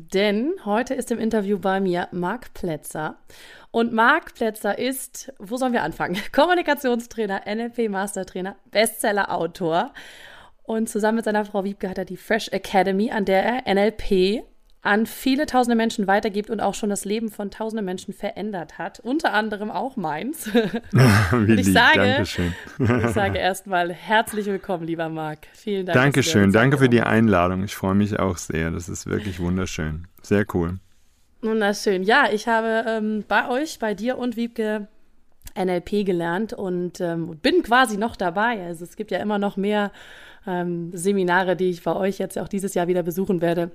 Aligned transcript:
denn 0.00 0.54
heute 0.64 0.94
ist 0.94 1.10
im 1.10 1.18
Interview 1.18 1.58
bei 1.58 1.80
mir 1.80 2.08
Marc 2.12 2.54
Plätzer. 2.54 3.18
Und 3.70 3.92
Marc 3.92 4.34
Plätzer 4.34 4.78
ist, 4.78 5.32
wo 5.38 5.56
sollen 5.56 5.72
wir 5.72 5.82
anfangen? 5.82 6.18
Kommunikationstrainer, 6.32 7.42
NLP-Mastertrainer, 7.46 8.56
Bestseller-Autor. 8.70 9.92
Und 10.62 10.88
zusammen 10.88 11.16
mit 11.16 11.24
seiner 11.24 11.44
Frau 11.44 11.64
Wiebke 11.64 11.88
hat 11.88 11.98
er 11.98 12.04
die 12.04 12.16
Fresh 12.16 12.48
Academy, 12.48 13.10
an 13.10 13.24
der 13.24 13.42
er 13.42 13.74
NLP 13.74 14.44
an 14.82 15.06
viele 15.06 15.46
tausende 15.46 15.76
Menschen 15.76 16.06
weitergibt 16.06 16.50
und 16.50 16.60
auch 16.60 16.74
schon 16.74 16.88
das 16.88 17.04
Leben 17.04 17.30
von 17.30 17.50
tausenden 17.50 17.84
Menschen 17.84 18.14
verändert 18.14 18.78
hat. 18.78 19.00
Unter 19.00 19.32
anderem 19.32 19.70
auch 19.70 19.96
meins. 19.96 20.46
Wie 20.54 21.54
ich 21.54 21.66
lieb, 21.66 21.74
sage, 21.74 21.98
Dankeschön. 22.00 22.54
ich 22.78 23.10
sage 23.10 23.38
erstmal 23.38 23.92
herzlich 23.92 24.46
willkommen, 24.46 24.86
lieber 24.86 25.08
Marc. 25.08 25.46
Vielen 25.52 25.86
Dank. 25.86 25.94
Dankeschön, 25.94 26.52
danke 26.52 26.78
für 26.78 26.88
die 26.88 27.02
Einladung. 27.02 27.64
Ich 27.64 27.74
freue 27.74 27.94
mich 27.94 28.18
auch 28.18 28.36
sehr. 28.36 28.70
Das 28.70 28.88
ist 28.88 29.06
wirklich 29.06 29.40
wunderschön. 29.40 30.06
Sehr 30.22 30.46
cool. 30.54 30.78
Wunderschön. 31.42 32.02
Ja, 32.02 32.28
ich 32.32 32.48
habe 32.48 32.84
ähm, 32.88 33.24
bei 33.26 33.48
euch, 33.48 33.78
bei 33.78 33.94
dir 33.94 34.18
und 34.18 34.36
Wiebke 34.36 34.88
NLP 35.56 36.04
gelernt 36.04 36.52
und 36.52 37.00
ähm, 37.00 37.36
bin 37.42 37.62
quasi 37.62 37.96
noch 37.96 38.16
dabei. 38.16 38.64
Also 38.64 38.84
es 38.84 38.96
gibt 38.96 39.10
ja 39.10 39.18
immer 39.18 39.38
noch 39.38 39.56
mehr 39.56 39.92
ähm, 40.46 40.90
Seminare, 40.94 41.56
die 41.56 41.70
ich 41.70 41.82
bei 41.82 41.94
euch 41.94 42.18
jetzt 42.18 42.38
auch 42.38 42.48
dieses 42.48 42.74
Jahr 42.74 42.88
wieder 42.88 43.02
besuchen 43.02 43.40
werde. 43.40 43.70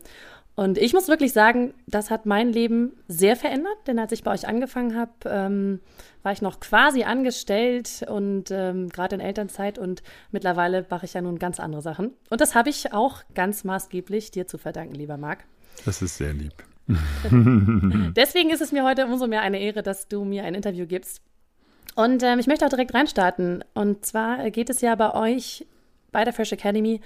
Und 0.55 0.77
ich 0.77 0.93
muss 0.93 1.07
wirklich 1.07 1.33
sagen, 1.33 1.73
das 1.87 2.11
hat 2.11 2.27
mein 2.27 2.51
Leben 2.51 2.93
sehr 3.07 3.35
verändert, 3.35 3.75
denn 3.87 3.97
als 3.97 4.11
ich 4.11 4.23
bei 4.23 4.31
euch 4.31 4.47
angefangen 4.47 4.95
habe, 4.95 5.11
ähm, 5.25 5.79
war 6.21 6.31
ich 6.31 6.43
noch 6.43 6.59
quasi 6.59 7.03
angestellt 7.03 8.05
und 8.07 8.51
ähm, 8.51 8.89
gerade 8.89 9.15
in 9.15 9.21
Elternzeit 9.21 9.79
und 9.79 10.03
mittlerweile 10.31 10.85
mache 10.89 11.05
ich 11.05 11.13
ja 11.13 11.21
nun 11.21 11.39
ganz 11.39 11.59
andere 11.59 11.81
Sachen. 11.81 12.11
Und 12.29 12.39
das 12.39 12.53
habe 12.53 12.69
ich 12.69 12.93
auch 12.93 13.23
ganz 13.33 13.63
maßgeblich 13.63 14.29
dir 14.29 14.45
zu 14.45 14.59
verdanken, 14.59 14.93
lieber 14.93 15.17
Marc. 15.17 15.43
Das 15.85 16.03
ist 16.03 16.17
sehr 16.17 16.33
lieb. 16.33 16.53
Deswegen 18.15 18.51
ist 18.51 18.61
es 18.61 18.71
mir 18.71 18.83
heute 18.83 19.07
umso 19.07 19.25
mehr 19.25 19.41
eine 19.41 19.59
Ehre, 19.59 19.81
dass 19.81 20.07
du 20.07 20.23
mir 20.23 20.43
ein 20.43 20.53
Interview 20.53 20.85
gibst. 20.85 21.21
Und 21.95 22.21
ähm, 22.21 22.37
ich 22.37 22.47
möchte 22.47 22.65
auch 22.65 22.69
direkt 22.69 22.93
reinstarten. 22.93 23.63
Und 23.73 24.05
zwar 24.05 24.51
geht 24.51 24.69
es 24.69 24.81
ja 24.81 24.93
bei 24.95 25.13
euch 25.15 25.65
bei 26.11 26.23
der 26.23 26.33
Fresh 26.33 26.51
Academy 26.51 27.01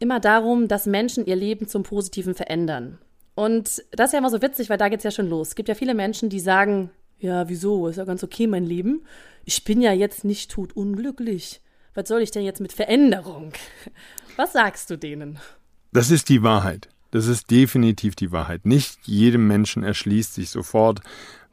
immer 0.00 0.18
darum, 0.18 0.66
dass 0.66 0.86
Menschen 0.86 1.26
ihr 1.26 1.36
Leben 1.36 1.68
zum 1.68 1.84
Positiven 1.84 2.34
verändern. 2.34 2.98
Und 3.34 3.84
das 3.92 4.08
ist 4.08 4.12
ja 4.12 4.18
immer 4.18 4.30
so 4.30 4.42
witzig, 4.42 4.68
weil 4.68 4.78
da 4.78 4.88
geht 4.88 4.98
es 4.98 5.04
ja 5.04 5.10
schon 5.10 5.28
los. 5.28 5.48
Es 5.48 5.54
gibt 5.54 5.68
ja 5.68 5.74
viele 5.74 5.94
Menschen, 5.94 6.28
die 6.28 6.40
sagen, 6.40 6.90
ja, 7.18 7.48
wieso, 7.48 7.86
ist 7.86 7.96
ja 7.96 8.04
ganz 8.04 8.24
okay 8.24 8.46
mein 8.46 8.64
Leben. 8.64 9.02
Ich 9.44 9.64
bin 9.64 9.80
ja 9.80 9.92
jetzt 9.92 10.24
nicht 10.24 10.50
tot 10.50 10.72
unglücklich. 10.74 11.60
Was 11.94 12.08
soll 12.08 12.22
ich 12.22 12.30
denn 12.30 12.44
jetzt 12.44 12.60
mit 12.60 12.72
Veränderung? 12.72 13.52
Was 14.36 14.52
sagst 14.52 14.90
du 14.90 14.96
denen? 14.96 15.38
Das 15.92 16.10
ist 16.10 16.28
die 16.28 16.42
Wahrheit. 16.42 16.88
Das 17.10 17.26
ist 17.26 17.50
definitiv 17.50 18.14
die 18.14 18.32
Wahrheit. 18.32 18.64
Nicht 18.64 19.06
jedem 19.06 19.46
Menschen 19.46 19.82
erschließt 19.82 20.34
sich 20.34 20.50
sofort, 20.50 21.00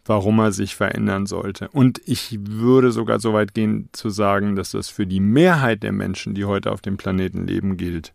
warum 0.06 0.39
er 0.39 0.52
sich 0.52 0.76
verändern 0.76 1.26
sollte. 1.26 1.70
Und 1.70 2.02
ich 2.06 2.38
würde 2.39 2.92
sogar 2.92 3.20
so 3.20 3.34
weit 3.34 3.54
gehen 3.54 3.89
zu 3.92 4.09
sagen, 4.09 4.56
dass 4.56 4.72
das 4.72 4.89
für 4.89 5.06
die 5.06 5.20
Mehrheit 5.20 5.84
der 5.84 5.92
Menschen, 5.92 6.34
die 6.34 6.45
heute 6.45 6.72
auf 6.72 6.82
dem 6.82 6.98
Planeten 6.98 7.45
leben, 7.45 7.78
gilt. 7.78 8.14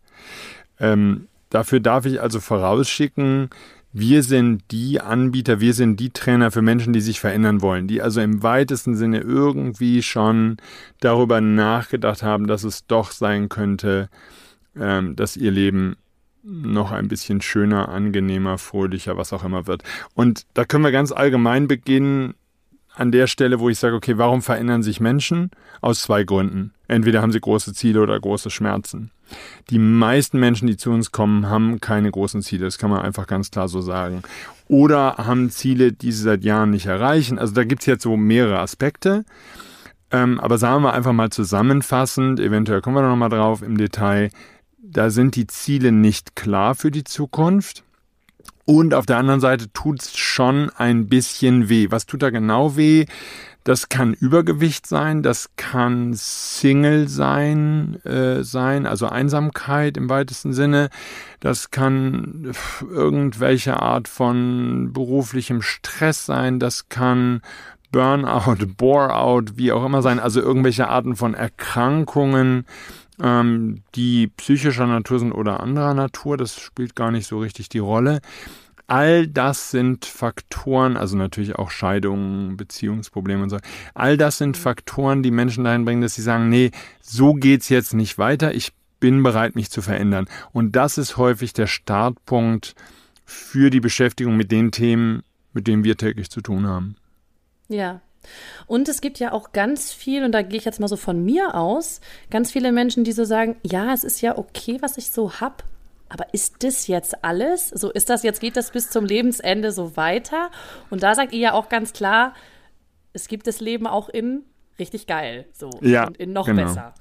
Ähm, 0.78 1.28
dafür 1.50 1.80
darf 1.80 2.06
ich 2.06 2.20
also 2.20 2.40
vorausschicken, 2.40 3.50
wir 3.94 4.22
sind 4.22 4.62
die 4.70 5.00
Anbieter, 5.00 5.60
wir 5.60 5.74
sind 5.74 6.00
die 6.00 6.10
Trainer 6.10 6.50
für 6.50 6.62
Menschen, 6.62 6.94
die 6.94 7.02
sich 7.02 7.20
verändern 7.20 7.60
wollen, 7.60 7.88
die 7.88 8.00
also 8.00 8.22
im 8.22 8.42
weitesten 8.42 8.96
Sinne 8.96 9.20
irgendwie 9.20 10.02
schon 10.02 10.56
darüber 11.00 11.42
nachgedacht 11.42 12.22
haben, 12.22 12.46
dass 12.46 12.64
es 12.64 12.86
doch 12.86 13.10
sein 13.10 13.50
könnte, 13.50 14.08
ähm, 14.74 15.14
dass 15.14 15.36
ihr 15.36 15.50
Leben 15.50 15.96
noch 16.42 16.90
ein 16.90 17.08
bisschen 17.08 17.40
schöner, 17.42 17.90
angenehmer, 17.90 18.58
fröhlicher, 18.58 19.16
was 19.16 19.32
auch 19.32 19.44
immer 19.44 19.66
wird. 19.66 19.82
Und 20.14 20.46
da 20.54 20.64
können 20.64 20.84
wir 20.84 20.90
ganz 20.90 21.12
allgemein 21.12 21.68
beginnen 21.68 22.34
an 22.94 23.12
der 23.12 23.26
Stelle, 23.26 23.60
wo 23.60 23.68
ich 23.68 23.78
sage, 23.78 23.96
okay, 23.96 24.18
warum 24.18 24.42
verändern 24.42 24.82
sich 24.82 25.00
Menschen? 25.00 25.50
Aus 25.80 26.02
zwei 26.02 26.24
Gründen. 26.24 26.72
Entweder 26.88 27.22
haben 27.22 27.32
sie 27.32 27.40
große 27.40 27.72
Ziele 27.72 28.02
oder 28.02 28.18
große 28.18 28.50
Schmerzen. 28.50 29.10
Die 29.70 29.78
meisten 29.78 30.38
Menschen, 30.38 30.66
die 30.66 30.76
zu 30.76 30.90
uns 30.90 31.10
kommen, 31.10 31.48
haben 31.48 31.80
keine 31.80 32.10
großen 32.10 32.42
Ziele. 32.42 32.66
Das 32.66 32.78
kann 32.78 32.90
man 32.90 33.00
einfach 33.00 33.26
ganz 33.26 33.50
klar 33.50 33.68
so 33.68 33.80
sagen. 33.80 34.22
Oder 34.68 35.16
haben 35.16 35.50
Ziele, 35.50 35.92
die 35.92 36.12
sie 36.12 36.22
seit 36.22 36.44
Jahren 36.44 36.70
nicht 36.70 36.86
erreichen. 36.86 37.38
Also 37.38 37.54
da 37.54 37.64
gibt 37.64 37.82
es 37.82 37.86
jetzt 37.86 38.02
so 38.02 38.16
mehrere 38.16 38.58
Aspekte. 38.58 39.24
Ähm, 40.10 40.38
aber 40.40 40.58
sagen 40.58 40.82
wir 40.82 40.92
einfach 40.92 41.14
mal 41.14 41.30
zusammenfassend, 41.30 42.38
eventuell 42.38 42.82
kommen 42.82 42.96
wir 42.96 43.02
da 43.02 43.08
nochmal 43.08 43.30
drauf 43.30 43.62
im 43.62 43.78
Detail, 43.78 44.30
da 44.82 45.08
sind 45.08 45.36
die 45.36 45.46
Ziele 45.46 45.90
nicht 45.90 46.36
klar 46.36 46.74
für 46.74 46.90
die 46.90 47.04
Zukunft. 47.04 47.82
Und 48.64 48.94
auf 48.94 49.06
der 49.06 49.18
anderen 49.18 49.40
Seite 49.40 49.72
tut 49.72 50.02
es 50.02 50.16
schon 50.16 50.70
ein 50.70 51.08
bisschen 51.08 51.68
weh. 51.68 51.88
Was 51.90 52.06
tut 52.06 52.22
da 52.22 52.30
genau 52.30 52.76
weh? 52.76 53.06
Das 53.64 53.88
kann 53.88 54.12
Übergewicht 54.12 54.88
sein, 54.88 55.22
das 55.22 55.50
kann 55.56 56.14
Single 56.14 57.06
sein, 57.06 58.00
äh, 58.04 58.42
sein, 58.42 58.86
also 58.86 59.06
Einsamkeit 59.06 59.96
im 59.96 60.10
weitesten 60.10 60.52
Sinne. 60.52 60.90
Das 61.38 61.70
kann 61.70 62.52
irgendwelche 62.80 63.80
Art 63.80 64.08
von 64.08 64.92
beruflichem 64.92 65.62
Stress 65.62 66.26
sein, 66.26 66.58
das 66.58 66.88
kann 66.88 67.40
Burnout, 67.92 68.66
Boreout, 68.76 69.52
wie 69.54 69.70
auch 69.70 69.84
immer 69.84 70.02
sein, 70.02 70.18
also 70.18 70.40
irgendwelche 70.40 70.88
Arten 70.88 71.14
von 71.14 71.34
Erkrankungen, 71.34 72.66
ähm, 73.22 73.82
die 73.94 74.26
psychischer 74.26 74.86
Natur 74.86 75.20
sind 75.20 75.32
oder 75.32 75.60
anderer 75.60 75.94
Natur, 75.94 76.36
das 76.36 76.60
spielt 76.60 76.96
gar 76.96 77.10
nicht 77.10 77.26
so 77.26 77.38
richtig 77.38 77.68
die 77.68 77.78
Rolle. 77.78 78.20
All 78.88 79.26
das 79.26 79.70
sind 79.70 80.04
Faktoren, 80.04 80.96
also 80.96 81.16
natürlich 81.16 81.56
auch 81.56 81.70
Scheidungen, 81.70 82.56
Beziehungsprobleme 82.56 83.44
und 83.44 83.50
so. 83.50 83.58
All 83.94 84.16
das 84.16 84.38
sind 84.38 84.56
Faktoren, 84.56 85.22
die 85.22 85.30
Menschen 85.30 85.64
dahin 85.64 85.84
bringen, 85.84 86.02
dass 86.02 86.14
sie 86.14 86.22
sagen, 86.22 86.48
nee, 86.48 86.72
so 87.00 87.32
geht's 87.32 87.68
jetzt 87.68 87.94
nicht 87.94 88.18
weiter. 88.18 88.52
Ich 88.54 88.72
bin 89.00 89.22
bereit, 89.22 89.54
mich 89.54 89.70
zu 89.70 89.82
verändern. 89.82 90.26
Und 90.52 90.76
das 90.76 90.98
ist 90.98 91.16
häufig 91.16 91.52
der 91.52 91.68
Startpunkt 91.68 92.74
für 93.24 93.70
die 93.70 93.80
Beschäftigung 93.80 94.36
mit 94.36 94.50
den 94.50 94.72
Themen, 94.72 95.22
mit 95.52 95.68
denen 95.68 95.84
wir 95.84 95.96
täglich 95.96 96.28
zu 96.28 96.40
tun 96.40 96.66
haben. 96.66 96.96
Ja. 97.68 98.00
Und 98.66 98.88
es 98.88 99.00
gibt 99.00 99.18
ja 99.18 99.32
auch 99.32 99.52
ganz 99.52 99.92
viel, 99.92 100.24
und 100.24 100.32
da 100.32 100.42
gehe 100.42 100.58
ich 100.58 100.64
jetzt 100.64 100.80
mal 100.80 100.88
so 100.88 100.96
von 100.96 101.24
mir 101.24 101.54
aus, 101.54 102.00
ganz 102.30 102.50
viele 102.52 102.72
Menschen, 102.72 103.04
die 103.04 103.12
so 103.12 103.24
sagen, 103.24 103.56
ja, 103.62 103.92
es 103.92 104.04
ist 104.04 104.20
ja 104.20 104.38
okay, 104.38 104.78
was 104.80 104.98
ich 104.98 105.10
so 105.10 105.40
hab, 105.40 105.64
aber 106.08 106.32
ist 106.32 106.62
das 106.62 106.88
jetzt 106.88 107.24
alles? 107.24 107.70
So 107.70 107.90
ist 107.90 108.10
das 108.10 108.22
jetzt, 108.22 108.40
geht 108.40 108.56
das 108.56 108.70
bis 108.70 108.90
zum 108.90 109.04
Lebensende 109.04 109.72
so 109.72 109.96
weiter? 109.96 110.50
Und 110.90 111.02
da 111.02 111.14
sagt 111.14 111.32
ihr 111.32 111.40
ja 111.40 111.52
auch 111.52 111.68
ganz 111.68 111.92
klar, 111.92 112.34
es 113.14 113.28
gibt 113.28 113.46
das 113.46 113.60
Leben 113.60 113.86
auch 113.86 114.08
in 114.08 114.42
richtig 114.78 115.06
geil, 115.06 115.46
so 115.52 115.70
Ja, 115.80 116.06
und 116.06 116.18
in 116.18 116.32
noch 116.32 116.46
genau. 116.46 116.64
besser. 116.64 116.94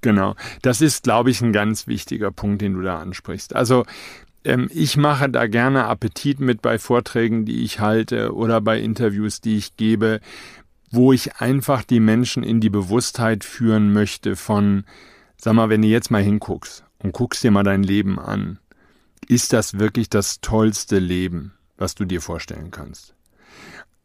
Genau. 0.00 0.34
Das 0.62 0.80
ist, 0.80 1.04
glaube 1.04 1.30
ich, 1.30 1.40
ein 1.40 1.52
ganz 1.52 1.86
wichtiger 1.86 2.30
Punkt, 2.30 2.62
den 2.62 2.74
du 2.74 2.82
da 2.82 2.98
ansprichst. 2.98 3.54
Also 3.54 3.84
ähm, 4.44 4.68
ich 4.72 4.96
mache 4.96 5.28
da 5.28 5.46
gerne 5.46 5.86
Appetit 5.86 6.40
mit 6.40 6.62
bei 6.62 6.78
Vorträgen, 6.78 7.44
die 7.44 7.64
ich 7.64 7.80
halte 7.80 8.34
oder 8.34 8.60
bei 8.60 8.78
Interviews, 8.78 9.40
die 9.40 9.56
ich 9.56 9.76
gebe, 9.76 10.20
wo 10.96 11.12
ich 11.12 11.36
einfach 11.36 11.84
die 11.84 12.00
Menschen 12.00 12.42
in 12.42 12.60
die 12.60 12.70
Bewusstheit 12.70 13.44
führen 13.44 13.92
möchte 13.92 14.34
von, 14.34 14.84
sag 15.36 15.54
mal, 15.54 15.68
wenn 15.68 15.82
du 15.82 15.88
jetzt 15.88 16.10
mal 16.10 16.22
hinguckst 16.22 16.84
und 16.98 17.12
guckst 17.12 17.44
dir 17.44 17.50
mal 17.50 17.62
dein 17.62 17.82
Leben 17.82 18.18
an, 18.18 18.58
ist 19.28 19.52
das 19.52 19.78
wirklich 19.78 20.10
das 20.10 20.40
tollste 20.40 20.98
Leben, 20.98 21.52
was 21.76 21.94
du 21.94 22.04
dir 22.04 22.20
vorstellen 22.20 22.70
kannst? 22.70 23.14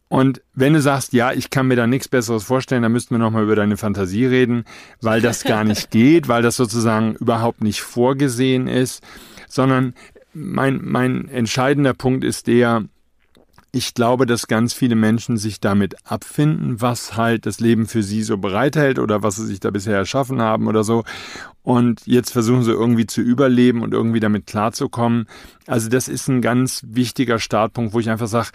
Und 0.09 0.41
wenn 0.53 0.73
du 0.73 0.81
sagst, 0.81 1.13
ja, 1.13 1.31
ich 1.31 1.49
kann 1.49 1.67
mir 1.67 1.77
da 1.77 1.87
nichts 1.87 2.09
Besseres 2.09 2.43
vorstellen, 2.43 2.83
dann 2.83 2.91
müssten 2.91 3.15
wir 3.15 3.19
nochmal 3.19 3.43
über 3.43 3.55
deine 3.55 3.77
Fantasie 3.77 4.25
reden, 4.25 4.65
weil 4.99 5.21
das 5.21 5.45
gar 5.45 5.63
nicht 5.63 5.89
geht, 5.91 6.27
weil 6.27 6.41
das 6.41 6.57
sozusagen 6.57 7.15
überhaupt 7.15 7.61
nicht 7.63 7.81
vorgesehen 7.81 8.67
ist, 8.67 9.01
sondern 9.47 9.93
mein, 10.33 10.81
mein 10.83 11.29
entscheidender 11.29 11.93
Punkt 11.93 12.25
ist 12.25 12.47
der, 12.47 12.83
ich 13.73 13.93
glaube, 13.93 14.25
dass 14.25 14.47
ganz 14.47 14.73
viele 14.73 14.95
Menschen 14.95 15.37
sich 15.37 15.61
damit 15.61 15.95
abfinden, 16.05 16.81
was 16.81 17.15
halt 17.15 17.45
das 17.45 17.61
Leben 17.61 17.87
für 17.87 18.03
sie 18.03 18.21
so 18.21 18.37
bereithält 18.37 18.99
oder 18.99 19.23
was 19.23 19.37
sie 19.37 19.45
sich 19.45 19.61
da 19.61 19.71
bisher 19.71 19.95
erschaffen 19.95 20.41
haben 20.41 20.67
oder 20.67 20.83
so. 20.83 21.05
Und 21.63 22.01
jetzt 22.05 22.31
versuchen 22.31 22.63
sie 22.63 22.71
irgendwie 22.71 23.05
zu 23.05 23.21
überleben 23.21 23.81
und 23.81 23.93
irgendwie 23.93 24.19
damit 24.19 24.45
klarzukommen. 24.45 25.27
Also 25.67 25.87
das 25.87 26.09
ist 26.09 26.27
ein 26.27 26.41
ganz 26.41 26.83
wichtiger 26.85 27.39
Startpunkt, 27.39 27.93
wo 27.93 27.99
ich 27.99 28.09
einfach 28.09 28.27
sage, 28.27 28.49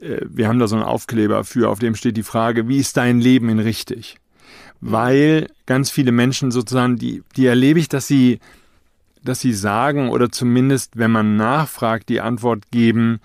äh, 0.00 0.20
wir 0.28 0.46
haben 0.46 0.60
da 0.60 0.68
so 0.68 0.76
einen 0.76 0.84
Aufkleber 0.84 1.42
für, 1.42 1.68
auf 1.68 1.80
dem 1.80 1.96
steht 1.96 2.16
die 2.16 2.22
Frage, 2.22 2.68
wie 2.68 2.78
ist 2.78 2.96
dein 2.96 3.20
Leben 3.20 3.48
in 3.48 3.58
richtig? 3.58 4.18
Weil 4.80 5.48
ganz 5.66 5.90
viele 5.90 6.12
Menschen 6.12 6.52
sozusagen, 6.52 6.96
die, 6.96 7.24
die 7.36 7.46
erlebe 7.46 7.80
ich, 7.80 7.88
dass 7.88 8.06
sie, 8.06 8.38
dass 9.24 9.40
sie 9.40 9.54
sagen 9.54 10.10
oder 10.10 10.30
zumindest, 10.30 10.96
wenn 10.96 11.10
man 11.10 11.36
nachfragt, 11.36 12.08
die 12.08 12.20
Antwort 12.20 12.70
geben, 12.70 13.20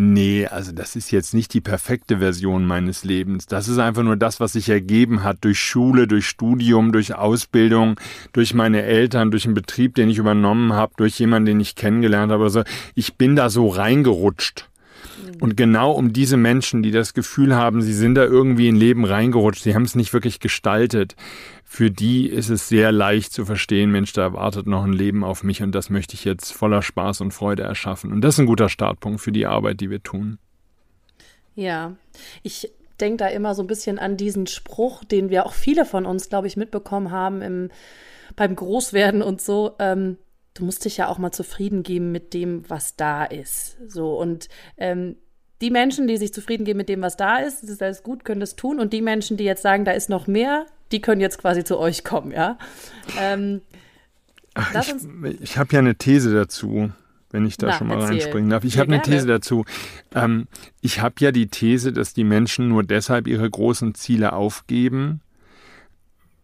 Nee, 0.00 0.46
also 0.46 0.70
das 0.70 0.94
ist 0.94 1.10
jetzt 1.10 1.34
nicht 1.34 1.52
die 1.54 1.60
perfekte 1.60 2.18
Version 2.18 2.64
meines 2.64 3.02
Lebens. 3.02 3.46
Das 3.46 3.66
ist 3.66 3.78
einfach 3.78 4.04
nur 4.04 4.14
das, 4.14 4.38
was 4.38 4.52
sich 4.52 4.68
ergeben 4.68 5.24
hat 5.24 5.38
durch 5.40 5.58
Schule, 5.58 6.06
durch 6.06 6.28
Studium, 6.28 6.92
durch 6.92 7.16
Ausbildung, 7.16 7.98
durch 8.32 8.54
meine 8.54 8.82
Eltern, 8.84 9.32
durch 9.32 9.44
einen 9.44 9.54
Betrieb, 9.54 9.96
den 9.96 10.08
ich 10.08 10.18
übernommen 10.18 10.72
habe, 10.72 10.92
durch 10.98 11.18
jemanden, 11.18 11.46
den 11.46 11.58
ich 11.58 11.74
kennengelernt 11.74 12.30
habe. 12.30 12.44
Also 12.44 12.62
ich 12.94 13.16
bin 13.16 13.34
da 13.34 13.50
so 13.50 13.66
reingerutscht. 13.66 14.68
Mhm. 15.34 15.42
Und 15.42 15.56
genau 15.56 15.92
um 15.92 16.12
diese 16.12 16.36
Menschen, 16.36 16.82
die 16.82 16.90
das 16.90 17.14
Gefühl 17.14 17.54
haben, 17.54 17.82
sie 17.82 17.92
sind 17.92 18.14
da 18.14 18.24
irgendwie 18.24 18.68
in 18.68 18.76
Leben 18.76 19.04
reingerutscht, 19.04 19.62
sie 19.62 19.74
haben 19.74 19.82
es 19.84 19.94
nicht 19.94 20.12
wirklich 20.12 20.40
gestaltet, 20.40 21.16
für 21.64 21.90
die 21.90 22.26
ist 22.26 22.48
es 22.48 22.68
sehr 22.68 22.92
leicht 22.92 23.32
zu 23.32 23.44
verstehen, 23.44 23.90
Mensch, 23.90 24.12
da 24.14 24.32
wartet 24.32 24.66
noch 24.66 24.84
ein 24.84 24.92
Leben 24.92 25.22
auf 25.22 25.42
mich 25.42 25.62
und 25.62 25.74
das 25.74 25.90
möchte 25.90 26.14
ich 26.14 26.24
jetzt 26.24 26.50
voller 26.50 26.80
Spaß 26.80 27.20
und 27.20 27.32
Freude 27.32 27.62
erschaffen. 27.62 28.10
Und 28.10 28.22
das 28.22 28.34
ist 28.34 28.40
ein 28.40 28.46
guter 28.46 28.70
Startpunkt 28.70 29.20
für 29.20 29.32
die 29.32 29.46
Arbeit, 29.46 29.80
die 29.80 29.90
wir 29.90 30.02
tun. 30.02 30.38
Ja, 31.54 31.94
ich 32.42 32.72
denke 33.00 33.18
da 33.18 33.26
immer 33.28 33.54
so 33.54 33.62
ein 33.62 33.66
bisschen 33.66 33.98
an 33.98 34.16
diesen 34.16 34.46
Spruch, 34.46 35.04
den 35.04 35.28
wir 35.28 35.44
auch 35.44 35.52
viele 35.52 35.84
von 35.84 36.06
uns, 36.06 36.28
glaube 36.28 36.46
ich, 36.46 36.56
mitbekommen 36.56 37.10
haben 37.10 37.42
im, 37.42 37.70
beim 38.34 38.56
Großwerden 38.56 39.22
und 39.22 39.40
so. 39.40 39.74
Ähm, 39.78 40.16
du 40.58 40.64
musst 40.64 40.84
dich 40.84 40.96
ja 40.96 41.08
auch 41.08 41.18
mal 41.18 41.32
zufrieden 41.32 41.82
geben 41.82 42.12
mit 42.12 42.34
dem, 42.34 42.68
was 42.68 42.96
da 42.96 43.24
ist. 43.24 43.76
So 43.86 44.18
und 44.18 44.48
ähm, 44.76 45.16
die 45.60 45.70
Menschen, 45.70 46.06
die 46.06 46.16
sich 46.16 46.32
zufrieden 46.32 46.64
geben 46.64 46.76
mit 46.76 46.88
dem, 46.88 47.02
was 47.02 47.16
da 47.16 47.38
ist, 47.38 47.62
das 47.62 47.70
ist 47.70 47.82
alles 47.82 48.02
gut, 48.02 48.24
können 48.24 48.40
das 48.40 48.56
tun. 48.56 48.78
Und 48.78 48.92
die 48.92 49.02
Menschen, 49.02 49.36
die 49.36 49.44
jetzt 49.44 49.62
sagen, 49.62 49.84
da 49.84 49.92
ist 49.92 50.08
noch 50.08 50.26
mehr, 50.26 50.66
die 50.92 51.00
können 51.00 51.20
jetzt 51.20 51.38
quasi 51.38 51.64
zu 51.64 51.78
euch 51.78 52.04
kommen, 52.04 52.30
ja. 52.30 52.58
Ähm, 53.18 53.60
Ach, 54.54 54.72
ich, 54.74 55.40
ich 55.40 55.58
habe 55.58 55.72
ja 55.72 55.78
eine 55.78 55.96
These 55.96 56.32
dazu, 56.32 56.90
wenn 57.30 57.46
ich 57.46 57.56
da 57.56 57.68
Na, 57.68 57.72
schon 57.78 57.88
mal 57.88 57.94
erzähl. 57.94 58.08
reinspringen 58.08 58.50
darf. 58.50 58.64
Ich 58.64 58.78
habe 58.78 58.92
eine 58.92 59.02
These 59.02 59.26
dazu. 59.26 59.64
Ähm, 60.14 60.48
ich 60.80 61.00
habe 61.00 61.16
ja 61.20 61.30
die 61.30 61.48
These, 61.48 61.92
dass 61.92 62.14
die 62.14 62.24
Menschen 62.24 62.68
nur 62.68 62.82
deshalb 62.82 63.28
ihre 63.28 63.48
großen 63.48 63.94
Ziele 63.94 64.32
aufgeben, 64.32 65.20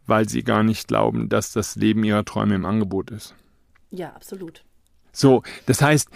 weil 0.06 0.28
sie 0.28 0.42
gar 0.42 0.62
nicht 0.62 0.86
glauben, 0.86 1.28
dass 1.28 1.52
das 1.52 1.76
Leben 1.76 2.04
ihrer 2.04 2.24
Träume 2.24 2.54
im 2.54 2.66
Angebot 2.66 3.10
ist. 3.10 3.34
Ja, 3.94 4.10
absolut. 4.10 4.64
So, 5.12 5.42
das 5.66 5.80
heißt, 5.80 6.08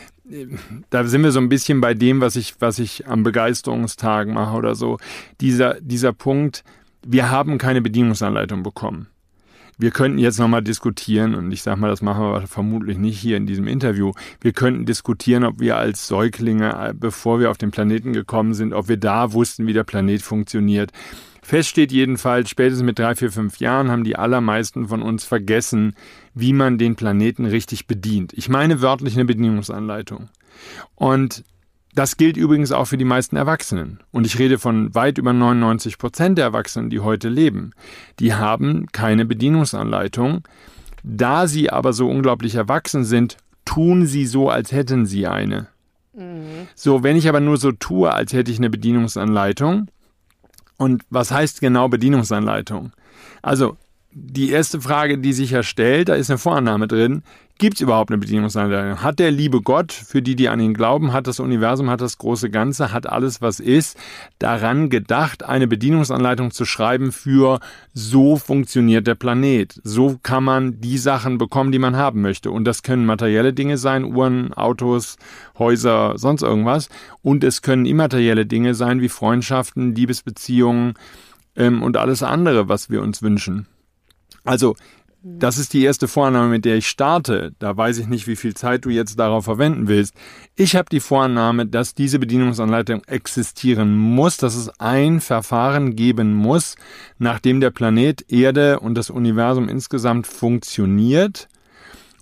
da 0.91 1.05
sind 1.05 1.23
wir 1.23 1.31
so 1.31 1.39
ein 1.39 1.49
bisschen 1.49 1.81
bei 1.81 1.95
dem, 1.95 2.21
was 2.21 2.35
ich, 2.35 2.57
was 2.59 2.81
ich 2.81 3.07
am 3.07 3.23
Begeisterungstag 3.23 4.27
mache 4.29 4.57
oder 4.57 4.75
so. 4.75 4.99
Dieser, 5.41 5.81
dieser 5.81 6.13
Punkt, 6.13 6.65
wir 7.07 7.31
haben 7.31 7.59
keine 7.59 7.81
Bedienungsanleitung 7.81 8.65
bekommen. 8.65 9.07
Wir 9.81 9.93
könnten 9.93 10.19
jetzt 10.19 10.41
nochmal 10.41 10.63
diskutieren, 10.63 11.37
und 11.37 11.53
ich 11.53 11.63
sage 11.63 11.81
mal, 11.81 11.89
das 11.89 12.03
machen 12.03 12.25
wir 12.25 12.47
vermutlich 12.49 12.99
nicht 12.99 13.21
hier 13.21 13.37
in 13.37 13.47
diesem 13.47 13.69
Interview. 13.69 14.13
Wir 14.41 14.53
könnten 14.53 14.85
diskutieren, 14.85 15.45
ob 15.45 15.61
wir 15.61 15.77
als 15.77 16.09
Säuglinge, 16.09 16.97
bevor 16.99 17.39
wir 17.39 17.53
auf 17.53 17.59
den 17.59 17.71
Planeten 17.71 18.13
gekommen 18.13 18.55
sind, 18.55 18.73
ob 18.73 18.89
wir 18.89 18.97
da 18.97 19.33
wussten, 19.33 19.69
wie 19.69 19.73
der 19.73 19.85
Planet 19.85 20.21
funktioniert. 20.21 20.91
Fest 21.49 21.71
steht 21.71 21.93
jedenfalls, 21.93 22.51
spätestens 22.51 22.85
mit 22.85 22.99
drei, 22.99 23.15
vier, 23.15 23.33
fünf 23.33 23.57
Jahren 23.57 23.91
haben 23.91 24.05
die 24.05 24.17
allermeisten 24.17 24.89
von 24.89 25.01
uns 25.01 25.25
vergessen, 25.25 25.95
wie 26.35 26.53
man 26.53 26.77
den 26.77 26.95
Planeten 26.95 27.47
richtig 27.47 27.87
bedient. 27.87 28.35
Ich 28.35 28.51
meine 28.51 28.83
wörtlich 28.83 29.15
eine 29.15 29.25
Bedienungsanleitung. 29.25 30.29
Und 30.95 31.45
das 31.95 32.19
gilt 32.19 32.37
übrigens 32.37 32.71
auch 32.71 32.85
für 32.85 32.99
die 32.99 33.07
meisten 33.07 33.37
Erwachsenen. 33.37 34.01
Und 34.11 34.27
ich 34.27 34.39
rede 34.39 34.59
von 34.59 34.95
weit 34.95 35.17
über 35.17 35.33
99 35.33 35.97
Prozent 35.97 36.37
der 36.37 36.45
Erwachsenen, 36.45 36.91
die 36.91 37.01
heute 37.01 37.31
leben. 37.31 37.71
Die 38.19 38.35
haben 38.35 38.89
keine 38.93 39.25
Bedienungsanleitung. 39.25 40.47
Da 41.03 41.47
sie 41.47 41.71
aber 41.71 41.95
so 41.95 42.11
unglaublich 42.11 42.57
erwachsen 42.57 43.07
sind, 43.07 43.39
tun 43.65 44.05
sie 44.05 44.27
so, 44.27 44.51
als 44.51 44.71
hätten 44.71 45.07
sie 45.07 45.27
eine. 45.27 45.69
Mhm. 46.13 46.69
So, 46.75 47.03
wenn 47.03 47.17
ich 47.17 47.27
aber 47.27 47.41
nur 47.41 47.57
so 47.57 47.73
tue, 47.73 48.13
als 48.13 48.35
hätte 48.35 48.51
ich 48.51 48.59
eine 48.59 48.69
Bedienungsanleitung. 48.69 49.89
Und 50.79 51.03
was 51.11 51.31
heißt 51.31 51.61
genau 51.61 51.89
Bedienungsanleitung? 51.89 52.93
Also, 53.43 53.77
die 54.13 54.51
erste 54.51 54.81
Frage, 54.81 55.19
die 55.19 55.33
sich 55.33 55.51
ja 55.51 55.63
stellt, 55.63 56.09
da 56.09 56.15
ist 56.15 56.31
eine 56.31 56.39
Vorannahme 56.39 56.89
drin. 56.89 57.23
Gibt 57.59 57.75
es 57.75 57.81
überhaupt 57.81 58.11
eine 58.11 58.19
Bedienungsanleitung? 58.19 59.03
Hat 59.03 59.19
der 59.19 59.33
liebe 59.33 59.61
Gott, 59.61 59.91
für 59.91 60.23
die, 60.23 60.37
die 60.37 60.49
an 60.49 60.61
ihn 60.61 60.75
glauben, 60.75 61.13
hat 61.13 61.27
das 61.27 61.41
Universum, 61.41 61.91
hat 61.91 62.01
das 62.01 62.17
große 62.17 62.51
Ganze, 62.51 62.93
hat 62.93 63.09
alles, 63.09 63.43
was 63.43 63.59
ist, 63.59 63.99
daran 64.39 64.91
gedacht, 64.91 65.43
eine 65.43 65.67
Bedienungsanleitung 65.67 66.53
zu 66.53 66.65
schreiben 66.65 67.11
für 67.11 67.59
so 67.93 68.37
funktioniert 68.37 69.09
der 69.09 69.17
Planet. 69.17 69.81
So 69.83 70.21
kann 70.23 70.45
man 70.45 70.81
die 70.81 70.99
Sachen 70.99 71.37
bekommen, 71.37 71.73
die 71.73 71.81
man 71.81 71.97
haben 71.97 72.21
möchte. 72.21 72.53
Und 72.53 72.65
das 72.65 72.85
können 72.85 73.05
materielle 73.05 73.53
Dinge 73.53 73.77
sein, 73.77 74.05
Uhren, 74.05 74.55
Autos, 74.55 75.17
Häuser, 75.59 76.13
sonst 76.17 76.43
irgendwas. 76.43 76.89
Und 77.23 77.43
es 77.43 77.61
können 77.61 77.87
immaterielle 77.87 78.47
Dinge 78.47 78.77
sein, 78.77 79.01
wie 79.01 79.09
Freundschaften, 79.09 79.97
Liebesbeziehungen 79.97 80.95
ähm, 81.57 81.83
und 81.83 81.97
alles 81.97 82.23
andere, 82.23 82.69
was 82.69 82.89
wir 82.89 83.03
uns 83.03 83.21
wünschen. 83.21 83.67
Also 84.45 84.77
das 85.23 85.59
ist 85.59 85.73
die 85.73 85.83
erste 85.83 86.07
Vorannahme, 86.07 86.49
mit 86.49 86.65
der 86.65 86.77
ich 86.77 86.87
starte. 86.87 87.53
Da 87.59 87.77
weiß 87.77 87.99
ich 87.99 88.07
nicht, 88.07 88.29
wie 88.29 88.37
viel 88.37 88.55
Zeit 88.55 88.85
du 88.85 88.91
jetzt 88.91 89.19
darauf 89.19 89.45
verwenden 89.45 89.89
willst. 89.89 90.15
Ich 90.55 90.77
habe 90.77 90.89
die 90.91 91.01
Vorannahme, 91.01 91.67
dass 91.67 91.95
diese 91.95 92.19
Bedienungsanleitung 92.19 93.03
existieren 93.05 93.97
muss, 93.97 94.37
dass 94.37 94.55
es 94.55 94.69
ein 94.79 95.21
Verfahren 95.21 95.97
geben 95.97 96.35
muss, 96.35 96.77
nachdem 97.19 97.61
der 97.61 97.71
Planet 97.71 98.31
Erde 98.31 98.79
und 98.79 98.95
das 98.95 99.11
Universum 99.11 99.69
insgesamt 99.69 100.29
funktioniert. 100.29 101.49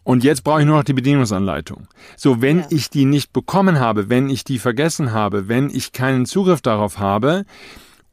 Und 0.03 0.25
jetzt 0.25 0.43
brauche 0.45 0.61
ich 0.61 0.67
nur 0.67 0.79
noch 0.79 0.85
die 0.85 0.93
Bedienungsanleitung. 0.93 1.89
So, 2.17 2.41
wenn 2.41 2.61
ja. 2.61 2.67
ich 2.71 2.89
die 2.91 3.05
nicht 3.05 3.33
bekommen 3.33 3.79
habe, 3.79 4.09
wenn 4.09 4.31
ich 4.31 4.45
die 4.45 4.59
vergessen 4.59 5.13
habe, 5.13 5.49
wenn 5.49 5.69
ich 5.69 5.93
keinen 5.93 6.25
Zugriff 6.25 6.63
darauf 6.63 6.99
habe, 6.99 7.45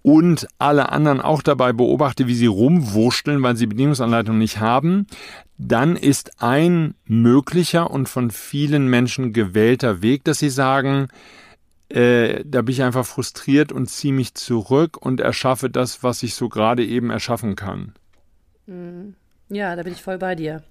und 0.04 0.48
alle 0.60 0.92
anderen 0.92 1.22
auch 1.22 1.42
dabei 1.42 1.74
beobachte, 1.74 2.28
wie 2.28 2.36
sie 2.36 2.46
rumwurschteln, 2.46 3.42
weil 3.42 3.56
sie 3.56 3.66
Bedienungsanleitung 3.66 4.38
nicht 4.38 4.60
haben, 4.60 5.08
dann 5.58 5.96
ist 5.96 6.44
ein 6.44 6.94
möglicher 7.06 7.90
und 7.90 8.10
von 8.10 8.30
vielen 8.30 8.88
Menschen 8.88 9.34
gewählter 9.34 10.02
Weg, 10.02 10.26
dass 10.26 10.40
sie 10.40 10.50
sagen, 10.50 11.08
äh, 11.90 12.44
da 12.46 12.62
bin 12.62 12.74
ich 12.74 12.84
einfach 12.84 13.06
frustriert 13.06 13.72
und 13.72 13.88
ziehe 13.88 14.14
mich 14.14 14.34
zurück 14.36 14.98
und 14.98 15.22
erschaffe 15.22 15.70
das, 15.70 16.04
was 16.04 16.22
ich 16.22 16.36
so 16.36 16.50
gerade 16.50 16.86
eben 16.86 17.10
erschaffen 17.10 17.56
kann. 17.56 17.94
Mhm. 18.68 19.16
Ja, 19.50 19.76
da 19.76 19.84
bin 19.84 19.94
ich 19.94 20.02
voll 20.02 20.18
bei 20.18 20.36
dir. 20.36 20.64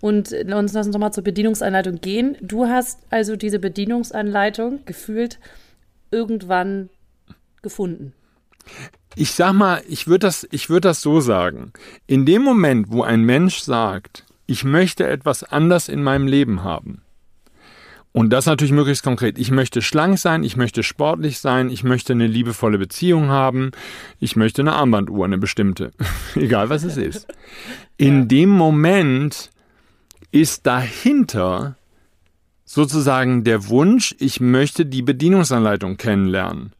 Und 0.00 0.34
lass 0.44 0.74
uns 0.74 0.86
nochmal 0.88 1.12
zur 1.12 1.24
Bedienungsanleitung 1.24 2.00
gehen. 2.00 2.36
Du 2.40 2.66
hast 2.66 3.00
also 3.10 3.36
diese 3.36 3.58
Bedienungsanleitung 3.58 4.84
gefühlt 4.86 5.38
irgendwann 6.10 6.88
gefunden. 7.60 8.14
Ich 9.14 9.32
sag 9.32 9.52
mal, 9.52 9.82
ich 9.88 10.06
würde 10.06 10.26
das, 10.26 10.46
ich 10.50 10.70
würde 10.70 10.88
das 10.88 11.02
so 11.02 11.20
sagen. 11.20 11.72
In 12.06 12.24
dem 12.24 12.42
Moment, 12.42 12.90
wo 12.90 13.02
ein 13.02 13.22
Mensch 13.22 13.58
sagt, 13.58 14.24
ich 14.46 14.64
möchte 14.64 15.06
etwas 15.06 15.44
anders 15.44 15.88
in 15.88 16.02
meinem 16.02 16.26
Leben 16.26 16.64
haben, 16.64 17.02
und 18.12 18.30
das 18.30 18.44
natürlich 18.44 18.72
möglichst 18.72 19.02
konkret. 19.02 19.38
Ich 19.38 19.50
möchte 19.50 19.80
schlank 19.80 20.18
sein, 20.18 20.44
ich 20.44 20.56
möchte 20.56 20.82
sportlich 20.82 21.38
sein, 21.38 21.70
ich 21.70 21.82
möchte 21.82 22.12
eine 22.12 22.26
liebevolle 22.26 22.78
Beziehung 22.78 23.28
haben, 23.28 23.70
ich 24.20 24.36
möchte 24.36 24.60
eine 24.60 24.74
Armbanduhr, 24.74 25.24
eine 25.24 25.38
bestimmte, 25.38 25.92
egal 26.34 26.68
was 26.68 26.84
es 26.84 26.98
ist. 26.98 27.26
In 27.96 28.28
dem 28.28 28.50
Moment 28.50 29.50
ist 30.30 30.66
dahinter 30.66 31.76
sozusagen 32.66 33.44
der 33.44 33.68
Wunsch, 33.68 34.14
ich 34.18 34.40
möchte 34.40 34.84
die 34.84 35.02
Bedienungsanleitung 35.02 35.96
kennenlernen. 35.96 36.72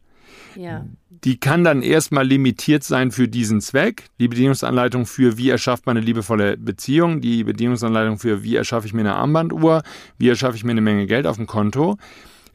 Ja. 0.55 0.85
Die 1.23 1.39
kann 1.39 1.63
dann 1.63 1.83
erstmal 1.83 2.27
limitiert 2.27 2.83
sein 2.83 3.11
für 3.11 3.29
diesen 3.29 3.61
Zweck. 3.61 4.05
Die 4.19 4.27
Bedienungsanleitung 4.27 5.05
für 5.05 5.37
wie 5.37 5.49
erschafft 5.49 5.85
man 5.85 5.95
eine 5.95 6.05
liebevolle 6.05 6.57
Beziehung, 6.57 7.21
die 7.21 7.43
Bedienungsanleitung 7.45 8.19
für 8.19 8.43
wie 8.43 8.57
erschaffe 8.57 8.87
ich 8.87 8.93
mir 8.93 9.01
eine 9.01 9.15
Armbanduhr, 9.15 9.83
wie 10.17 10.27
erschaffe 10.27 10.57
ich 10.57 10.65
mir 10.65 10.71
eine 10.71 10.81
Menge 10.81 11.07
Geld 11.07 11.25
auf 11.25 11.37
dem 11.37 11.47
Konto. 11.47 11.97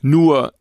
Nur, 0.03 0.53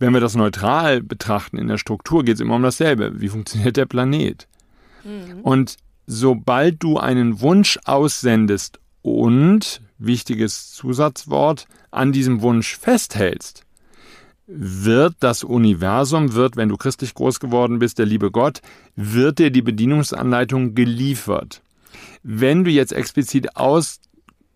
wenn 0.00 0.12
wir 0.12 0.20
das 0.20 0.34
neutral 0.34 1.00
betrachten 1.00 1.58
in 1.58 1.68
der 1.68 1.78
Struktur, 1.78 2.24
geht 2.24 2.34
es 2.34 2.40
immer 2.40 2.56
um 2.56 2.62
dasselbe. 2.62 3.20
Wie 3.20 3.28
funktioniert 3.28 3.76
der 3.76 3.86
Planet? 3.86 4.48
Mhm. 5.04 5.40
Und 5.42 5.76
sobald 6.06 6.82
du 6.82 6.98
einen 6.98 7.40
Wunsch 7.40 7.78
aussendest 7.84 8.80
und, 9.02 9.80
wichtiges 9.98 10.72
Zusatzwort, 10.72 11.66
an 11.92 12.10
diesem 12.10 12.42
Wunsch 12.42 12.76
festhältst, 12.76 13.61
wird 14.54 15.14
das 15.20 15.44
Universum, 15.44 16.34
wird, 16.34 16.56
wenn 16.56 16.68
du 16.68 16.76
christlich 16.76 17.14
groß 17.14 17.40
geworden 17.40 17.78
bist, 17.78 17.98
der 17.98 18.06
liebe 18.06 18.30
Gott, 18.30 18.60
wird 18.96 19.38
dir 19.38 19.50
die 19.50 19.62
Bedienungsanleitung 19.62 20.74
geliefert. 20.74 21.62
Wenn 22.22 22.64
du 22.64 22.70
jetzt 22.70 22.92
explizit 22.92 23.56
aus 23.56 24.00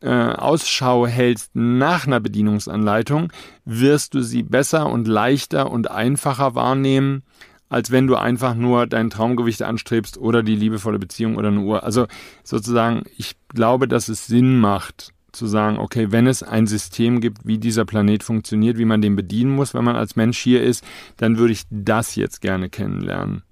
äh, 0.01 0.09
Ausschau 0.11 1.07
hältst 1.07 1.51
nach 1.55 2.07
einer 2.07 2.21
Bedienungsanleitung, 2.21 3.33
wirst 3.65 4.15
du 4.15 4.21
sie 4.21 4.43
besser 4.43 4.91
und 4.91 5.09
leichter 5.09 5.71
und 5.71 5.91
einfacher 5.91 6.55
wahrnehmen, 6.55 7.23
als 7.69 7.91
wenn 7.91 8.07
du 8.07 8.15
einfach 8.17 8.55
nur 8.55 8.87
dein 8.87 9.11
Traumgewicht 9.11 9.63
anstrebst 9.63 10.19
oder 10.19 10.43
die 10.43 10.55
liebevolle 10.55 10.99
Beziehung 10.99 11.37
oder 11.37 11.49
eine 11.49 11.61
Uhr. 11.61 11.83
Also 11.83 12.07
sozusagen, 12.45 13.05
ich 13.17 13.37
glaube, 13.49 13.89
dass 13.89 14.09
es 14.09 14.27
Sinn 14.27 14.61
macht, 14.61 15.13
zu 15.37 15.47
sagen, 15.47 15.79
okay, 15.79 16.11
wenn 16.11 16.27
es 16.27 16.43
ein 16.43 16.67
System 16.67 17.21
gibt, 17.21 17.47
wie 17.47 17.59
dieser 17.59 17.85
Planet 17.85 18.23
funktioniert, 18.23 18.79
wie 18.79 18.85
man 18.85 19.03
den 19.03 19.17
bedienen 19.17 19.55
muss, 19.55 19.75
wenn 19.75 19.85
man 19.85 19.97
als 19.97 20.17
Mensch 20.17 20.39
hier 20.39 20.63
ist, 20.63 20.85
dann 21.17 21.39
würde 21.39 21.53
ich 21.53 21.63
das 21.71 22.17
jetzt 22.17 22.41
gerne 22.41 22.69
kennenlernen. 22.69 23.43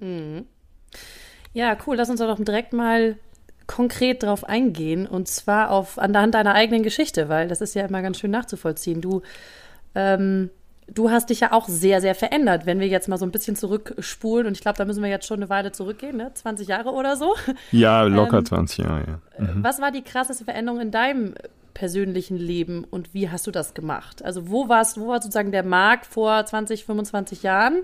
Mhm. 0.00 0.46
Ja, 1.52 1.76
cool. 1.86 1.96
Lass 1.96 2.10
uns 2.10 2.20
doch 2.20 2.38
direkt 2.38 2.72
mal 2.72 3.16
konkret 3.66 4.22
drauf 4.22 4.44
eingehen 4.44 5.06
und 5.06 5.28
zwar 5.28 5.70
auf 5.70 5.98
anhand 5.98 6.34
deiner 6.34 6.54
eigenen 6.54 6.82
Geschichte, 6.82 7.28
weil 7.28 7.48
das 7.48 7.60
ist 7.60 7.74
ja 7.74 7.84
immer 7.84 8.02
ganz 8.02 8.18
schön 8.18 8.30
nachzuvollziehen. 8.30 9.00
Du 9.00 9.22
ähm, 9.94 10.50
du 10.92 11.10
hast 11.10 11.30
dich 11.30 11.40
ja 11.40 11.52
auch 11.52 11.68
sehr, 11.68 12.00
sehr 12.00 12.14
verändert. 12.14 12.66
Wenn 12.66 12.80
wir 12.80 12.88
jetzt 12.88 13.08
mal 13.08 13.18
so 13.18 13.26
ein 13.26 13.30
bisschen 13.30 13.56
zurückspulen, 13.56 14.46
und 14.46 14.52
ich 14.54 14.60
glaube, 14.60 14.78
da 14.78 14.84
müssen 14.84 15.02
wir 15.02 15.10
jetzt 15.10 15.26
schon 15.26 15.38
eine 15.38 15.48
Weile 15.48 15.72
zurückgehen, 15.72 16.16
ne? 16.16 16.32
20 16.32 16.68
Jahre 16.68 16.90
oder 16.90 17.16
so. 17.16 17.34
Ja, 17.72 18.02
locker 18.04 18.38
ähm, 18.38 18.46
20 18.46 18.84
Jahre, 18.84 19.04
ja. 19.06 19.44
Mhm. 19.44 19.62
Was 19.62 19.80
war 19.80 19.90
die 19.90 20.02
krasseste 20.02 20.44
Veränderung 20.44 20.80
in 20.80 20.90
deinem 20.90 21.34
persönlichen 21.74 22.36
Leben 22.36 22.84
und 22.84 23.14
wie 23.14 23.30
hast 23.30 23.46
du 23.46 23.50
das 23.50 23.74
gemacht? 23.74 24.24
Also, 24.24 24.50
wo 24.50 24.68
warst, 24.68 24.98
wo 24.98 25.08
war 25.08 25.22
sozusagen 25.22 25.52
der 25.52 25.64
Markt 25.64 26.06
vor 26.06 26.44
20, 26.44 26.84
25 26.84 27.42
Jahren? 27.42 27.82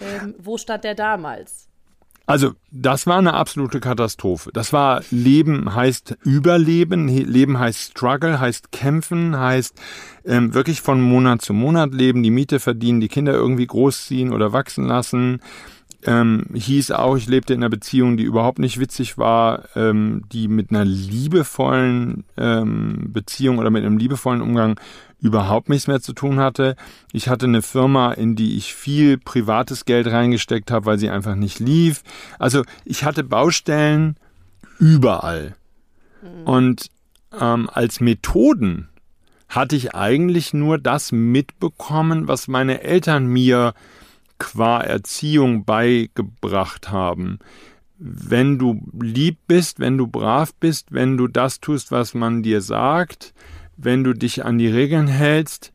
Ähm, 0.00 0.34
wo 0.38 0.58
stand 0.58 0.84
der 0.84 0.94
damals? 0.94 1.68
Also, 2.26 2.52
das 2.70 3.06
war 3.06 3.18
eine 3.18 3.34
absolute 3.34 3.80
Katastrophe. 3.80 4.50
Das 4.52 4.72
war 4.72 5.02
Leben 5.10 5.74
heißt 5.74 6.16
Überleben, 6.22 7.08
Leben 7.08 7.58
heißt 7.58 7.90
Struggle, 7.90 8.38
heißt 8.38 8.70
Kämpfen, 8.70 9.36
heißt 9.36 9.80
ähm, 10.24 10.54
wirklich 10.54 10.80
von 10.80 11.00
Monat 11.00 11.42
zu 11.42 11.52
Monat 11.52 11.92
leben, 11.92 12.22
die 12.22 12.30
Miete 12.30 12.60
verdienen, 12.60 13.00
die 13.00 13.08
Kinder 13.08 13.32
irgendwie 13.32 13.66
großziehen 13.66 14.32
oder 14.32 14.52
wachsen 14.52 14.86
lassen. 14.86 15.40
Ähm, 16.04 16.46
hieß 16.52 16.90
auch, 16.92 17.16
ich 17.16 17.28
lebte 17.28 17.54
in 17.54 17.60
einer 17.60 17.70
Beziehung, 17.70 18.16
die 18.16 18.24
überhaupt 18.24 18.58
nicht 18.58 18.80
witzig 18.80 19.18
war, 19.18 19.68
ähm, 19.76 20.24
die 20.32 20.48
mit 20.48 20.70
einer 20.70 20.84
liebevollen 20.84 22.24
ähm, 22.36 23.10
Beziehung 23.12 23.58
oder 23.58 23.70
mit 23.70 23.84
einem 23.84 23.98
liebevollen 23.98 24.42
Umgang 24.42 24.80
überhaupt 25.22 25.68
nichts 25.68 25.86
mehr 25.86 26.02
zu 26.02 26.12
tun 26.12 26.40
hatte. 26.40 26.74
Ich 27.12 27.28
hatte 27.28 27.46
eine 27.46 27.62
Firma, 27.62 28.12
in 28.12 28.34
die 28.34 28.56
ich 28.56 28.74
viel 28.74 29.16
privates 29.16 29.84
Geld 29.84 30.08
reingesteckt 30.08 30.70
habe, 30.70 30.84
weil 30.84 30.98
sie 30.98 31.10
einfach 31.10 31.36
nicht 31.36 31.60
lief. 31.60 32.02
Also 32.40 32.64
ich 32.84 33.04
hatte 33.04 33.22
Baustellen 33.22 34.16
überall. 34.80 35.54
Mhm. 36.22 36.42
Und 36.42 36.86
ähm, 37.40 37.70
als 37.72 38.00
Methoden 38.00 38.88
hatte 39.48 39.76
ich 39.76 39.94
eigentlich 39.94 40.52
nur 40.52 40.78
das 40.78 41.12
mitbekommen, 41.12 42.26
was 42.26 42.48
meine 42.48 42.82
Eltern 42.82 43.26
mir 43.26 43.74
qua 44.38 44.80
Erziehung 44.80 45.64
beigebracht 45.64 46.90
haben. 46.90 47.38
Wenn 47.96 48.58
du 48.58 48.82
lieb 49.00 49.38
bist, 49.46 49.78
wenn 49.78 49.98
du 49.98 50.08
brav 50.08 50.52
bist, 50.54 50.88
wenn 50.90 51.16
du 51.16 51.28
das 51.28 51.60
tust, 51.60 51.92
was 51.92 52.14
man 52.14 52.42
dir 52.42 52.60
sagt, 52.60 53.34
wenn 53.84 54.04
du 54.04 54.14
dich 54.14 54.44
an 54.44 54.58
die 54.58 54.68
Regeln 54.68 55.08
hältst, 55.08 55.72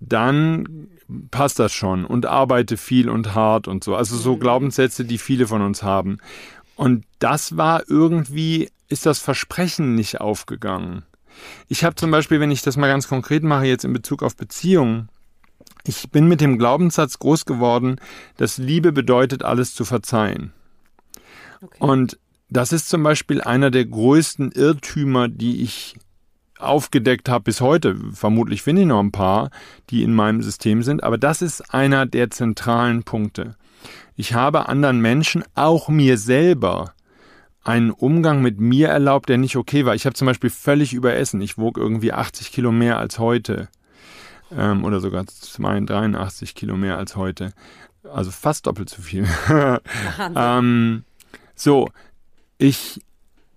dann 0.00 0.88
passt 1.30 1.58
das 1.58 1.72
schon 1.72 2.04
und 2.04 2.26
arbeite 2.26 2.76
viel 2.76 3.08
und 3.08 3.34
hart 3.34 3.68
und 3.68 3.82
so. 3.82 3.96
Also 3.96 4.16
so 4.16 4.36
mhm. 4.36 4.40
Glaubenssätze, 4.40 5.04
die 5.04 5.18
viele 5.18 5.46
von 5.46 5.62
uns 5.62 5.82
haben. 5.82 6.18
Und 6.76 7.04
das 7.18 7.56
war 7.56 7.82
irgendwie, 7.88 8.70
ist 8.88 9.06
das 9.06 9.18
Versprechen 9.18 9.94
nicht 9.94 10.20
aufgegangen. 10.20 11.02
Ich 11.68 11.84
habe 11.84 11.94
zum 11.96 12.10
Beispiel, 12.10 12.40
wenn 12.40 12.50
ich 12.50 12.62
das 12.62 12.76
mal 12.76 12.88
ganz 12.88 13.08
konkret 13.08 13.42
mache, 13.42 13.66
jetzt 13.66 13.84
in 13.84 13.92
Bezug 13.92 14.22
auf 14.22 14.36
Beziehungen, 14.36 15.08
ich 15.84 16.10
bin 16.10 16.28
mit 16.28 16.40
dem 16.40 16.58
Glaubenssatz 16.58 17.18
groß 17.18 17.46
geworden, 17.46 17.96
dass 18.36 18.58
Liebe 18.58 18.92
bedeutet, 18.92 19.42
alles 19.42 19.74
zu 19.74 19.84
verzeihen. 19.84 20.52
Okay. 21.60 21.76
Und 21.78 22.18
das 22.50 22.72
ist 22.72 22.88
zum 22.88 23.02
Beispiel 23.02 23.40
einer 23.40 23.70
der 23.70 23.84
größten 23.84 24.52
Irrtümer, 24.52 25.28
die 25.28 25.62
ich 25.62 25.96
aufgedeckt 26.58 27.28
habe 27.28 27.44
bis 27.44 27.60
heute. 27.60 27.96
Vermutlich 28.12 28.62
finde 28.62 28.82
ich 28.82 28.88
noch 28.88 29.00
ein 29.00 29.12
paar, 29.12 29.50
die 29.90 30.02
in 30.02 30.14
meinem 30.14 30.42
System 30.42 30.82
sind, 30.82 31.02
aber 31.02 31.18
das 31.18 31.42
ist 31.42 31.72
einer 31.74 32.06
der 32.06 32.30
zentralen 32.30 33.02
Punkte. 33.02 33.56
Ich 34.16 34.34
habe 34.34 34.68
anderen 34.68 35.00
Menschen, 35.00 35.44
auch 35.54 35.88
mir 35.88 36.18
selber, 36.18 36.92
einen 37.62 37.90
Umgang 37.90 38.40
mit 38.40 38.58
mir 38.60 38.88
erlaubt, 38.88 39.28
der 39.28 39.38
nicht 39.38 39.56
okay 39.56 39.84
war. 39.84 39.94
Ich 39.94 40.06
habe 40.06 40.14
zum 40.14 40.26
Beispiel 40.26 40.50
völlig 40.50 40.94
überessen. 40.94 41.40
Ich 41.40 41.58
wog 41.58 41.76
irgendwie 41.76 42.12
80 42.12 42.50
Kilo 42.50 42.72
mehr 42.72 42.98
als 42.98 43.18
heute. 43.18 43.68
Ähm, 44.50 44.84
oder 44.84 45.00
sogar 45.00 45.24
83 45.24 46.54
Kilo 46.54 46.76
mehr 46.76 46.96
als 46.96 47.14
heute. 47.14 47.52
Also 48.10 48.30
fast 48.30 48.66
doppelt 48.66 48.88
so 48.88 49.02
viel. 49.02 49.26
ähm, 50.34 51.04
so, 51.54 51.90
ich 52.56 53.00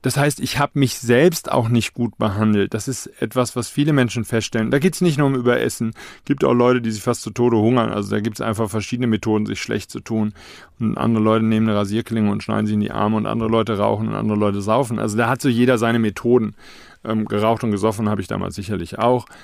das 0.01 0.17
heißt, 0.17 0.39
ich 0.39 0.57
habe 0.57 0.79
mich 0.79 0.95
selbst 0.95 1.51
auch 1.51 1.69
nicht 1.69 1.93
gut 1.93 2.17
behandelt. 2.17 2.73
Das 2.73 2.87
ist 2.87 3.07
etwas, 3.21 3.55
was 3.55 3.69
viele 3.69 3.93
Menschen 3.93 4.25
feststellen. 4.25 4.71
Da 4.71 4.79
geht 4.79 4.95
es 4.95 5.01
nicht 5.01 5.17
nur 5.17 5.27
um 5.27 5.35
Überessen. 5.35 5.93
gibt 6.25 6.43
auch 6.43 6.53
Leute, 6.53 6.81
die 6.81 6.91
sich 6.91 7.03
fast 7.03 7.21
zu 7.21 7.29
Tode 7.29 7.57
hungern. 7.57 7.91
Also 7.91 8.09
da 8.09 8.19
gibt 8.19 8.37
es 8.37 8.41
einfach 8.41 8.69
verschiedene 8.69 9.07
Methoden, 9.07 9.45
sich 9.45 9.61
schlecht 9.61 9.91
zu 9.91 9.99
tun. 9.99 10.33
Und 10.79 10.97
andere 10.97 11.23
Leute 11.23 11.45
nehmen 11.45 11.69
eine 11.69 11.77
Rasierklinge 11.77 12.31
und 12.31 12.41
schneiden 12.41 12.65
sie 12.65 12.73
in 12.73 12.79
die 12.79 12.91
Arme 12.91 13.17
und 13.17 13.27
andere 13.27 13.49
Leute 13.49 13.77
rauchen 13.77 14.07
und 14.07 14.15
andere 14.15 14.37
Leute 14.37 14.61
saufen. 14.61 14.97
Also 14.97 15.17
da 15.17 15.29
hat 15.29 15.41
so 15.41 15.49
jeder 15.49 15.77
seine 15.77 15.99
Methoden. 15.99 16.55
Ähm, 17.03 17.25
geraucht 17.25 17.63
und 17.63 17.71
gesoffen 17.71 18.09
habe 18.09 18.21
ich 18.21 18.27
damals 18.27 18.55
sicherlich 18.55 18.99
auch. 18.99 19.25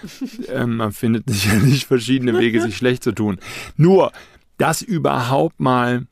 Ähm, 0.50 0.78
man 0.78 0.92
findet 0.92 1.30
sicherlich 1.30 1.86
verschiedene 1.88 2.38
Wege, 2.40 2.62
sich 2.62 2.78
schlecht 2.78 3.04
zu 3.04 3.12
tun. 3.12 3.38
Nur, 3.76 4.12
das 4.58 4.82
überhaupt 4.82 5.60
mal 5.60 6.06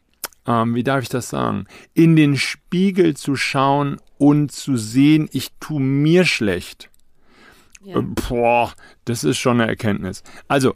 ähm, 0.47 0.75
wie 0.75 0.83
darf 0.83 1.01
ich 1.01 1.09
das 1.09 1.29
sagen, 1.29 1.65
in 1.93 2.15
den 2.15 2.37
Spiegel 2.37 3.15
zu 3.15 3.35
schauen 3.35 3.97
und 4.17 4.51
zu 4.51 4.77
sehen, 4.77 5.29
ich 5.31 5.51
tue 5.59 5.81
mir 5.81 6.25
schlecht. 6.25 6.89
Ja. 7.83 7.99
Äh, 7.99 8.01
boah, 8.01 8.73
das 9.05 9.23
ist 9.23 9.37
schon 9.37 9.59
eine 9.61 9.69
Erkenntnis. 9.69 10.23
Also, 10.47 10.73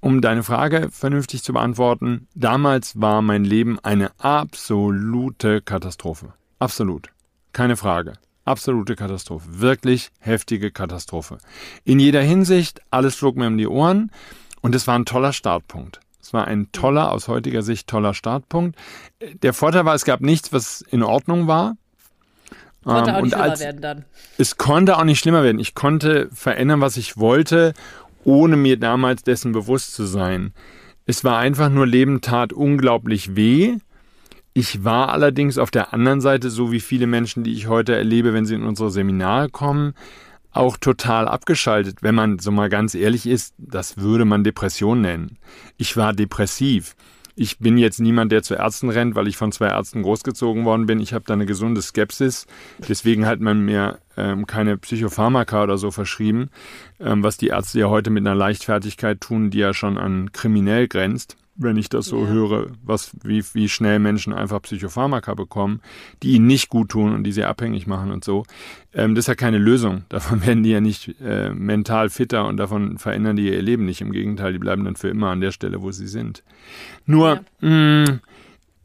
um 0.00 0.20
deine 0.20 0.42
Frage 0.42 0.88
vernünftig 0.90 1.42
zu 1.42 1.52
beantworten, 1.52 2.28
damals 2.34 3.00
war 3.00 3.22
mein 3.22 3.44
Leben 3.44 3.78
eine 3.80 4.10
absolute 4.18 5.62
Katastrophe. 5.62 6.34
Absolut. 6.58 7.08
Keine 7.52 7.76
Frage. 7.76 8.14
Absolute 8.44 8.94
Katastrophe. 8.94 9.60
Wirklich 9.60 10.10
heftige 10.20 10.70
Katastrophe. 10.70 11.38
In 11.84 11.98
jeder 11.98 12.22
Hinsicht, 12.22 12.80
alles 12.90 13.16
flog 13.16 13.36
mir 13.36 13.48
um 13.48 13.58
die 13.58 13.66
Ohren 13.66 14.12
und 14.60 14.74
es 14.74 14.86
war 14.86 14.96
ein 14.96 15.04
toller 15.04 15.32
Startpunkt. 15.32 15.98
Es 16.26 16.32
war 16.32 16.48
ein 16.48 16.72
toller, 16.72 17.12
aus 17.12 17.28
heutiger 17.28 17.62
Sicht 17.62 17.86
toller 17.86 18.12
Startpunkt. 18.12 18.76
Der 19.42 19.52
Vorteil 19.52 19.84
war, 19.84 19.94
es 19.94 20.04
gab 20.04 20.20
nichts, 20.20 20.52
was 20.52 20.82
in 20.82 21.04
Ordnung 21.04 21.46
war. 21.46 21.76
Konnte 22.82 23.10
ähm, 23.10 23.16
auch 23.16 23.22
nicht 23.22 23.34
schlimmer 23.34 23.58
werden 23.60 23.80
dann. 23.80 24.04
Es 24.36 24.56
konnte 24.56 24.98
auch 24.98 25.04
nicht 25.04 25.20
schlimmer 25.20 25.44
werden. 25.44 25.60
Ich 25.60 25.76
konnte 25.76 26.28
verändern, 26.32 26.80
was 26.80 26.96
ich 26.96 27.16
wollte, 27.16 27.74
ohne 28.24 28.56
mir 28.56 28.76
damals 28.76 29.22
dessen 29.22 29.52
bewusst 29.52 29.94
zu 29.94 30.04
sein. 30.04 30.52
Es 31.04 31.22
war 31.22 31.38
einfach 31.38 31.68
nur 31.68 31.86
Leben 31.86 32.20
tat 32.22 32.52
unglaublich 32.52 33.36
weh. 33.36 33.76
Ich 34.52 34.82
war 34.82 35.10
allerdings 35.10 35.58
auf 35.58 35.70
der 35.70 35.92
anderen 35.94 36.20
Seite, 36.20 36.50
so 36.50 36.72
wie 36.72 36.80
viele 36.80 37.06
Menschen, 37.06 37.44
die 37.44 37.52
ich 37.52 37.68
heute 37.68 37.94
erlebe, 37.94 38.34
wenn 38.34 38.46
sie 38.46 38.56
in 38.56 38.64
unsere 38.64 38.90
Seminare 38.90 39.48
kommen, 39.48 39.94
auch 40.56 40.76
total 40.76 41.28
abgeschaltet. 41.28 41.98
Wenn 42.02 42.14
man 42.14 42.38
so 42.38 42.50
mal 42.50 42.68
ganz 42.68 42.94
ehrlich 42.94 43.26
ist, 43.26 43.54
das 43.58 43.98
würde 43.98 44.24
man 44.24 44.44
Depression 44.44 45.00
nennen. 45.00 45.38
Ich 45.76 45.96
war 45.96 46.12
depressiv. 46.12 46.96
Ich 47.38 47.58
bin 47.58 47.76
jetzt 47.76 48.00
niemand, 48.00 48.32
der 48.32 48.42
zu 48.42 48.54
Ärzten 48.54 48.88
rennt, 48.88 49.14
weil 49.14 49.28
ich 49.28 49.36
von 49.36 49.52
zwei 49.52 49.68
Ärzten 49.68 50.02
großgezogen 50.02 50.64
worden 50.64 50.86
bin. 50.86 51.00
Ich 51.00 51.12
habe 51.12 51.24
da 51.26 51.34
eine 51.34 51.44
gesunde 51.44 51.82
Skepsis. 51.82 52.46
Deswegen 52.78 53.26
hat 53.26 53.40
man 53.40 53.60
mir 53.60 53.98
ähm, 54.16 54.46
keine 54.46 54.78
Psychopharmaka 54.78 55.64
oder 55.64 55.76
so 55.76 55.90
verschrieben, 55.90 56.48
ähm, 56.98 57.22
was 57.22 57.36
die 57.36 57.48
Ärzte 57.48 57.80
ja 57.80 57.88
heute 57.90 58.08
mit 58.08 58.26
einer 58.26 58.34
Leichtfertigkeit 58.34 59.20
tun, 59.20 59.50
die 59.50 59.58
ja 59.58 59.74
schon 59.74 59.98
an 59.98 60.32
kriminell 60.32 60.88
grenzt 60.88 61.36
wenn 61.56 61.76
ich 61.76 61.88
das 61.88 62.06
so 62.06 62.24
ja. 62.24 62.26
höre, 62.28 62.66
was, 62.82 63.12
wie, 63.22 63.44
wie 63.52 63.68
schnell 63.68 63.98
Menschen 63.98 64.32
einfach 64.32 64.62
Psychopharmaka 64.62 65.34
bekommen, 65.34 65.80
die 66.22 66.32
ihnen 66.32 66.46
nicht 66.46 66.68
gut 66.68 66.90
tun 66.90 67.14
und 67.14 67.24
die 67.24 67.32
sie 67.32 67.44
abhängig 67.44 67.86
machen 67.86 68.10
und 68.10 68.24
so. 68.24 68.44
Ähm, 68.92 69.14
das 69.14 69.24
ist 69.24 69.28
ja 69.28 69.34
keine 69.34 69.58
Lösung. 69.58 70.04
Davon 70.08 70.44
werden 70.46 70.62
die 70.62 70.70
ja 70.70 70.80
nicht 70.80 71.14
äh, 71.20 71.50
mental 71.50 72.10
fitter 72.10 72.46
und 72.46 72.56
davon 72.56 72.98
verändern 72.98 73.36
die 73.36 73.48
ihr 73.48 73.62
Leben 73.62 73.84
nicht. 73.84 74.00
Im 74.00 74.12
Gegenteil, 74.12 74.52
die 74.52 74.58
bleiben 74.58 74.84
dann 74.84 74.96
für 74.96 75.08
immer 75.08 75.30
an 75.30 75.40
der 75.40 75.52
Stelle, 75.52 75.82
wo 75.82 75.90
sie 75.92 76.08
sind. 76.08 76.42
Nur, 77.06 77.40
ja. 77.60 77.68
mh, 77.68 78.10
mm, 78.10 78.20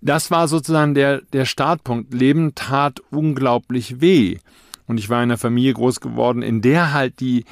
das 0.01 0.31
war 0.31 0.47
sozusagen 0.47 0.95
der, 0.95 1.21
der 1.33 1.45
Startpunkt. 1.45 2.13
Leben 2.13 2.55
tat 2.55 3.01
unglaublich 3.11 4.01
weh. 4.01 4.39
Und 4.87 4.97
ich 4.97 5.09
war 5.09 5.19
in 5.19 5.29
einer 5.29 5.37
Familie 5.37 5.73
groß 5.73 6.01
geworden, 6.01 6.41
in 6.41 6.61
der 6.61 6.91
halt 6.91 7.19
die, 7.19 7.45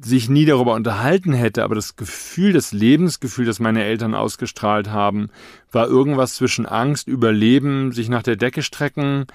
sich 0.00 0.28
nie 0.28 0.44
darüber 0.44 0.74
unterhalten 0.74 1.32
hätte, 1.32 1.64
aber 1.64 1.74
das 1.74 1.96
Gefühl, 1.96 2.52
das 2.52 2.72
Lebensgefühl, 2.72 3.44
das 3.44 3.60
meine 3.60 3.84
Eltern 3.84 4.14
ausgestrahlt 4.14 4.90
haben, 4.90 5.28
war 5.70 5.86
irgendwas 5.86 6.34
zwischen 6.34 6.66
Angst, 6.66 7.08
Überleben, 7.08 7.92
sich 7.92 8.08
nach 8.08 8.22
der 8.22 8.36
Decke 8.36 8.62
strecken 8.62 9.26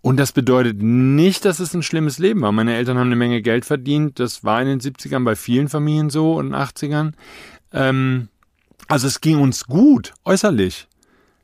Und 0.00 0.18
das 0.18 0.32
bedeutet 0.32 0.82
nicht, 0.82 1.44
dass 1.44 1.60
es 1.60 1.74
ein 1.74 1.82
schlimmes 1.82 2.18
Leben 2.18 2.42
war. 2.42 2.52
Meine 2.52 2.74
Eltern 2.74 2.98
haben 2.98 3.06
eine 3.06 3.16
Menge 3.16 3.40
Geld 3.40 3.64
verdient. 3.64 4.18
Das 4.18 4.42
war 4.42 4.60
in 4.60 4.68
den 4.68 4.80
70ern 4.80 5.24
bei 5.24 5.36
vielen 5.36 5.68
Familien 5.68 6.10
so 6.10 6.34
und 6.34 6.54
80ern. 6.54 7.12
Ähm, 7.72 8.28
also 8.88 9.06
es 9.06 9.20
ging 9.20 9.40
uns 9.40 9.66
gut, 9.66 10.12
äußerlich. 10.24 10.88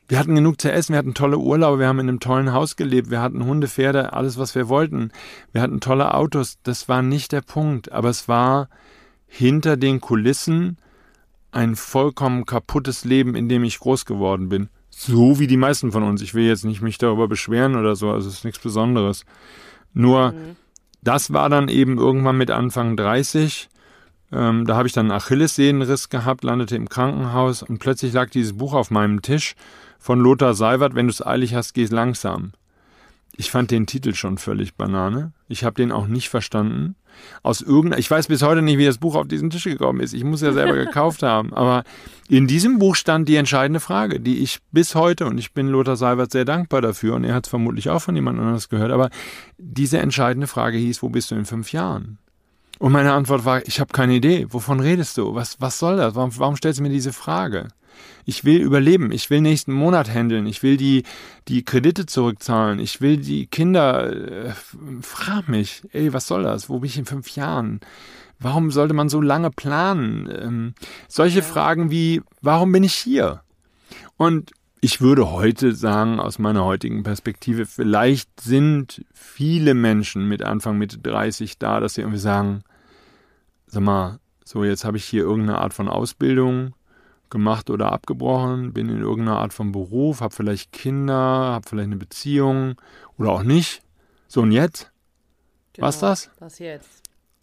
Wir 0.08 0.18
hatten 0.18 0.34
genug 0.34 0.58
zu 0.58 0.72
essen, 0.72 0.94
wir 0.94 0.98
hatten 0.98 1.12
tolle 1.12 1.36
Urlaube, 1.36 1.80
wir 1.80 1.86
haben 1.86 2.00
in 2.00 2.08
einem 2.08 2.20
tollen 2.20 2.54
Haus 2.54 2.76
gelebt, 2.76 3.10
wir 3.10 3.20
hatten 3.20 3.44
Hunde, 3.44 3.68
Pferde, 3.68 4.14
alles, 4.14 4.38
was 4.38 4.54
wir 4.54 4.70
wollten. 4.70 5.12
Wir 5.52 5.60
hatten 5.60 5.80
tolle 5.80 6.14
Autos. 6.14 6.58
Das 6.62 6.88
war 6.88 7.02
nicht 7.02 7.30
der 7.32 7.42
Punkt, 7.42 7.92
aber 7.92 8.08
es 8.08 8.26
war 8.26 8.70
hinter 9.26 9.76
den 9.76 10.00
Kulissen 10.00 10.78
ein 11.52 11.76
vollkommen 11.76 12.46
kaputtes 12.46 13.04
Leben, 13.04 13.34
in 13.34 13.50
dem 13.50 13.64
ich 13.64 13.78
groß 13.78 14.06
geworden 14.06 14.48
bin. 14.48 14.70
So 14.88 15.38
wie 15.38 15.46
die 15.46 15.58
meisten 15.58 15.92
von 15.92 16.02
uns. 16.02 16.22
Ich 16.22 16.34
will 16.34 16.46
jetzt 16.46 16.64
nicht 16.64 16.80
mich 16.80 16.96
darüber 16.96 17.28
beschweren 17.28 17.76
oder 17.76 17.94
so, 17.94 18.10
also 18.10 18.28
es 18.28 18.36
ist 18.36 18.44
nichts 18.44 18.60
Besonderes. 18.60 19.26
Nur, 19.92 20.32
mhm. 20.32 20.56
das 21.02 21.34
war 21.34 21.50
dann 21.50 21.68
eben 21.68 21.98
irgendwann 21.98 22.38
mit 22.38 22.50
Anfang 22.50 22.96
30. 22.96 23.68
Ähm, 24.32 24.66
da 24.66 24.76
habe 24.76 24.88
ich 24.88 24.94
dann 24.94 25.10
einen 25.10 25.20
Achillessehnenriss 25.20 26.08
gehabt, 26.08 26.44
landete 26.44 26.76
im 26.76 26.88
Krankenhaus 26.88 27.62
und 27.62 27.78
plötzlich 27.78 28.14
lag 28.14 28.30
dieses 28.30 28.56
Buch 28.56 28.72
auf 28.72 28.90
meinem 28.90 29.20
Tisch 29.20 29.54
von 29.98 30.20
Lothar 30.20 30.54
Seiwert, 30.54 30.94
wenn 30.94 31.06
du 31.06 31.12
es 31.12 31.24
eilig 31.24 31.54
hast, 31.54 31.74
geh 31.74 31.84
langsam. 31.86 32.52
Ich 33.36 33.52
fand 33.52 33.70
den 33.70 33.86
Titel 33.86 34.14
schon 34.14 34.36
völlig 34.36 34.74
Banane. 34.74 35.32
Ich 35.48 35.62
habe 35.62 35.76
den 35.76 35.92
auch 35.92 36.08
nicht 36.08 36.28
verstanden. 36.28 36.96
Aus 37.42 37.60
irgendeiner, 37.60 37.98
ich 37.98 38.10
weiß 38.10 38.26
bis 38.26 38.42
heute 38.42 38.62
nicht, 38.62 38.78
wie 38.78 38.84
das 38.84 38.98
Buch 38.98 39.14
auf 39.14 39.28
diesen 39.28 39.50
Tisch 39.50 39.64
gekommen 39.64 40.00
ist. 40.00 40.12
Ich 40.12 40.24
muss 40.24 40.40
ja 40.40 40.52
selber 40.52 40.74
gekauft 40.84 41.22
haben. 41.22 41.52
Aber 41.54 41.84
in 42.28 42.48
diesem 42.48 42.80
Buch 42.80 42.96
stand 42.96 43.28
die 43.28 43.36
entscheidende 43.36 43.78
Frage, 43.78 44.18
die 44.18 44.38
ich 44.38 44.58
bis 44.72 44.96
heute, 44.96 45.26
und 45.26 45.38
ich 45.38 45.52
bin 45.52 45.68
Lothar 45.68 45.96
Seibert 45.96 46.32
sehr 46.32 46.44
dankbar 46.44 46.80
dafür, 46.80 47.14
und 47.14 47.22
er 47.22 47.34
hat 47.34 47.46
es 47.46 47.50
vermutlich 47.50 47.90
auch 47.90 48.00
von 48.00 48.16
jemand 48.16 48.40
anders 48.40 48.68
gehört, 48.68 48.90
aber 48.90 49.08
diese 49.56 49.98
entscheidende 49.98 50.48
Frage 50.48 50.78
hieß, 50.78 51.02
wo 51.02 51.08
bist 51.08 51.30
du 51.30 51.36
in 51.36 51.44
fünf 51.44 51.72
Jahren? 51.72 52.18
Und 52.78 52.92
meine 52.92 53.12
Antwort 53.12 53.44
war, 53.44 53.66
ich 53.66 53.80
habe 53.80 53.92
keine 53.92 54.14
Idee. 54.14 54.46
Wovon 54.50 54.80
redest 54.80 55.16
du? 55.16 55.34
Was, 55.34 55.60
was 55.60 55.78
soll 55.78 55.96
das? 55.96 56.14
Warum, 56.14 56.36
warum 56.38 56.56
stellst 56.56 56.78
du 56.78 56.82
mir 56.82 56.90
diese 56.90 57.12
Frage? 57.12 57.68
Ich 58.24 58.44
will 58.44 58.60
überleben. 58.60 59.10
Ich 59.12 59.30
will 59.30 59.40
nächsten 59.40 59.72
Monat 59.72 60.12
handeln. 60.12 60.46
Ich 60.46 60.62
will 60.62 60.76
die, 60.76 61.04
die 61.48 61.64
Kredite 61.64 62.06
zurückzahlen. 62.06 62.78
Ich 62.78 63.00
will 63.00 63.16
die 63.16 63.46
Kinder. 63.46 64.12
Äh, 64.12 64.52
frag 65.00 65.48
mich, 65.48 65.82
ey, 65.92 66.12
was 66.12 66.26
soll 66.26 66.42
das? 66.42 66.68
Wo 66.68 66.80
bin 66.80 66.88
ich 66.88 66.98
in 66.98 67.06
fünf 67.06 67.30
Jahren? 67.30 67.80
Warum 68.40 68.70
sollte 68.70 68.94
man 68.94 69.08
so 69.08 69.20
lange 69.20 69.50
planen? 69.50 70.28
Ähm, 70.30 70.74
solche. 71.08 71.42
Fragen 71.42 71.90
wie, 71.90 72.22
warum 72.40 72.72
bin 72.72 72.84
ich 72.84 72.94
hier? 72.94 73.42
Und 74.16 74.52
ich 74.80 75.00
würde 75.00 75.30
heute 75.32 75.74
sagen, 75.74 76.20
aus 76.20 76.38
meiner 76.38 76.64
heutigen 76.64 77.02
Perspektive, 77.02 77.66
vielleicht 77.66 78.40
sind 78.40 79.04
viele 79.12 79.74
Menschen 79.74 80.28
mit 80.28 80.42
Anfang, 80.42 80.78
Mitte 80.78 80.98
30 80.98 81.58
da, 81.58 81.80
dass 81.80 81.94
sie 81.94 82.02
irgendwie 82.02 82.20
sagen, 82.20 82.62
sag 83.66 83.82
mal, 83.82 84.20
so 84.44 84.64
jetzt 84.64 84.84
habe 84.84 84.96
ich 84.96 85.04
hier 85.04 85.22
irgendeine 85.22 85.58
Art 85.58 85.74
von 85.74 85.88
Ausbildung, 85.88 86.74
gemacht 87.30 87.70
oder 87.70 87.92
abgebrochen, 87.92 88.72
bin 88.72 88.88
in 88.88 89.00
irgendeiner 89.00 89.38
Art 89.38 89.52
von 89.52 89.72
Beruf, 89.72 90.20
habe 90.20 90.34
vielleicht 90.34 90.72
Kinder, 90.72 91.14
habe 91.14 91.68
vielleicht 91.68 91.86
eine 91.86 91.96
Beziehung 91.96 92.76
oder 93.18 93.32
auch 93.32 93.42
nicht. 93.42 93.82
So 94.26 94.42
und 94.42 94.52
jetzt? 94.52 94.90
Genau, 95.72 95.86
Was 95.86 96.00
das? 96.00 96.30
Was 96.38 96.58
jetzt? 96.58 97.02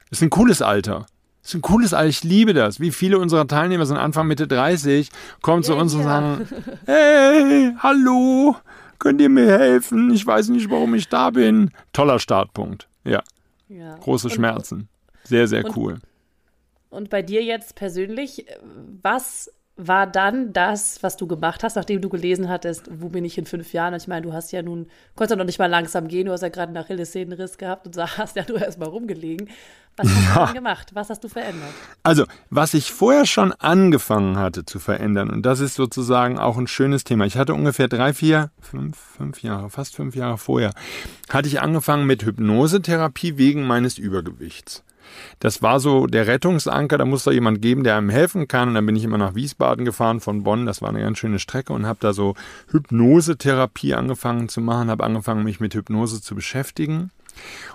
Ist 0.10 0.22
ein 0.22 0.30
cooles 0.30 0.62
Alter. 0.62 1.06
Ist 1.44 1.54
ein 1.54 1.62
cooles 1.62 1.94
Alter. 1.94 2.10
Ich 2.10 2.24
liebe 2.24 2.54
das. 2.54 2.80
Wie 2.80 2.92
viele 2.92 3.20
unserer 3.20 3.48
Teilnehmer 3.48 3.86
sind 3.86 3.98
Anfang 3.98 4.27
Mitte 4.27 4.48
30, 4.48 5.10
kommen 5.42 5.62
ja, 5.62 5.68
zu 5.68 5.75
uns 5.75 5.94
ja. 5.94 6.00
und 6.00 6.06
sagen: 6.06 6.48
Hey, 6.86 7.74
hallo, 7.80 8.56
könnt 9.00 9.22
ihr 9.22 9.30
mir 9.30 9.48
helfen? 9.48 10.12
Ich 10.12 10.25
weiß 10.25 10.50
nicht, 10.50 10.70
warum 10.70 10.96
ich 10.96 11.08
da 11.08 11.30
bin. 11.30 11.72
Toller 11.94 12.20
Startpunkt. 12.20 12.88
Ja. 13.04 13.24
ja. 13.68 13.96
Große 13.98 14.27
und, 14.27 14.34
Schmerzen. 14.34 14.89
Sehr, 15.24 15.48
sehr 15.48 15.65
und, 15.65 15.77
cool. 15.77 16.00
Und 16.89 17.10
bei 17.10 17.22
dir 17.22 17.44
jetzt 17.44 17.75
persönlich, 17.75 18.46
was 19.01 19.51
war 19.77 20.08
dann 20.08 20.53
das, 20.53 21.03
was 21.03 21.17
du 21.17 21.27
gemacht 21.27 21.62
hast, 21.63 21.75
nachdem 21.75 22.00
du 22.00 22.08
gelesen 22.08 22.48
hattest, 22.48 22.89
wo 22.89 23.10
bin 23.10 23.25
ich 23.25 23.38
in 23.38 23.46
fünf 23.46 23.74
Jahren? 23.74 23.94
Und 23.94 24.01
ich 24.01 24.08
meine, 24.08 24.22
du 24.22 24.32
hast 24.32 24.51
ja 24.53 24.62
nun, 24.62 24.88
konntest 25.15 25.32
ja 25.32 25.36
noch 25.36 25.46
nicht 25.46 25.60
mal 25.60 25.65
langsam 25.65 26.08
gehen, 26.08 26.27
du 26.27 26.32
hast 26.32 26.41
ja 26.41 26.50
gerade 26.50 26.70
einen 26.70 26.77
Achillessehnenriss 26.77 27.58
gehabt 27.58 27.85
und 27.85 27.98
hast 28.18 28.38
ja 28.38 28.46
nur 28.48 28.61
erstmal 28.61 28.88
rumgelegen. 28.88 29.50
Was 29.98 30.07
hast 30.07 30.27
ja. 30.27 30.33
du 30.33 30.40
dann 30.40 30.53
gemacht? 30.53 30.92
Was 30.94 31.09
hast 31.09 31.24
du 31.24 31.29
verändert? 31.29 31.74
Also, 32.03 32.25
was 32.50 32.74
ich 32.74 32.92
vorher 32.92 33.25
schon 33.25 33.51
angefangen 33.53 34.38
hatte 34.38 34.66
zu 34.66 34.79
verändern, 34.79 35.29
und 35.29 35.46
das 35.46 35.59
ist 35.59 35.75
sozusagen 35.75 36.38
auch 36.40 36.57
ein 36.57 36.68
schönes 36.68 37.03
Thema. 37.03 37.25
Ich 37.25 37.38
hatte 37.38 37.53
ungefähr 37.53 37.88
drei, 37.88 38.14
vier, 38.14 38.51
fünf, 38.59 38.98
fünf 38.98 39.42
Jahre, 39.42 39.70
fast 39.70 39.96
fünf 39.96 40.16
Jahre 40.16 40.38
vorher, 40.38 40.72
hatte 41.29 41.48
ich 41.48 41.61
angefangen 41.61 42.05
mit 42.05 42.24
Hypnosetherapie 42.24 43.38
wegen 43.38 43.68
meines 43.68 43.98
Übergewichts. 43.98 44.83
Das 45.39 45.61
war 45.61 45.79
so 45.79 46.07
der 46.07 46.27
Rettungsanker, 46.27 46.98
da 46.98 47.05
muss 47.05 47.24
da 47.24 47.31
jemand 47.31 47.61
geben, 47.61 47.83
der 47.83 47.98
einem 47.98 48.09
helfen 48.09 48.48
kann. 48.48 48.70
Und 48.70 48.75
dann 48.75 48.85
bin 48.85 48.96
ich 48.96 49.03
immer 49.03 49.18
nach 49.18 49.35
Wiesbaden 49.35 49.85
gefahren 49.85 50.20
von 50.20 50.44
Bonn, 50.44 50.65
das 50.65 50.81
war 50.81 50.89
eine 50.89 51.01
ganz 51.01 51.18
schöne 51.18 51.39
Strecke 51.39 51.74
und 51.74 51.85
habe 51.85 52.00
da 52.01 52.13
so 52.13 52.35
Hypnosetherapie 52.72 53.94
angefangen 53.94 54.50
zu 54.50 54.61
machen, 54.61 54.89
habe 54.89 55.03
angefangen, 55.03 55.44
mich 55.44 55.59
mit 55.59 55.74
Hypnose 55.74 56.22
zu 56.22 56.35
beschäftigen. 56.35 57.11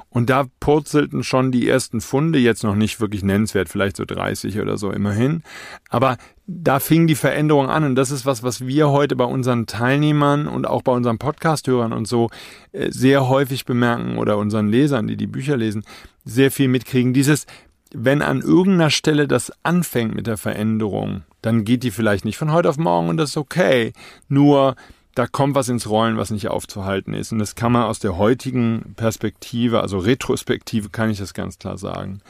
Und 0.09 0.29
da 0.29 0.47
purzelten 0.59 1.23
schon 1.23 1.53
die 1.53 1.69
ersten 1.69 2.01
Funde, 2.01 2.41
jetzt 2.41 2.65
noch 2.65 2.75
nicht 2.75 3.01
wirklich 3.01 3.23
nennenswert, 3.23 3.69
vielleicht 3.69 3.97
so 3.97 4.05
30 4.05 4.59
oder 4.59 4.77
so 4.77 4.91
immerhin. 4.91 5.43
Aber 5.89 6.17
da 6.49 6.81
fing 6.81 7.07
die 7.07 7.15
Veränderung 7.15 7.69
an 7.69 7.85
und 7.85 7.95
das 7.95 8.11
ist 8.11 8.27
was, 8.27 8.43
was 8.43 8.67
wir 8.67 8.91
heute 8.91 9.15
bei 9.15 9.25
unseren 9.25 9.67
Teilnehmern 9.67 10.49
und 10.49 10.67
auch 10.67 10.83
bei 10.83 10.91
unseren 10.91 11.19
Podcasthörern 11.19 11.93
und 11.93 12.09
so 12.09 12.29
äh, 12.73 12.91
sehr 12.91 13.29
häufig 13.29 13.65
bemerken 13.65 14.19
oder 14.19 14.37
unseren 14.37 14.69
Lesern, 14.69 15.07
die 15.07 15.17
die 15.17 15.29
Bücher 15.29 15.57
lesen, 15.57 15.85
sehr 16.25 16.51
viel 16.51 16.67
mitkriegen. 16.67 17.15
Dieses, 17.15 17.47
wenn 17.95 18.21
an 18.21 18.41
irgendeiner 18.41 18.91
Stelle 18.91 19.29
das 19.29 19.53
anfängt 19.63 20.17
mit 20.17 20.27
der 20.27 20.39
Veränderung, 20.39 21.23
dann 21.41 21.65
geht 21.65 21.85
die 21.85 21.93
vielleicht 21.93 22.25
nicht 22.25 22.37
von 22.37 22.53
heute 22.53 22.69
auf 22.69 22.79
morgen 22.79 23.09
und 23.09 23.17
das 23.17 23.31
ist 23.31 23.37
okay. 23.37 23.93
Nur 24.29 24.75
da 25.15 25.27
kommt 25.27 25.55
was 25.55 25.69
ins 25.69 25.89
Rollen, 25.89 26.17
was 26.17 26.31
nicht 26.31 26.49
aufzuhalten 26.49 27.15
ist. 27.15 27.33
Und 27.33 27.39
das 27.39 27.55
kann 27.55 27.73
man 27.73 27.85
aus 27.85 27.99
der 27.99 28.17
heutigen 28.17 28.95
Perspektive, 28.97 29.81
also 29.81 29.99
Retrospektive, 29.99 30.89
kann 30.89 31.11
ich 31.11 31.19
das 31.19 31.35
ganz 31.35 31.59
klar 31.59 31.79
sagen. 31.79 32.21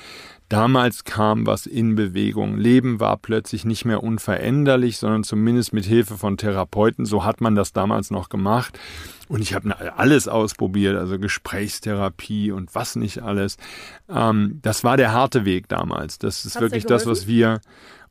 Damals 0.49 1.05
kam 1.05 1.47
was 1.47 1.67
in 1.67 1.95
Bewegung. 1.95 2.59
Leben 2.59 2.99
war 2.99 3.17
plötzlich 3.19 3.65
nicht 3.65 3.85
mehr 3.85 4.03
unveränderlich, 4.03 4.97
sondern 4.97 5.23
zumindest 5.23 5.73
mit 5.73 5.85
Hilfe 5.85 6.17
von 6.17 6.39
Therapeuten. 6.39 7.05
So 7.07 7.25
hat 7.25 7.41
man 7.41 7.55
das 7.55 7.73
damals 7.73 8.11
noch 8.11 8.31
gemacht. 8.31 8.77
Und 9.29 9.43
ich 9.43 9.55
habe 9.55 9.97
alles 9.97 10.27
ausprobiert, 10.27 10.97
also 10.97 11.21
Gesprächstherapie 11.21 12.51
und 12.51 12.75
was 12.75 12.97
nicht 12.97 13.23
alles. 13.23 13.59
Ähm, 14.09 14.59
das 14.63 14.83
war 14.83 14.97
der 14.97 15.13
harte 15.13 15.45
Weg 15.45 15.69
damals. 15.69 16.19
Das 16.19 16.45
ist 16.45 16.57
Hat's 16.57 16.63
wirklich 16.63 16.85
das, 16.85 17.07
was 17.07 17.29
wir 17.29 17.61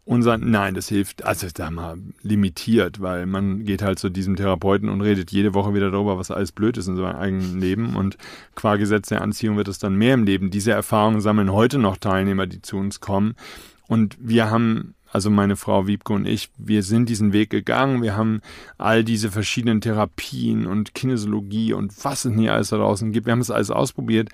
unser, 0.10 0.40
nein, 0.40 0.74
das 0.74 0.90
hilft, 0.90 1.24
also 1.24 1.46
da 1.54 1.70
mal 1.70 2.00
limitiert, 2.24 3.00
weil 3.00 3.28
man 3.28 3.64
geht 3.64 3.84
halt 3.84 4.00
zu 4.00 4.10
diesem 4.10 4.36
Therapeuten 4.36 4.90
und 4.90 5.02
redet 5.02 5.32
jede 5.32 5.54
Woche 5.54 5.76
wieder 5.76 5.92
darüber, 5.92 6.18
was 6.18 6.32
alles 6.32 6.52
blöd 6.52 6.78
ist 6.78 6.88
in 6.88 6.96
seinem 6.96 7.16
eigenen 7.16 7.60
Leben 7.60 7.96
und 7.96 8.18
qua 8.56 8.78
Gesetz 8.78 9.10
der 9.10 9.22
Anziehung 9.22 9.56
wird 9.56 9.68
es 9.68 9.78
dann 9.78 9.96
mehr 9.96 10.16
im 10.16 10.24
Leben. 10.24 10.50
Diese 10.50 10.72
Erfahrungen 10.72 11.22
sammeln 11.22 11.52
heute 11.52 11.78
noch 11.78 11.96
Teilnehmer, 11.98 12.48
die 12.48 12.60
zu 12.64 12.78
uns 12.78 13.02
kommen 13.02 13.36
und 13.88 14.18
wir 14.20 14.50
haben 14.50 14.96
also 15.12 15.30
meine 15.30 15.56
Frau 15.56 15.86
Wiebke 15.86 16.14
und 16.14 16.26
ich, 16.26 16.50
wir 16.58 16.82
sind 16.82 17.08
diesen 17.08 17.32
Weg 17.32 17.52
gegangen. 17.52 18.02
Wir 18.02 18.16
haben 18.18 18.42
all 18.80 19.04
diese 19.04 19.30
verschiedenen 19.30 19.80
Therapien 19.80 20.66
und 20.66 20.96
Kinesiologie 20.96 21.74
und 21.74 21.94
was 22.04 22.26
es 22.26 22.32
nie 22.32 22.50
alles 22.50 22.70
da 22.70 22.78
draußen 22.78 23.12
gibt. 23.12 23.28
Wir 23.28 23.32
haben 23.32 23.42
es 23.42 23.52
alles 23.52 23.70
ausprobiert. 23.72 24.30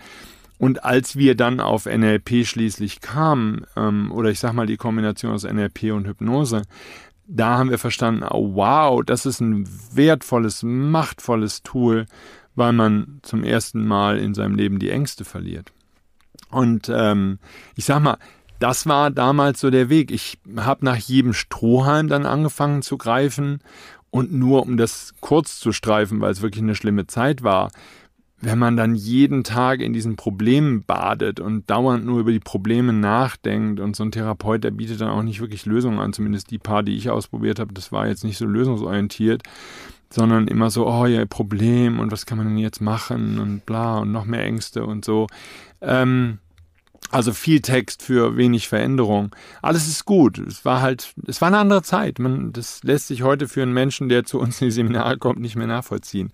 Und 0.58 0.84
als 0.84 1.16
wir 1.16 1.36
dann 1.36 1.60
auf 1.60 1.86
NLP 1.86 2.46
schließlich 2.46 3.02
kamen, 3.02 3.66
ähm, 3.76 4.12
oder 4.12 4.30
ich 4.30 4.40
sag 4.40 4.54
mal 4.54 4.68
die 4.68 4.78
Kombination 4.78 5.34
aus 5.34 5.44
NLP 5.44 5.92
und 5.92 6.08
Hypnose, 6.08 6.64
da 7.28 7.58
haben 7.58 7.70
wir 7.70 7.80
verstanden, 7.80 8.24
oh, 8.30 8.56
wow, 8.56 9.04
das 9.04 9.26
ist 9.26 9.42
ein 9.42 9.68
wertvolles, 9.94 10.64
machtvolles 10.64 11.64
Tool, 11.64 12.06
weil 12.56 12.72
man 12.72 13.20
zum 13.24 13.44
ersten 13.44 13.86
Mal 13.86 14.18
in 14.18 14.34
seinem 14.34 14.56
Leben 14.56 14.80
die 14.80 14.92
Ängste 14.92 15.26
verliert. 15.26 15.72
Und 16.50 16.90
ähm, 16.94 17.40
ich 17.76 17.86
sag 17.86 18.02
mal, 18.02 18.18
das 18.60 18.86
war 18.88 19.12
damals 19.12 19.60
so 19.60 19.70
der 19.70 19.90
Weg. 19.90 20.12
Ich 20.12 20.38
habe 20.56 20.86
nach 20.86 20.96
jedem 20.96 21.34
Strohhalm 21.34 22.08
dann 22.08 22.26
angefangen 22.26 22.82
zu 22.82 22.98
greifen 22.98 23.60
und 24.12 24.32
nur 24.32 24.64
um 24.64 24.78
das 24.78 25.14
kurz 25.20 25.60
zu 25.60 25.74
streifen, 25.74 26.22
weil 26.22 26.32
es 26.32 26.42
wirklich 26.42 26.64
eine 26.64 26.76
schlimme 26.76 27.08
Zeit 27.08 27.44
war, 27.44 27.70
wenn 28.46 28.60
man 28.60 28.78
dann 28.78 28.94
jeden 28.94 29.44
Tag 29.44 29.82
in 29.82 29.92
diesen 29.92 30.16
Problemen 30.16 30.84
badet 30.84 31.40
und 31.40 31.68
dauernd 31.70 32.06
nur 32.06 32.20
über 32.20 32.32
die 32.32 32.40
Probleme 32.40 32.94
nachdenkt 32.94 33.80
und 33.80 33.96
so 33.96 34.04
ein 34.04 34.12
Therapeut, 34.12 34.64
der 34.64 34.72
bietet 34.72 35.02
dann 35.02 35.10
auch 35.10 35.24
nicht 35.24 35.42
wirklich 35.42 35.66
Lösungen 35.66 36.00
an, 36.00 36.14
zumindest 36.14 36.52
die 36.52 36.60
paar, 36.60 36.84
die 36.84 36.96
ich 36.96 37.10
ausprobiert 37.10 37.60
habe, 37.60 37.74
das 37.74 37.92
war 37.92 38.08
jetzt 38.08 38.24
nicht 38.24 38.38
so 38.38 38.46
lösungsorientiert, 38.46 39.42
sondern 40.12 40.48
immer 40.48 40.70
so, 40.70 40.88
oh 40.88 41.08
ja, 41.08 41.26
Problem 41.26 42.00
und 42.00 42.12
was 42.12 42.28
kann 42.28 42.38
man 42.38 42.48
denn 42.48 42.58
jetzt 42.60 42.82
machen 42.82 43.40
und 43.40 43.66
bla 43.66 43.98
und 43.98 44.12
noch 44.12 44.26
mehr 44.26 44.44
Ängste 44.44 44.86
und 44.86 45.04
so. 45.04 45.26
Ähm, 45.82 46.38
also 47.12 47.34
viel 47.34 47.62
Text 47.62 48.02
für 48.04 48.36
wenig 48.38 48.68
Veränderung. 48.68 49.36
Alles 49.62 49.88
ist 49.88 50.06
gut. 50.06 50.38
Es 50.38 50.66
war 50.66 50.82
halt, 50.82 51.14
es 51.28 51.40
war 51.40 51.48
eine 51.48 51.60
andere 51.60 51.84
Zeit. 51.84 52.20
Man, 52.20 52.52
das 52.52 52.84
lässt 52.84 53.08
sich 53.08 53.24
heute 53.24 53.48
für 53.48 53.62
einen 53.62 53.74
Menschen, 53.74 54.10
der 54.10 54.24
zu 54.26 54.40
uns 54.40 54.62
in 54.62 54.68
die 54.68 54.72
Seminare 54.72 55.18
kommt, 55.18 55.40
nicht 55.40 55.56
mehr 55.56 55.68
nachvollziehen. 55.68 56.32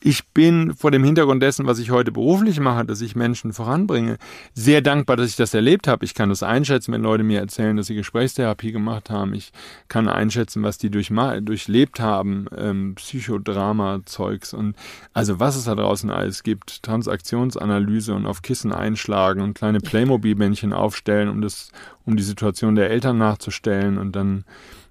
Ich 0.00 0.28
bin 0.28 0.74
vor 0.74 0.90
dem 0.90 1.02
Hintergrund 1.04 1.42
dessen, 1.42 1.66
was 1.66 1.78
ich 1.78 1.90
heute 1.90 2.12
beruflich 2.12 2.60
mache, 2.60 2.84
dass 2.84 3.00
ich 3.00 3.16
Menschen 3.16 3.52
voranbringe, 3.52 4.18
sehr 4.54 4.82
dankbar, 4.82 5.16
dass 5.16 5.30
ich 5.30 5.36
das 5.36 5.54
erlebt 5.54 5.88
habe. 5.88 6.04
Ich 6.04 6.14
kann 6.14 6.28
das 6.28 6.42
einschätzen, 6.42 6.92
wenn 6.92 7.02
Leute 7.02 7.24
mir 7.24 7.40
erzählen, 7.40 7.76
dass 7.76 7.86
sie 7.86 7.94
Gesprächstherapie 7.94 8.72
gemacht 8.72 9.08
haben. 9.10 9.32
Ich 9.32 9.52
kann 9.88 10.08
einschätzen, 10.08 10.62
was 10.62 10.76
die 10.78 10.90
durch, 10.90 11.10
durchlebt 11.40 11.98
haben, 11.98 12.46
ähm, 12.56 12.94
Psychodrama-Zeugs 12.94 14.52
und 14.52 14.76
also 15.14 15.40
was 15.40 15.56
es 15.56 15.64
da 15.64 15.74
draußen 15.74 16.10
alles 16.10 16.42
gibt. 16.42 16.82
Transaktionsanalyse 16.82 18.14
und 18.14 18.26
auf 18.26 18.42
Kissen 18.42 18.72
einschlagen 18.72 19.40
und 19.40 19.54
kleine 19.54 19.80
Playmobil-Männchen 19.80 20.72
aufstellen, 20.74 21.30
um 21.30 21.40
das, 21.40 21.70
um 22.04 22.16
die 22.16 22.22
Situation 22.22 22.74
der 22.74 22.90
Eltern 22.90 23.16
nachzustellen 23.16 23.96
und 23.96 24.14
dann 24.14 24.44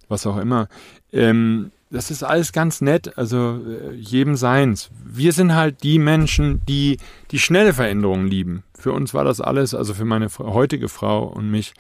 was 0.09 0.25
auch 0.25 0.37
immer. 0.37 0.67
Ähm, 1.11 1.71
das 1.95 2.11
ist 2.11 2.23
alles 2.23 2.51
ganz 2.51 2.81
nett, 2.81 3.17
also 3.17 3.61
äh, 3.65 3.95
jedem 3.95 4.35
seins. 4.35 4.89
Wir 5.05 5.31
sind 5.31 5.55
halt 5.55 5.81
die 5.81 5.97
Menschen, 5.97 6.61
die 6.67 6.97
die 7.31 7.39
schnelle 7.39 7.73
Veränderung 7.73 8.27
lieben. 8.27 8.63
Für 8.77 8.91
uns 8.91 9.13
war 9.13 9.23
das 9.23 9.39
alles, 9.39 9.73
also 9.73 9.93
für 9.93 10.03
meine 10.03 10.27
heutige 10.37 10.89
Frau 10.89 11.23
und 11.23 11.49
mich, 11.49 11.73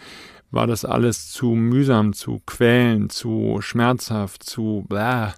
war 0.51 0.67
das 0.67 0.85
alles 0.85 1.31
zu 1.31 1.47
mühsam, 1.47 2.13
zu 2.13 2.41
quälen, 2.45 3.09
zu 3.09 3.57
schmerzhaft, 3.59 4.43
zu 4.43 4.85
bläh, 4.87 5.33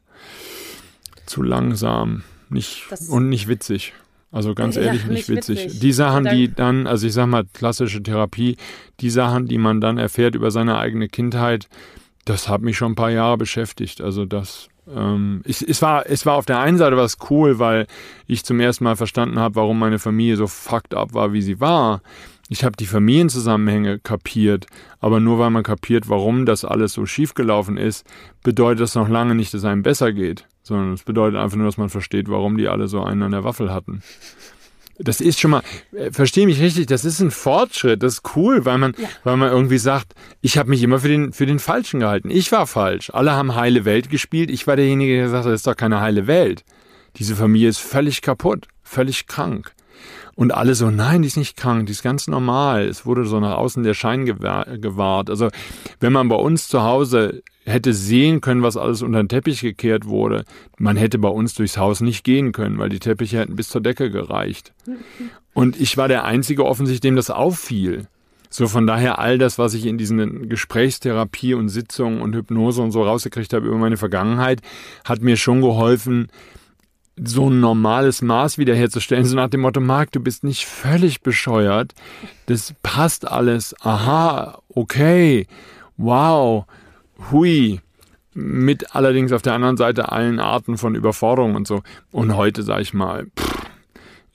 zu 1.26 1.42
langsam, 1.42 2.22
nicht 2.50 2.86
das 2.92 3.10
und 3.10 3.30
nicht 3.30 3.48
witzig. 3.48 3.94
Also 4.32 4.54
ganz 4.54 4.76
ehrlich, 4.76 5.06
nicht, 5.06 5.28
nicht 5.28 5.30
witzig. 5.30 5.63
witzig. 5.63 5.80
Die 5.80 5.92
Sachen, 5.92 6.26
die 6.26 6.54
dann, 6.54 6.86
also 6.86 7.08
ich 7.08 7.13
sag 7.13 7.26
mal, 7.26 7.46
klassische 7.52 8.04
Therapie, 8.04 8.58
die 9.00 9.10
Sachen, 9.10 9.48
die 9.48 9.58
man 9.58 9.82
dann 9.82 9.98
erfährt 9.98 10.36
über 10.36 10.52
seine 10.52 10.78
eigene 10.78 11.08
Kindheit, 11.08 11.68
das 12.30 12.50
hat 12.50 12.62
mich 12.62 12.78
schon 12.78 12.94
ein 12.94 12.96
paar 12.96 13.12
Jahre 13.12 13.38
beschäftigt. 13.38 14.02
Also 14.02 14.26
das, 14.26 14.70
ähm, 14.94 15.42
ich, 15.46 15.68
es, 15.68 15.82
war, 15.82 16.06
es 16.08 16.26
war 16.26 16.36
auf 16.36 16.46
der 16.46 16.60
einen 16.60 16.78
Seite 16.78 16.98
was 16.98 17.18
cool, 17.30 17.60
weil 17.60 17.88
ich 18.28 18.44
zum 18.44 18.60
ersten 18.60 18.84
Mal 18.84 18.96
verstanden 18.96 19.40
habe, 19.40 19.56
warum 19.56 19.80
meine 19.80 20.00
Familie 20.00 20.36
so 20.36 20.48
fucked 20.48 20.94
up 20.94 21.13
war, 21.13 21.34
wie 21.34 21.42
sie 21.42 21.60
war. 21.60 22.02
Ich 22.50 22.63
habe 22.63 22.78
die 22.78 22.86
Familienzusammenhänge 22.86 24.00
kapiert, 24.00 24.68
aber 25.00 25.20
nur 25.20 25.38
weil 25.40 25.50
man 25.50 25.63
kapiert, 25.63 26.08
warum 26.08 26.46
das 26.46 26.63
alles 26.63 26.94
so 26.94 27.06
schiefgelaufen 27.06 27.78
ist, 27.78 28.06
bedeutet 28.44 28.82
das 28.82 28.96
noch 28.96 29.10
lange 29.10 29.36
nicht, 29.36 29.54
dass 29.54 29.66
einem 29.66 29.84
besser 29.84 30.13
geht, 30.13 30.48
sondern 30.63 30.94
es 30.94 31.04
bedeutet 31.04 31.40
einfach 31.40 31.58
nur, 31.58 31.66
dass 31.66 31.78
man 31.78 31.90
versteht, 31.90 32.30
warum 32.30 32.58
die 32.58 32.70
alle 32.70 32.88
so 32.88 33.04
einen 33.04 33.24
an 33.24 33.32
der 33.32 33.44
Waffel 33.44 33.74
hatten 33.74 34.02
das 35.00 35.22
ist 35.22 35.40
schon 35.40 35.52
mal, 35.52 35.64
äh, 35.92 36.12
verstehe 36.12 36.46
mich 36.46 36.60
richtig, 36.60 36.88
das 36.88 37.06
ist 37.06 37.20
ein 37.20 37.32
Fortschritt, 37.32 38.02
das 38.04 38.16
ist 38.16 38.36
cool, 38.36 38.66
weil 38.66 38.78
man, 38.78 38.94
ja. 38.98 39.08
weil 39.24 39.38
man 39.38 39.52
irgendwie 39.52 39.78
sagt, 39.78 40.14
ich 40.42 40.58
habe 40.58 40.70
mich 40.70 40.82
immer 40.84 41.00
für 41.00 41.08
den, 41.08 41.34
für 41.34 41.46
den 41.46 41.60
Falschen 41.60 42.00
gehalten. 42.00 42.30
Ich 42.30 42.52
war 42.52 42.68
falsch. 42.68 43.12
Alle 43.14 43.32
haben 43.34 43.56
heile 43.56 43.86
Welt 43.86 44.10
gespielt. 44.10 44.50
Ich 44.50 44.68
war 44.68 44.76
derjenige, 44.76 45.14
der 45.14 45.24
gesagt 45.24 45.46
hat, 45.46 45.52
das 45.52 45.62
ist 45.62 45.68
doch 45.68 45.76
keine 45.76 46.02
heile 46.02 46.28
Welt. 46.28 46.64
Diese 47.18 47.36
Familie 47.36 47.70
ist 47.70 47.80
völlig 47.80 48.22
kaputt, 48.22 48.68
völlig 48.84 49.28
krank. 49.28 49.74
Und 50.38 50.54
alle 50.54 50.76
so, 50.76 50.91
nein, 50.91 51.23
die 51.23 51.28
ist 51.28 51.36
nicht 51.36 51.58
krank, 51.58 51.88
die 51.88 51.93
ist 51.93 52.04
ganz 52.04 52.28
normal. 52.28 52.86
Es 52.86 53.08
wurde 53.08 53.26
so 53.26 53.39
nach 53.39 53.58
außen 53.58 53.82
der 53.82 53.95
Schein 53.95 54.28
gewahrt. 54.28 55.32
Also 55.32 55.50
wenn 56.00 56.13
man 56.13 56.30
bei 56.30 56.36
uns 56.36 56.67
zu 56.67 56.84
Hause 56.84 57.41
hätte 57.65 57.91
sehen 57.91 58.39
können, 58.39 58.62
was 58.62 58.78
alles 58.78 59.02
unter 59.02 59.23
den 59.23 59.30
Teppich 59.30 59.62
gekehrt 59.62 60.06
wurde, 60.06 60.45
man 60.78 60.95
hätte 60.95 61.17
bei 61.17 61.28
uns 61.28 61.56
durchs 61.56 61.80
Haus 61.80 62.02
nicht 62.02 62.23
gehen 62.23 62.52
können, 62.52 62.78
weil 62.78 62.89
die 62.89 63.00
Teppiche 63.00 63.39
hätten 63.39 63.56
bis 63.56 63.69
zur 63.69 63.82
Decke 63.82 64.12
gereicht. 64.12 64.73
Und 65.56 65.82
ich 65.82 65.97
war 65.97 66.08
der 66.08 66.23
Einzige 66.23 66.65
offensichtlich, 66.65 67.02
dem 67.02 67.15
das 67.15 67.32
auffiel. 67.32 68.06
So 68.52 68.67
von 68.67 68.86
daher 68.86 69.17
all 69.17 69.39
das, 69.39 69.58
was 69.58 69.73
ich 69.73 69.88
in 69.88 69.97
diesen 69.97 70.50
Gesprächstherapie 70.50 71.56
und 71.56 71.69
Sitzungen 71.69 72.21
und 72.21 72.36
Hypnose 72.36 72.84
und 72.84 72.91
so 72.91 73.02
rausgekriegt 73.02 73.54
habe 73.54 73.65
über 73.65 73.78
meine 73.78 73.97
Vergangenheit, 73.97 74.62
hat 75.04 75.23
mir 75.23 75.36
schon 75.36 75.62
geholfen, 75.62 76.28
so 77.24 77.50
ein 77.50 77.60
normales 77.60 78.22
Maß 78.22 78.58
wiederherzustellen, 78.58 79.26
so 79.26 79.36
nach 79.36 79.50
dem 79.50 79.62
Motto, 79.62 79.80
Marc, 79.80 80.12
du 80.12 80.20
bist 80.20 80.44
nicht 80.44 80.66
völlig 80.66 81.22
bescheuert, 81.22 81.94
das 82.46 82.74
passt 82.84 83.28
alles, 83.28 83.76
aha, 83.82 84.62
okay, 84.70 85.48
wow, 85.98 86.66
hui, 87.32 87.82
mit 88.34 88.96
allerdings 88.96 89.32
auf 89.32 89.42
der 89.42 89.54
anderen 89.54 89.78
Seite 89.78 90.12
allen 90.12 90.40
Arten 90.40 90.78
von 90.78 90.94
Überforderung 90.94 91.56
und 91.56 91.66
so. 91.66 91.82
Und 92.12 92.36
heute 92.38 92.62
sage 92.62 92.84
ich 92.84 92.94
mal, 92.94 93.26
pff, 93.36 93.66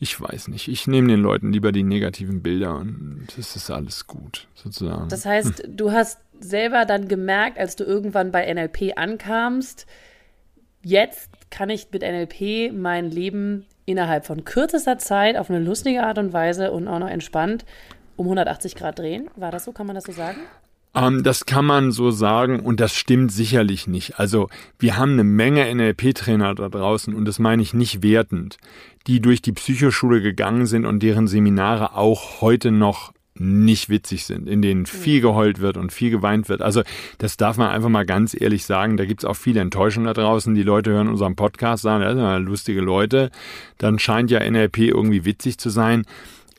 ich 0.01 0.21
weiß 0.21 0.49
nicht, 0.49 0.67
ich 0.67 0.89
nehme 0.89 1.07
den 1.07 1.21
Leuten 1.21 1.53
lieber 1.53 1.71
die 1.71 1.85
negativen 1.85 2.43
Bilder 2.43 2.75
und 2.75 3.29
das 3.37 3.55
ist 3.55 3.71
alles 3.71 4.09
gut, 4.09 4.49
sozusagen. 4.57 5.09
Das 5.09 5.25
heißt, 5.25 5.63
hm. 5.63 5.77
du 5.77 5.93
hast 5.93 6.19
selber 6.41 6.85
dann 6.85 7.07
gemerkt, 7.07 7.57
als 7.59 7.77
du 7.77 7.85
irgendwann 7.85 8.33
bei 8.33 8.53
NLP 8.53 8.97
ankamst, 8.97 9.87
jetzt 10.83 11.31
kann 11.51 11.71
ich 11.71 11.89
mit 11.93 12.03
NLP 12.03 12.73
mein 12.73 13.11
Leben 13.11 13.67
innerhalb 13.85 14.27
von 14.27 14.45
kürzester 14.45 14.99
Zeit 14.99 15.37
auf 15.37 15.51
eine 15.51 15.59
lustige 15.59 16.03
Art 16.03 16.19
und 16.19 16.33
Weise 16.33 16.73
und 16.73 16.89
auch 16.89 16.99
noch 16.99 17.09
entspannt 17.09 17.65
um 18.17 18.27
180 18.27 18.75
Grad 18.75 18.99
drehen. 18.99 19.29
War 19.37 19.51
das 19.51 19.65
so? 19.65 19.73
Kann 19.73 19.87
man 19.87 19.95
das 19.95 20.05
so 20.05 20.13
sagen? 20.13 20.39
Ähm, 20.95 21.23
das 21.23 21.47
kann 21.47 21.65
man 21.65 21.91
so 21.91 22.11
sagen 22.11 22.61
und 22.61 22.81
das 22.81 22.95
stimmt 22.95 23.33
sicherlich 23.33 23.87
nicht. 23.87 24.19
Also 24.19 24.49
wir 24.79 24.97
haben 24.97 25.13
eine 25.13 25.25
Menge 25.25 25.75
NLP-Trainer 25.75 26.55
da 26.55 26.69
draußen 26.69 27.15
und 27.15 27.25
das 27.25 27.39
meine 27.39 27.63
ich 27.63 27.75
nicht 27.75 28.03
wertend, 28.03 28.59
die 29.07 29.21
durch 29.21 29.43
die 29.43 29.53
Psychoschule 29.53 30.21
gegangen 30.21 30.67
sind 30.67 30.85
und 30.85 31.03
deren 31.03 31.29
Seminare 31.29 31.97
auch 31.97 32.41
heute 32.41 32.71
noch 32.71 33.13
nicht 33.43 33.89
witzig 33.89 34.25
sind, 34.25 34.49
in 34.49 34.63
denen 34.63 34.87
viel 34.87 35.21
geheult 35.21 35.61
wird 35.61 35.77
und 35.77 35.93
viel 35.93 36.11
geweint 36.11 36.49
wird. 36.49 36.63
Also 36.63 36.83
das 37.19 37.37
darf 37.37 37.57
man 37.57 37.71
einfach 37.71 37.89
mal 37.89 38.07
ganz 38.07 38.41
ehrlich 38.41 38.65
sagen. 38.65 38.97
Da 38.97 39.05
gibt's 39.05 39.25
auch 39.25 39.37
viele 39.37 39.61
Enttäuschungen 39.61 40.07
da 40.07 40.15
draußen. 40.15 40.55
Die 40.55 40.63
Leute 40.63 40.91
hören 40.91 41.09
unseren 41.09 41.37
Podcast, 41.37 41.83
sagen, 41.83 42.03
das 42.03 42.15
sind 42.15 42.23
ja 42.23 42.37
lustige 42.37 42.81
Leute. 42.81 43.31
Dann 43.79 43.99
scheint 43.99 44.31
ja 44.31 44.49
NLP 44.49 44.79
irgendwie 44.79 45.25
witzig 45.25 45.59
zu 45.59 45.71
sein. 45.71 46.05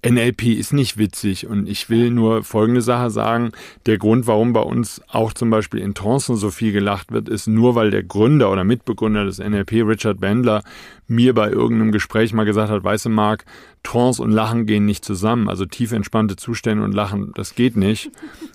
NLP 0.05 0.47
ist 0.47 0.73
nicht 0.73 0.97
witzig 0.97 1.47
und 1.47 1.67
ich 1.67 1.89
will 1.89 2.11
nur 2.11 2.43
folgende 2.43 2.81
Sache 2.81 3.09
sagen. 3.09 3.51
Der 3.85 3.97
Grund, 3.97 4.27
warum 4.27 4.53
bei 4.53 4.61
uns 4.61 5.01
auch 5.07 5.33
zum 5.33 5.49
Beispiel 5.49 5.79
in 5.79 5.93
Trancen 5.93 6.35
so 6.35 6.51
viel 6.51 6.71
gelacht 6.71 7.11
wird, 7.11 7.29
ist 7.29 7.47
nur, 7.47 7.75
weil 7.75 7.89
der 7.89 8.03
Gründer 8.03 8.51
oder 8.51 8.63
Mitbegründer 8.63 9.25
des 9.25 9.39
NLP, 9.39 9.71
Richard 9.85 10.19
Bandler, 10.19 10.63
mir 11.07 11.33
bei 11.33 11.49
irgendeinem 11.49 11.91
Gespräch 11.91 12.33
mal 12.33 12.43
gesagt 12.45 12.69
hat, 12.69 12.83
weiße 12.83 13.09
Mark, 13.09 13.45
Trance 13.83 14.21
und 14.21 14.31
Lachen 14.31 14.65
gehen 14.65 14.85
nicht 14.85 15.05
zusammen. 15.05 15.47
Also 15.49 15.65
tief 15.65 15.91
entspannte 15.91 16.35
Zustände 16.35 16.83
und 16.83 16.93
Lachen, 16.93 17.31
das 17.35 17.55
geht 17.55 17.77
nicht. 17.77 18.11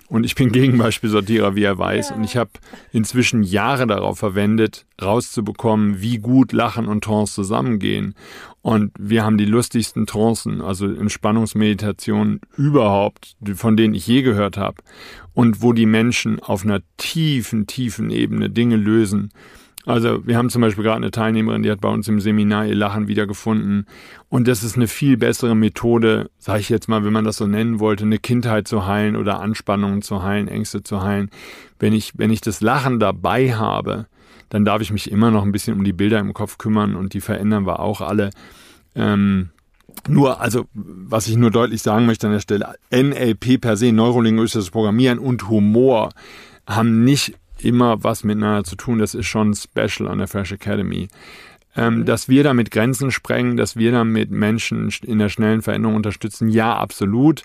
Und 0.09 0.25
ich 0.25 0.35
bin 0.35 0.51
Gegenbeispielsortierer, 0.53 1.55
wie 1.55 1.65
er 1.65 1.79
weiß. 1.79 2.13
Und 2.13 2.25
ich 2.25 2.37
habe 2.37 2.51
inzwischen 2.93 3.43
Jahre 3.43 3.87
darauf 3.87 4.19
verwendet, 4.19 4.87
rauszubekommen, 5.03 6.01
wie 6.01 6.19
gut 6.19 6.53
Lachen 6.53 6.89
und 6.89 7.05
Trance 7.05 7.35
zusammengehen. 7.35 8.15
Und 8.63 8.93
wir 8.99 9.23
haben 9.23 9.37
die 9.37 9.45
lustigsten 9.45 10.07
Trancen, 10.07 10.63
also 10.63 10.87
Entspannungsmeditationen 10.87 12.41
überhaupt, 12.57 13.37
von 13.55 13.77
denen 13.77 13.95
ich 13.95 14.07
je 14.07 14.23
gehört 14.23 14.57
habe. 14.57 14.77
Und 15.35 15.61
wo 15.63 15.73
die 15.73 15.87
Menschen 15.87 16.41
auf 16.41 16.65
einer 16.65 16.81
tiefen, 16.97 17.67
tiefen 17.67 18.11
Ebene 18.11 18.49
Dinge 18.49 18.77
lösen 18.77 19.31
also 19.89 20.27
wir 20.27 20.37
haben 20.37 20.51
zum 20.51 20.61
Beispiel 20.61 20.85
gerade 20.85 20.99
eine 20.99 21.11
Teilnehmerin, 21.11 21.63
die 21.63 21.71
hat 21.71 21.81
bei 21.81 21.89
uns 21.89 22.07
im 22.09 22.21
Seminar 22.21 22.67
ihr 22.67 22.75
Lachen 22.75 23.09
wiedergefunden. 23.09 23.87
Und 24.29 24.47
das 24.47 24.63
ist 24.63 24.77
eine 24.77 24.87
viel 24.87 25.17
bessere 25.17 25.55
Methode, 25.55 26.31
sage 26.39 26.61
ich 26.61 26.69
jetzt 26.69 26.89
mal, 26.89 27.07
wenn 27.07 27.13
man 27.13 27.25
das 27.25 27.39
so 27.39 27.47
nennen 27.47 27.81
wollte, 27.81 28.05
eine 28.05 28.19
Kindheit 28.19 28.69
zu 28.69 28.87
heilen 28.87 29.17
oder 29.17 29.41
Anspannungen 29.41 30.03
zu 30.03 30.23
heilen, 30.23 30.47
Ängste 30.47 30.83
zu 30.83 31.03
heilen. 31.03 31.31
Wenn 31.79 31.95
ich, 31.95 32.13
wenn 32.19 32.31
ich 32.31 32.43
das 32.43 32.61
Lachen 32.61 33.01
dabei 33.01 33.55
habe, 33.55 34.07
dann 34.51 34.67
darf 34.67 34.83
ich 34.83 34.93
mich 34.93 35.11
immer 35.11 35.31
noch 35.31 35.43
ein 35.43 35.53
bisschen 35.53 35.75
um 35.75 35.85
die 35.85 35.95
Bilder 35.95 36.19
im 36.19 36.35
Kopf 36.35 36.59
kümmern 36.59 36.95
und 36.95 37.15
die 37.15 37.23
verändern 37.23 37.67
wir 37.67 37.81
auch 37.81 38.03
alle. 38.03 38.29
Ähm, 38.95 39.49
nur, 40.07 40.43
also, 40.43 40.67
was 40.75 41.29
ich 41.29 41.37
nur 41.37 41.51
deutlich 41.51 41.81
sagen 41.81 42.05
möchte 42.05 42.27
an 42.27 42.35
der 42.35 42.41
Stelle, 42.41 42.75
NLP 42.93 43.59
per 43.59 43.79
se, 43.79 43.93
neurolinguistisches 43.93 44.71
Programmieren 44.71 45.19
und 45.19 45.49
Humor 45.49 46.11
haben 46.67 47.05
nicht 47.05 47.35
immer 47.63 48.03
was 48.03 48.25
miteinander 48.25 48.65
zu 48.65 48.77
tun. 48.77 48.99
Das 48.99 49.15
ist 49.15 49.27
schon 49.27 49.55
special 49.55 50.09
an 50.09 50.19
der 50.19 50.29
Fresh 50.29 50.53
Academy. 50.53 51.09
Ähm, 51.77 51.99
mhm. 51.99 52.05
Dass 52.05 52.29
wir 52.29 52.43
damit 52.43 52.71
Grenzen 52.71 53.11
sprengen, 53.11 53.57
dass 53.57 53.77
wir 53.77 53.93
damit 53.93 54.31
Menschen 54.31 54.91
in 55.05 55.19
der 55.19 55.29
schnellen 55.29 55.63
Veränderung 55.63 55.97
unterstützen, 55.97 56.49
ja, 56.49 56.77
absolut. 56.77 57.43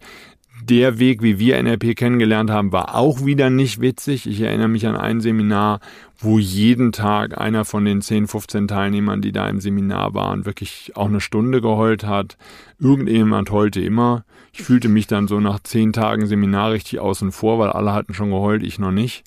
Der 0.64 0.98
Weg, 0.98 1.22
wie 1.22 1.40
wir 1.40 1.62
NLP 1.62 1.96
kennengelernt 1.96 2.50
haben, 2.50 2.72
war 2.72 2.96
auch 2.96 3.26
wieder 3.26 3.50
nicht 3.50 3.82
witzig. 3.82 4.28
Ich 4.28 4.40
erinnere 4.40 4.70
mich 4.70 4.88
an 4.88 4.96
ein 4.96 5.20
Seminar, 5.20 5.82
wo 6.20 6.40
jeden 6.40 6.94
Tag 6.94 7.38
einer 7.38 7.66
von 7.66 7.84
den 7.84 8.02
10, 8.02 8.28
15 8.28 8.70
Teilnehmern, 8.70 9.22
die 9.22 9.34
da 9.34 9.50
im 9.50 9.60
Seminar 9.60 10.14
waren, 10.14 10.46
wirklich 10.46 10.94
auch 10.96 11.08
eine 11.08 11.20
Stunde 11.20 11.60
geheult 11.60 12.06
hat. 12.06 12.38
Irgendjemand 12.80 13.52
heulte 13.52 13.82
immer. 13.82 14.24
Ich 14.54 14.64
fühlte 14.64 14.88
mich 14.88 15.06
dann 15.06 15.28
so 15.28 15.40
nach 15.40 15.60
zehn 15.60 15.92
Tagen 15.92 16.28
Seminar 16.28 16.72
richtig 16.72 17.00
außen 17.00 17.32
vor, 17.32 17.60
weil 17.60 17.72
alle 17.72 17.92
hatten 17.92 18.14
schon 18.14 18.30
geheult, 18.30 18.64
ich 18.64 18.80
noch 18.80 18.92
nicht. 18.92 19.24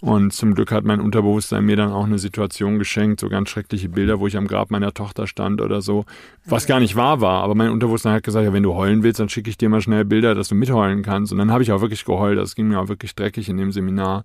Und 0.00 0.32
zum 0.32 0.54
Glück 0.54 0.70
hat 0.70 0.84
mein 0.84 1.00
Unterbewusstsein 1.00 1.64
mir 1.64 1.74
dann 1.74 1.90
auch 1.90 2.04
eine 2.04 2.20
Situation 2.20 2.78
geschenkt, 2.78 3.18
so 3.18 3.28
ganz 3.28 3.48
schreckliche 3.50 3.88
Bilder, 3.88 4.20
wo 4.20 4.28
ich 4.28 4.36
am 4.36 4.46
Grab 4.46 4.70
meiner 4.70 4.94
Tochter 4.94 5.26
stand 5.26 5.60
oder 5.60 5.82
so, 5.82 6.04
was 6.44 6.66
gar 6.66 6.78
nicht 6.78 6.94
wahr 6.94 7.20
war. 7.20 7.42
Aber 7.42 7.56
mein 7.56 7.70
Unterbewusstsein 7.70 8.12
hat 8.12 8.22
gesagt, 8.22 8.44
ja, 8.44 8.52
wenn 8.52 8.62
du 8.62 8.74
heulen 8.74 9.02
willst, 9.02 9.18
dann 9.18 9.28
schicke 9.28 9.50
ich 9.50 9.58
dir 9.58 9.68
mal 9.68 9.80
schnell 9.80 10.04
Bilder, 10.04 10.36
dass 10.36 10.48
du 10.48 10.54
mitheulen 10.54 11.02
kannst. 11.02 11.32
Und 11.32 11.38
dann 11.38 11.50
habe 11.50 11.64
ich 11.64 11.72
auch 11.72 11.80
wirklich 11.80 12.04
geheult. 12.04 12.38
Das 12.38 12.54
ging 12.54 12.68
mir 12.68 12.78
auch 12.78 12.88
wirklich 12.88 13.16
dreckig 13.16 13.48
in 13.48 13.56
dem 13.56 13.72
Seminar. 13.72 14.24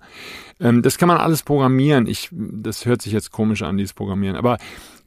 Ähm, 0.59 0.83
das 0.83 0.99
kann 0.99 1.07
man 1.07 1.17
alles 1.17 1.41
programmieren. 1.41 2.05
Ich, 2.05 2.29
das 2.31 2.85
hört 2.85 3.01
sich 3.01 3.11
jetzt 3.11 3.31
komisch 3.31 3.63
an, 3.63 3.77
dieses 3.77 3.93
Programmieren. 3.93 4.35
Aber 4.35 4.59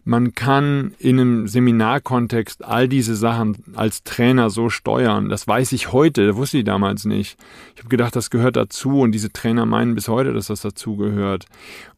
man 0.07 0.37
kann 0.37 0.95
in 1.01 1.19
einem 1.19 1.49
Seminarkontext 1.49 2.65
all 2.65 2.87
diese 2.87 3.17
Sachen 3.17 3.57
als 3.75 4.05
Trainer 4.05 4.51
so 4.51 4.71
steuern. 4.71 5.29
Das 5.29 5.49
weiß 5.49 5.73
ich 5.73 5.91
heute, 5.91 6.29
das 6.29 6.37
wusste 6.37 6.59
ich 6.59 6.65
damals 6.65 7.07
nicht. 7.07 7.37
Ich 7.75 7.81
habe 7.81 7.89
gedacht, 7.89 8.15
das 8.15 8.31
gehört 8.31 8.55
dazu 8.55 9.01
und 9.01 9.11
diese 9.11 9.33
Trainer 9.33 9.67
meinen 9.67 9.97
bis 9.97 10.07
heute, 10.07 10.33
dass 10.33 10.47
das 10.47 10.61
dazu 10.61 10.97
gehört. 10.97 11.47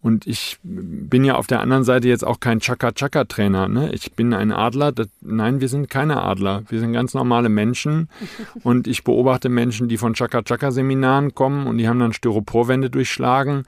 Und 0.00 0.26
ich 0.26 0.58
bin 0.62 1.22
ja 1.22 1.34
auf 1.34 1.46
der 1.48 1.60
anderen 1.60 1.84
Seite 1.84 2.08
jetzt 2.08 2.24
auch 2.24 2.40
kein 2.40 2.60
Chaka-Chaka-Trainer. 2.60 3.68
Ne? 3.68 3.92
Ich 3.92 4.12
bin 4.12 4.32
ein 4.32 4.52
Adler. 4.52 4.90
Das, 4.90 5.08
nein, 5.20 5.60
wir 5.60 5.68
sind 5.68 5.90
keine 5.90 6.22
Adler. 6.22 6.62
Wir 6.70 6.80
sind 6.80 6.94
ganz 6.94 7.12
normale 7.12 7.50
Menschen. 7.50 8.08
und 8.62 8.88
ich 8.88 9.04
beobachte 9.04 9.50
Menschen, 9.50 9.86
die 9.86 9.98
von 9.98 10.14
Chaka-Chaka-Seminaren 10.14 11.34
kommen 11.34 11.66
und 11.66 11.76
die 11.76 11.86
haben 11.86 11.98
dann 11.98 12.14
Styroporwände 12.14 12.88
durchschlagen 12.88 13.64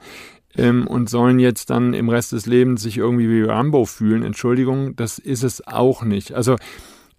ähm, 0.57 0.87
und 0.87 1.09
sollen 1.09 1.39
jetzt 1.39 1.69
dann 1.69 1.93
im 1.93 2.09
Rest 2.09 2.31
des 2.31 2.45
Lebens 2.45 2.81
sich 2.81 2.97
irgendwie 2.97 3.29
wie 3.29 3.43
Rambo 3.43 3.85
fühlen. 3.85 4.23
Entschuldigung, 4.23 4.95
das 4.95 5.19
ist 5.19 5.43
es 5.43 5.65
auch 5.67 6.03
nicht. 6.03 6.33
Also 6.33 6.55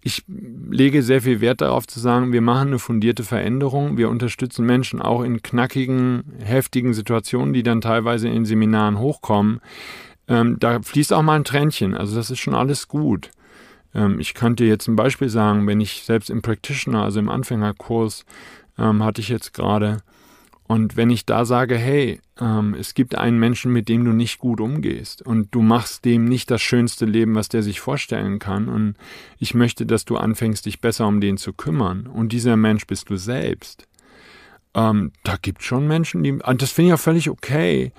ich 0.05 0.25
lege 0.27 1.01
sehr 1.01 1.21
viel 1.21 1.39
Wert 1.39 1.61
darauf 1.61 1.87
zu 1.87 1.99
sagen, 1.99 2.33
wir 2.33 2.41
machen 2.41 2.69
eine 2.69 2.79
fundierte 2.79 3.23
Veränderung. 3.23 3.97
Wir 3.97 4.09
unterstützen 4.09 4.65
Menschen 4.65 5.01
auch 5.01 5.23
in 5.23 5.41
knackigen, 5.41 6.23
heftigen 6.43 6.93
Situationen, 6.93 7.53
die 7.53 7.63
dann 7.63 7.79
teilweise 7.79 8.27
in 8.27 8.43
Seminaren 8.43 8.99
hochkommen. 8.99 9.61
Ähm, 10.27 10.57
da 10.59 10.81
fließt 10.81 11.13
auch 11.13 11.21
mal 11.21 11.35
ein 11.35 11.45
Tränchen. 11.45 11.95
Also 11.95 12.15
das 12.15 12.29
ist 12.31 12.39
schon 12.39 12.53
alles 12.53 12.89
gut. 12.89 13.31
Ähm, 13.95 14.19
ich 14.19 14.33
könnte 14.33 14.65
jetzt 14.65 14.87
ein 14.87 14.97
Beispiel 14.97 15.29
sagen, 15.29 15.67
wenn 15.67 15.79
ich 15.79 16.03
selbst 16.03 16.29
im 16.29 16.41
Practitioner, 16.41 17.03
also 17.03 17.19
im 17.19 17.29
Anfängerkurs, 17.29 18.25
ähm, 18.77 19.03
hatte 19.03 19.21
ich 19.21 19.29
jetzt 19.29 19.53
gerade, 19.53 20.01
und 20.67 20.95
wenn 20.95 21.09
ich 21.09 21.25
da 21.25 21.45
sage, 21.45 21.77
hey, 21.77 22.21
ähm, 22.39 22.73
es 22.73 22.93
gibt 22.93 23.15
einen 23.15 23.37
Menschen, 23.37 23.71
mit 23.71 23.89
dem 23.89 24.05
du 24.05 24.11
nicht 24.11 24.39
gut 24.39 24.61
umgehst 24.61 25.21
und 25.21 25.53
du 25.53 25.61
machst 25.61 26.05
dem 26.05 26.25
nicht 26.25 26.49
das 26.49 26.61
schönste 26.61 27.05
Leben, 27.05 27.35
was 27.35 27.49
der 27.49 27.63
sich 27.63 27.79
vorstellen 27.79 28.39
kann 28.39 28.69
und 28.69 28.95
ich 29.39 29.53
möchte, 29.53 29.85
dass 29.85 30.05
du 30.05 30.17
anfängst, 30.17 30.65
dich 30.65 30.79
besser 30.79 31.07
um 31.07 31.21
den 31.21 31.37
zu 31.37 31.53
kümmern 31.53 32.07
und 32.07 32.31
dieser 32.31 32.55
Mensch 32.55 32.87
bist 32.87 33.09
du 33.09 33.17
selbst. 33.17 33.87
Ähm, 34.73 35.11
da 35.23 35.35
gibt 35.41 35.61
es 35.61 35.67
schon 35.67 35.87
Menschen, 35.87 36.23
die, 36.23 36.31
und 36.31 36.61
das 36.61 36.71
finde 36.71 36.89
ich 36.89 36.93
auch 36.93 36.99
völlig 36.99 37.29
okay, 37.29 37.91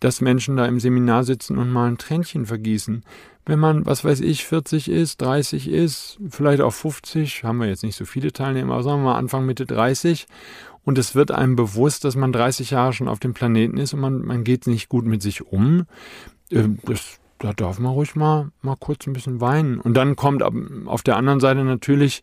dass 0.00 0.20
Menschen 0.20 0.56
da 0.56 0.66
im 0.66 0.80
Seminar 0.80 1.24
sitzen 1.24 1.58
und 1.58 1.70
mal 1.70 1.88
ein 1.88 1.98
Tränchen 1.98 2.46
vergießen. 2.46 3.04
Wenn 3.44 3.58
man, 3.58 3.86
was 3.86 4.04
weiß 4.04 4.20
ich, 4.20 4.44
40 4.44 4.88
ist, 4.88 5.20
30 5.20 5.68
ist, 5.68 6.18
vielleicht 6.28 6.60
auch 6.60 6.72
50, 6.72 7.44
haben 7.44 7.58
wir 7.58 7.68
jetzt 7.68 7.82
nicht 7.82 7.96
so 7.96 8.04
viele 8.04 8.32
Teilnehmer, 8.32 8.74
aber 8.74 8.82
sagen 8.82 9.00
wir 9.02 9.10
mal 9.10 9.18
Anfang, 9.18 9.46
Mitte 9.46 9.66
30 9.66 10.26
und 10.84 10.98
es 10.98 11.14
wird 11.14 11.30
einem 11.30 11.56
bewusst, 11.56 12.04
dass 12.04 12.16
man 12.16 12.32
30 12.32 12.70
Jahre 12.70 12.92
schon 12.92 13.08
auf 13.08 13.20
dem 13.20 13.34
Planeten 13.34 13.76
ist 13.76 13.94
und 13.94 14.00
man, 14.00 14.24
man 14.24 14.44
geht 14.44 14.66
nicht 14.66 14.88
gut 14.88 15.04
mit 15.04 15.22
sich 15.22 15.46
um. 15.46 15.86
Ähm, 16.50 16.78
das, 16.84 17.20
da 17.38 17.52
darf 17.52 17.78
man 17.78 17.92
ruhig 17.92 18.14
mal, 18.16 18.50
mal 18.62 18.76
kurz 18.76 19.06
ein 19.06 19.12
bisschen 19.12 19.40
weinen. 19.40 19.80
Und 19.80 19.94
dann 19.94 20.16
kommt 20.16 20.42
auf 20.42 21.02
der 21.02 21.16
anderen 21.16 21.40
Seite 21.40 21.64
natürlich 21.64 22.22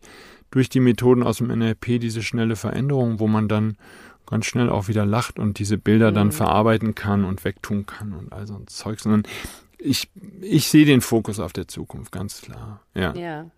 durch 0.50 0.68
die 0.68 0.80
Methoden 0.80 1.22
aus 1.22 1.38
dem 1.38 1.48
NLP 1.48 2.00
diese 2.00 2.22
schnelle 2.22 2.56
Veränderung, 2.56 3.20
wo 3.20 3.28
man 3.28 3.48
dann 3.48 3.76
ganz 4.26 4.46
schnell 4.46 4.70
auch 4.70 4.88
wieder 4.88 5.04
lacht 5.04 5.38
und 5.38 5.58
diese 5.58 5.78
Bilder 5.78 6.10
mhm. 6.10 6.14
dann 6.14 6.32
verarbeiten 6.32 6.94
kann 6.94 7.24
und 7.24 7.44
wegtun 7.44 7.86
kann 7.86 8.12
und 8.12 8.32
all 8.32 8.46
so 8.46 8.54
ein 8.54 8.66
Zeug. 8.66 9.00
Sondern 9.00 9.24
ich, 9.78 10.10
ich 10.40 10.68
sehe 10.68 10.84
den 10.84 11.00
Fokus 11.00 11.40
auf 11.40 11.52
der 11.52 11.66
Zukunft, 11.66 12.12
ganz 12.12 12.42
klar. 12.42 12.80
Ja. 12.94 13.14
ja. 13.14 13.50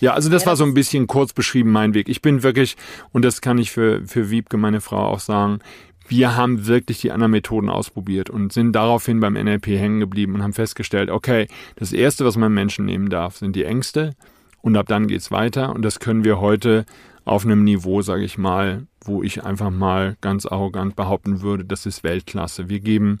Ja, 0.00 0.14
also 0.14 0.28
das 0.28 0.42
ja, 0.42 0.48
war 0.48 0.56
so 0.56 0.64
ein 0.64 0.74
bisschen 0.74 1.06
kurz 1.06 1.32
beschrieben 1.32 1.70
mein 1.70 1.94
Weg. 1.94 2.08
Ich 2.08 2.22
bin 2.22 2.42
wirklich, 2.42 2.76
und 3.12 3.24
das 3.24 3.40
kann 3.40 3.58
ich 3.58 3.70
für, 3.70 4.06
für 4.06 4.30
Wiebke, 4.30 4.56
meine 4.56 4.80
Frau, 4.80 5.06
auch 5.06 5.20
sagen, 5.20 5.60
wir 6.08 6.36
haben 6.36 6.66
wirklich 6.66 7.00
die 7.00 7.12
anderen 7.12 7.30
Methoden 7.30 7.68
ausprobiert 7.68 8.28
und 8.28 8.52
sind 8.52 8.72
daraufhin 8.72 9.20
beim 9.20 9.34
NLP 9.34 9.68
hängen 9.68 10.00
geblieben 10.00 10.34
und 10.34 10.42
haben 10.42 10.52
festgestellt, 10.52 11.10
okay, 11.10 11.46
das 11.76 11.92
Erste, 11.92 12.24
was 12.24 12.36
man 12.36 12.52
Menschen 12.52 12.84
nehmen 12.84 13.08
darf, 13.08 13.36
sind 13.36 13.56
die 13.56 13.64
Ängste 13.64 14.14
und 14.60 14.76
ab 14.76 14.86
dann 14.88 15.06
geht's 15.06 15.30
weiter 15.30 15.74
und 15.74 15.82
das 15.82 16.00
können 16.00 16.24
wir 16.24 16.40
heute 16.40 16.84
auf 17.24 17.44
einem 17.44 17.64
Niveau, 17.64 18.02
sage 18.02 18.24
ich 18.24 18.36
mal, 18.36 18.86
wo 19.04 19.22
ich 19.22 19.44
einfach 19.44 19.70
mal 19.70 20.16
ganz 20.20 20.44
arrogant 20.44 20.96
behaupten 20.96 21.40
würde, 21.40 21.64
das 21.64 21.86
ist 21.86 22.04
Weltklasse. 22.04 22.68
Wir 22.68 22.80
geben 22.80 23.20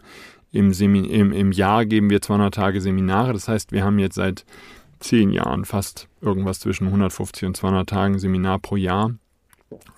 im, 0.50 0.74
Semin 0.74 1.04
im, 1.04 1.32
im 1.32 1.52
Jahr 1.52 1.86
geben 1.86 2.10
wir 2.10 2.20
200 2.20 2.52
Tage 2.52 2.80
Seminare, 2.80 3.32
das 3.32 3.48
heißt, 3.48 3.72
wir 3.72 3.84
haben 3.84 3.98
jetzt 3.98 4.16
seit 4.16 4.44
zehn 5.02 5.30
Jahren 5.30 5.64
fast 5.64 6.08
irgendwas 6.20 6.60
zwischen 6.60 6.86
150 6.86 7.46
und 7.46 7.56
200 7.56 7.88
Tagen 7.88 8.18
Seminar 8.18 8.58
pro 8.58 8.76
Jahr. 8.76 9.12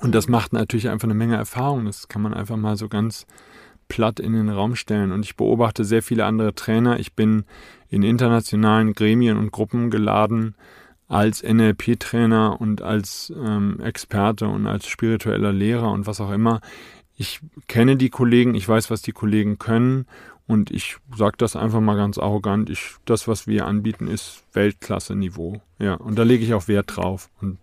Und 0.00 0.14
das 0.14 0.28
macht 0.28 0.52
natürlich 0.52 0.88
einfach 0.88 1.06
eine 1.06 1.14
Menge 1.14 1.36
Erfahrung. 1.36 1.84
Das 1.84 2.08
kann 2.08 2.22
man 2.22 2.34
einfach 2.34 2.56
mal 2.56 2.76
so 2.76 2.88
ganz 2.88 3.26
platt 3.88 4.20
in 4.20 4.32
den 4.32 4.48
Raum 4.48 4.76
stellen. 4.76 5.12
Und 5.12 5.24
ich 5.24 5.36
beobachte 5.36 5.84
sehr 5.84 6.02
viele 6.02 6.24
andere 6.24 6.54
Trainer. 6.54 6.98
Ich 6.98 7.14
bin 7.14 7.44
in 7.88 8.02
internationalen 8.02 8.92
Gremien 8.92 9.36
und 9.36 9.52
Gruppen 9.52 9.90
geladen 9.90 10.54
als 11.08 11.42
NLP-Trainer 11.42 12.60
und 12.60 12.82
als 12.82 13.32
ähm, 13.36 13.80
Experte 13.80 14.48
und 14.48 14.66
als 14.66 14.86
spiritueller 14.86 15.52
Lehrer 15.52 15.90
und 15.90 16.06
was 16.06 16.20
auch 16.20 16.30
immer. 16.30 16.60
Ich 17.16 17.40
kenne 17.68 17.96
die 17.96 18.10
Kollegen, 18.10 18.54
ich 18.54 18.68
weiß, 18.68 18.90
was 18.90 19.02
die 19.02 19.12
Kollegen 19.12 19.58
können 19.58 20.06
und 20.46 20.70
ich 20.70 20.96
sage 21.16 21.36
das 21.38 21.56
einfach 21.56 21.80
mal 21.80 21.96
ganz 21.96 22.18
arrogant. 22.18 22.68
Ich, 22.68 22.96
das, 23.06 23.26
was 23.26 23.46
wir 23.46 23.66
anbieten, 23.66 24.08
ist 24.08 24.44
Weltklasse-Niveau. 24.52 25.60
Ja, 25.78 25.94
und 25.94 26.18
da 26.18 26.22
lege 26.22 26.44
ich 26.44 26.52
auch 26.52 26.68
Wert 26.68 26.96
drauf. 26.96 27.30
Und 27.40 27.58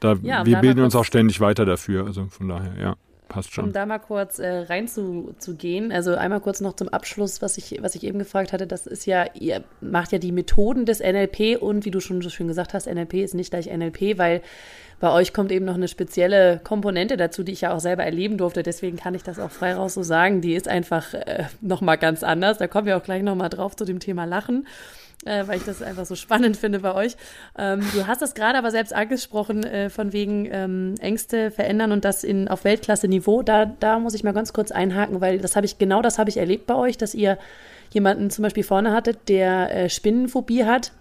da, 0.00 0.14
ja, 0.22 0.44
wir 0.44 0.58
bilden 0.58 0.82
uns 0.82 0.96
auch 0.96 1.04
ständig 1.04 1.40
weiter 1.40 1.64
dafür. 1.64 2.06
Also 2.06 2.26
von 2.26 2.48
daher, 2.48 2.74
ja, 2.80 2.96
passt 3.28 3.52
schon. 3.52 3.66
Um 3.66 3.72
da 3.72 3.86
mal 3.86 3.98
kurz 3.98 4.38
äh, 4.38 4.48
rein 4.48 4.88
zu, 4.88 5.34
zu 5.38 5.54
gehen, 5.54 5.92
also 5.92 6.14
einmal 6.14 6.40
kurz 6.40 6.60
noch 6.60 6.74
zum 6.74 6.88
Abschluss, 6.88 7.40
was 7.42 7.56
ich, 7.58 7.78
was 7.82 7.94
ich 7.94 8.04
eben 8.04 8.18
gefragt 8.18 8.52
hatte, 8.52 8.66
das 8.66 8.86
ist 8.86 9.06
ja, 9.06 9.26
ihr 9.34 9.64
macht 9.80 10.12
ja 10.12 10.18
die 10.18 10.32
Methoden 10.32 10.86
des 10.86 11.00
NLP 11.00 11.60
und 11.60 11.84
wie 11.84 11.90
du 11.90 12.00
schon 12.00 12.20
so 12.20 12.30
schön 12.30 12.48
gesagt 12.48 12.74
hast, 12.74 12.86
NLP 12.86 13.14
ist 13.14 13.34
nicht 13.34 13.50
gleich 13.50 13.66
NLP, 13.66 14.18
weil 14.18 14.42
bei 15.00 15.10
euch 15.12 15.32
kommt 15.32 15.52
eben 15.52 15.64
noch 15.64 15.74
eine 15.74 15.88
spezielle 15.88 16.60
Komponente 16.62 17.16
dazu, 17.16 17.42
die 17.42 17.52
ich 17.52 17.62
ja 17.62 17.74
auch 17.74 17.80
selber 17.80 18.04
erleben 18.04 18.38
durfte. 18.38 18.62
Deswegen 18.62 18.96
kann 18.96 19.14
ich 19.14 19.22
das 19.22 19.38
auch 19.38 19.50
frei 19.50 19.74
raus 19.74 19.94
so 19.94 20.02
sagen. 20.02 20.40
Die 20.40 20.54
ist 20.54 20.68
einfach 20.68 21.14
äh, 21.14 21.44
nochmal 21.60 21.98
ganz 21.98 22.22
anders. 22.22 22.58
Da 22.58 22.68
kommen 22.68 22.86
wir 22.86 22.96
auch 22.96 23.02
gleich 23.02 23.22
nochmal 23.22 23.50
drauf 23.50 23.76
zu 23.76 23.84
dem 23.84 24.00
Thema 24.00 24.24
Lachen. 24.24 24.66
Äh, 25.24 25.46
weil 25.46 25.56
ich 25.56 25.64
das 25.64 25.80
einfach 25.80 26.04
so 26.04 26.16
spannend 26.16 26.56
finde 26.56 26.80
bei 26.80 26.94
euch. 26.94 27.16
Ähm, 27.56 27.80
du 27.94 28.06
hast 28.06 28.20
das 28.20 28.34
gerade 28.34 28.58
aber 28.58 28.70
selbst 28.70 28.92
angesprochen, 28.92 29.64
äh, 29.64 29.88
von 29.88 30.12
wegen 30.12 30.48
ähm, 30.50 30.96
Ängste 31.00 31.50
verändern 31.50 31.92
und 31.92 32.04
das 32.04 32.24
in, 32.24 32.48
auf 32.48 32.64
Weltklasse-Niveau. 32.64 33.42
Da, 33.42 33.64
da 33.64 33.98
muss 33.98 34.14
ich 34.14 34.22
mal 34.22 34.32
ganz 34.32 34.52
kurz 34.52 34.70
einhaken, 34.70 35.22
weil 35.22 35.38
das 35.38 35.56
habe 35.56 35.64
ich, 35.64 35.78
genau 35.78 36.02
das 36.02 36.18
habe 36.18 36.28
ich 36.28 36.36
erlebt 36.36 36.66
bei 36.66 36.74
euch, 36.74 36.98
dass 36.98 37.14
ihr 37.14 37.38
jemanden 37.90 38.28
zum 38.28 38.42
Beispiel 38.42 38.64
vorne 38.64 38.92
hattet, 38.92 39.28
der 39.28 39.74
äh, 39.74 39.88
Spinnenphobie 39.88 40.64
hat. 40.64 40.92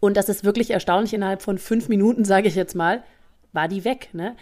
Und 0.00 0.18
das 0.18 0.28
ist 0.28 0.44
wirklich 0.44 0.70
erstaunlich, 0.70 1.14
innerhalb 1.14 1.40
von 1.40 1.56
fünf 1.56 1.88
Minuten, 1.88 2.24
sage 2.24 2.48
ich 2.48 2.56
jetzt 2.56 2.74
mal, 2.74 3.02
war 3.52 3.68
die 3.68 3.84
weg. 3.84 4.10
Ne? 4.12 4.36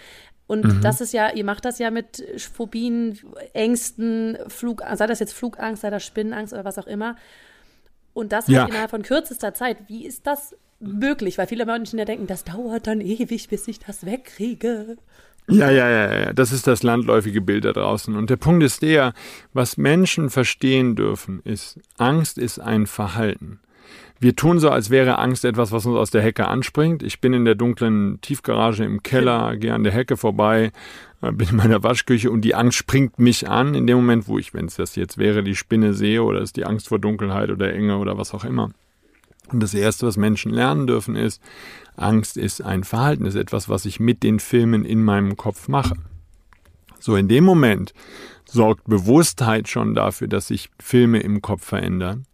Und 0.46 0.64
mhm. 0.64 0.80
das 0.82 1.00
ist 1.00 1.12
ja, 1.12 1.32
ihr 1.32 1.44
macht 1.44 1.64
das 1.64 1.78
ja 1.78 1.90
mit 1.90 2.22
Phobien, 2.52 3.18
Ängsten, 3.52 4.36
Flug, 4.48 4.82
sei 4.94 5.06
das 5.06 5.20
jetzt 5.20 5.32
Flugangst, 5.32 5.82
sei 5.82 5.90
das 5.90 6.04
Spinnenangst 6.04 6.52
oder 6.52 6.64
was 6.64 6.78
auch 6.78 6.86
immer. 6.86 7.16
Und 8.12 8.32
das 8.32 8.46
ja. 8.48 8.60
halt 8.60 8.70
innerhalb 8.70 8.90
von 8.90 9.02
kürzester 9.02 9.54
Zeit. 9.54 9.78
Wie 9.88 10.06
ist 10.06 10.26
das 10.26 10.54
möglich? 10.80 11.38
Weil 11.38 11.46
viele 11.46 11.66
Menschen 11.66 11.98
ja 11.98 12.04
denken, 12.04 12.26
das 12.26 12.44
dauert 12.44 12.86
dann 12.86 13.00
ewig, 13.00 13.48
bis 13.48 13.66
ich 13.68 13.78
das 13.78 14.04
wegkriege. 14.04 14.96
Ja, 15.48 15.70
ja, 15.70 15.90
ja, 15.90 16.20
ja, 16.20 16.32
das 16.32 16.52
ist 16.52 16.66
das 16.66 16.82
landläufige 16.82 17.42
Bild 17.42 17.66
da 17.66 17.72
draußen. 17.72 18.16
Und 18.16 18.30
der 18.30 18.36
Punkt 18.36 18.62
ist 18.62 18.80
der, 18.82 19.12
was 19.52 19.76
Menschen 19.76 20.30
verstehen 20.30 20.96
dürfen, 20.96 21.40
ist, 21.44 21.78
Angst 21.98 22.38
ist 22.38 22.60
ein 22.60 22.86
Verhalten. 22.86 23.60
Wir 24.20 24.36
tun 24.36 24.58
so, 24.58 24.70
als 24.70 24.90
wäre 24.90 25.18
Angst 25.18 25.44
etwas, 25.44 25.72
was 25.72 25.86
uns 25.86 25.96
aus 25.96 26.10
der 26.10 26.22
Hecke 26.22 26.46
anspringt. 26.46 27.02
Ich 27.02 27.20
bin 27.20 27.32
in 27.32 27.44
der 27.44 27.54
dunklen 27.56 28.20
Tiefgarage 28.20 28.84
im 28.84 29.02
Keller, 29.02 29.56
gehe 29.58 29.74
an 29.74 29.84
der 29.84 29.92
Hecke 29.92 30.16
vorbei, 30.16 30.72
äh, 31.20 31.32
bin 31.32 31.48
in 31.48 31.56
meiner 31.56 31.82
Waschküche 31.82 32.30
und 32.30 32.42
die 32.42 32.54
Angst 32.54 32.78
springt 32.78 33.18
mich 33.18 33.48
an 33.48 33.74
in 33.74 33.86
dem 33.86 33.96
Moment, 33.96 34.28
wo 34.28 34.38
ich, 34.38 34.54
wenn 34.54 34.66
es 34.66 34.76
das 34.76 34.96
jetzt 34.96 35.18
wäre, 35.18 35.42
die 35.42 35.56
Spinne 35.56 35.94
sehe 35.94 36.22
oder 36.22 36.40
ist 36.40 36.56
die 36.56 36.64
Angst 36.64 36.88
vor 36.88 36.98
Dunkelheit 36.98 37.50
oder 37.50 37.72
Enge 37.72 37.98
oder 37.98 38.16
was 38.16 38.32
auch 38.32 38.44
immer. 38.44 38.70
Und 39.48 39.62
das 39.62 39.74
Erste, 39.74 40.06
was 40.06 40.16
Menschen 40.16 40.52
lernen 40.52 40.86
dürfen, 40.86 41.16
ist, 41.16 41.42
Angst 41.96 42.36
ist 42.36 42.62
ein 42.62 42.82
Verhalten, 42.82 43.26
ist 43.26 43.34
etwas, 43.34 43.68
was 43.68 43.84
ich 43.84 44.00
mit 44.00 44.22
den 44.22 44.40
Filmen 44.40 44.84
in 44.84 45.02
meinem 45.02 45.36
Kopf 45.36 45.68
mache. 45.68 45.96
So 46.98 47.16
in 47.16 47.28
dem 47.28 47.44
Moment 47.44 47.92
sorgt 48.46 48.84
Bewusstheit 48.84 49.68
schon 49.68 49.94
dafür, 49.94 50.28
dass 50.28 50.48
sich 50.48 50.70
Filme 50.80 51.20
im 51.20 51.42
Kopf 51.42 51.64
verändern 51.64 52.24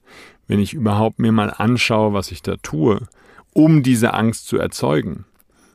wenn 0.51 0.59
ich 0.59 0.75
überhaupt 0.75 1.21
mir 1.21 1.31
mal 1.31 1.55
anschaue, 1.57 2.13
was 2.13 2.33
ich 2.33 2.43
da 2.43 2.57
tue, 2.57 3.07
um 3.53 3.85
diese 3.85 4.15
Angst 4.15 4.49
zu 4.49 4.59
erzeugen. 4.59 5.25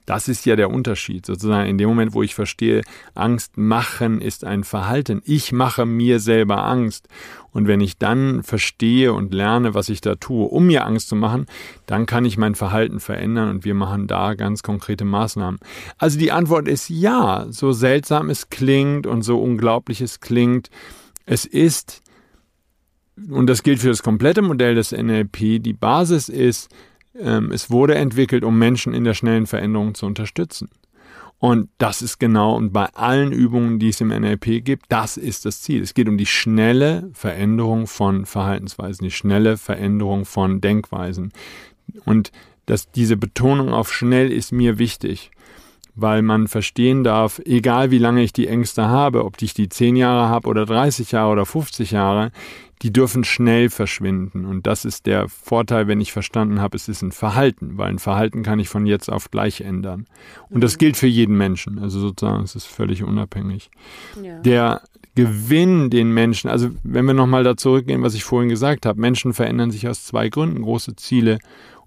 Das 0.05 0.27
ist 0.27 0.45
ja 0.45 0.57
der 0.57 0.69
Unterschied. 0.69 1.25
Sozusagen 1.25 1.69
in 1.69 1.77
dem 1.77 1.87
Moment, 1.87 2.13
wo 2.13 2.21
ich 2.23 2.35
verstehe, 2.35 2.81
Angst 3.13 3.57
machen 3.57 4.19
ist 4.19 4.43
ein 4.43 4.65
Verhalten. 4.65 5.21
Ich 5.23 5.53
mache 5.53 5.85
mir 5.85 6.19
selber 6.19 6.65
Angst. 6.65 7.07
Und 7.53 7.69
wenn 7.69 7.79
ich 7.79 7.97
dann 7.99 8.43
verstehe 8.43 9.13
und 9.13 9.33
lerne, 9.33 9.73
was 9.73 9.87
ich 9.87 10.01
da 10.01 10.15
tue, 10.15 10.45
um 10.45 10.67
mir 10.67 10.85
Angst 10.85 11.07
zu 11.07 11.15
machen, 11.15 11.45
dann 11.85 12.05
kann 12.05 12.25
ich 12.25 12.37
mein 12.37 12.53
Verhalten 12.53 12.99
verändern 12.99 13.49
und 13.51 13.63
wir 13.63 13.75
machen 13.75 14.07
da 14.07 14.33
ganz 14.33 14.61
konkrete 14.61 15.05
Maßnahmen. 15.05 15.61
Also 15.97 16.19
die 16.19 16.33
Antwort 16.33 16.67
ist 16.67 16.89
ja, 16.89 17.45
so 17.49 17.71
seltsam 17.71 18.29
es 18.29 18.49
klingt 18.49 19.07
und 19.07 19.21
so 19.21 19.41
unglaublich 19.41 20.01
es 20.01 20.19
klingt. 20.19 20.69
Es 21.25 21.45
ist 21.45 22.03
und 23.29 23.47
das 23.47 23.63
gilt 23.63 23.79
für 23.79 23.89
das 23.89 24.03
komplette 24.03 24.41
Modell 24.41 24.75
des 24.75 24.91
NLP, 24.91 25.61
die 25.61 25.73
Basis 25.73 26.29
ist, 26.29 26.69
ähm, 27.17 27.51
es 27.51 27.69
wurde 27.69 27.95
entwickelt, 27.95 28.43
um 28.43 28.59
Menschen 28.59 28.93
in 28.93 29.03
der 29.03 29.13
schnellen 29.13 29.47
Veränderung 29.47 29.95
zu 29.95 30.05
unterstützen. 30.05 30.69
Und 31.37 31.69
das 31.77 32.01
ist 32.01 32.17
genau, 32.19 32.55
und 32.55 32.71
bei 32.71 32.85
allen 32.93 33.31
Übungen, 33.31 33.77
die 33.77 33.89
es 33.89 34.01
im 34.01 34.07
NLP 34.07 34.63
gibt, 34.63 34.85
das 34.89 35.17
ist 35.17 35.45
das 35.45 35.61
Ziel. 35.61 35.81
Es 35.81 35.93
geht 35.93 36.07
um 36.07 36.17
die 36.17 36.25
schnelle 36.25 37.09
Veränderung 37.13 37.87
von 37.87 38.25
Verhaltensweisen, 38.25 39.03
die 39.03 39.11
schnelle 39.11 39.57
Veränderung 39.57 40.25
von 40.25 40.61
Denkweisen. 40.61 41.33
Und 42.05 42.31
dass 42.65 42.89
diese 42.89 43.17
Betonung 43.17 43.73
auf 43.73 43.93
schnell 43.93 44.31
ist 44.31 44.51
mir 44.51 44.79
wichtig, 44.79 45.31
weil 45.93 46.21
man 46.21 46.47
verstehen 46.47 47.03
darf, 47.03 47.39
egal 47.45 47.91
wie 47.91 47.99
lange 47.99 48.23
ich 48.23 48.33
die 48.33 48.47
Ängste 48.47 48.87
habe, 48.87 49.23
ob 49.23 49.41
ich 49.41 49.53
die 49.53 49.69
10 49.69 49.95
Jahre 49.95 50.29
habe 50.29 50.47
oder 50.47 50.65
30 50.65 51.11
Jahre 51.11 51.31
oder 51.31 51.45
50 51.45 51.91
Jahre, 51.91 52.31
die 52.85 52.93
dürfen 52.93 53.23
schnell 53.23 53.71
verschwinden. 53.71 54.45
Und 54.45 54.67
das 54.67 54.85
ist 54.85 55.07
der 55.07 55.27
Vorteil, 55.27 55.87
wenn 55.87 56.01
ich 56.01 56.13
verstanden 56.13 56.61
habe, 56.61 56.77
es 56.77 56.87
ist 56.87 57.01
ein 57.01 57.11
Verhalten, 57.11 57.79
weil 57.79 57.89
ein 57.89 57.97
Verhalten 57.97 58.43
kann 58.43 58.59
ich 58.59 58.69
von 58.69 58.85
jetzt 58.85 59.11
auf 59.11 59.31
gleich 59.31 59.61
ändern. 59.61 60.05
Und 60.51 60.63
das 60.63 60.75
mhm. 60.75 60.77
gilt 60.77 60.95
für 60.95 61.07
jeden 61.07 61.35
Menschen. 61.35 61.79
Also 61.79 61.99
sozusagen, 61.99 62.43
es 62.43 62.53
ist 62.53 62.67
völlig 62.67 63.01
unabhängig. 63.01 63.71
Ja. 64.21 64.37
Der 64.41 64.83
Gewinn 65.15 65.89
den 65.89 66.13
Menschen, 66.13 66.47
also 66.47 66.69
wenn 66.83 67.05
wir 67.05 67.15
nochmal 67.15 67.43
da 67.43 67.57
zurückgehen, 67.57 68.03
was 68.03 68.13
ich 68.13 68.23
vorhin 68.23 68.49
gesagt 68.49 68.85
habe, 68.85 69.01
Menschen 69.01 69.33
verändern 69.33 69.71
sich 69.71 69.87
aus 69.87 70.05
zwei 70.05 70.29
Gründen, 70.29 70.61
große 70.61 70.95
Ziele 70.95 71.39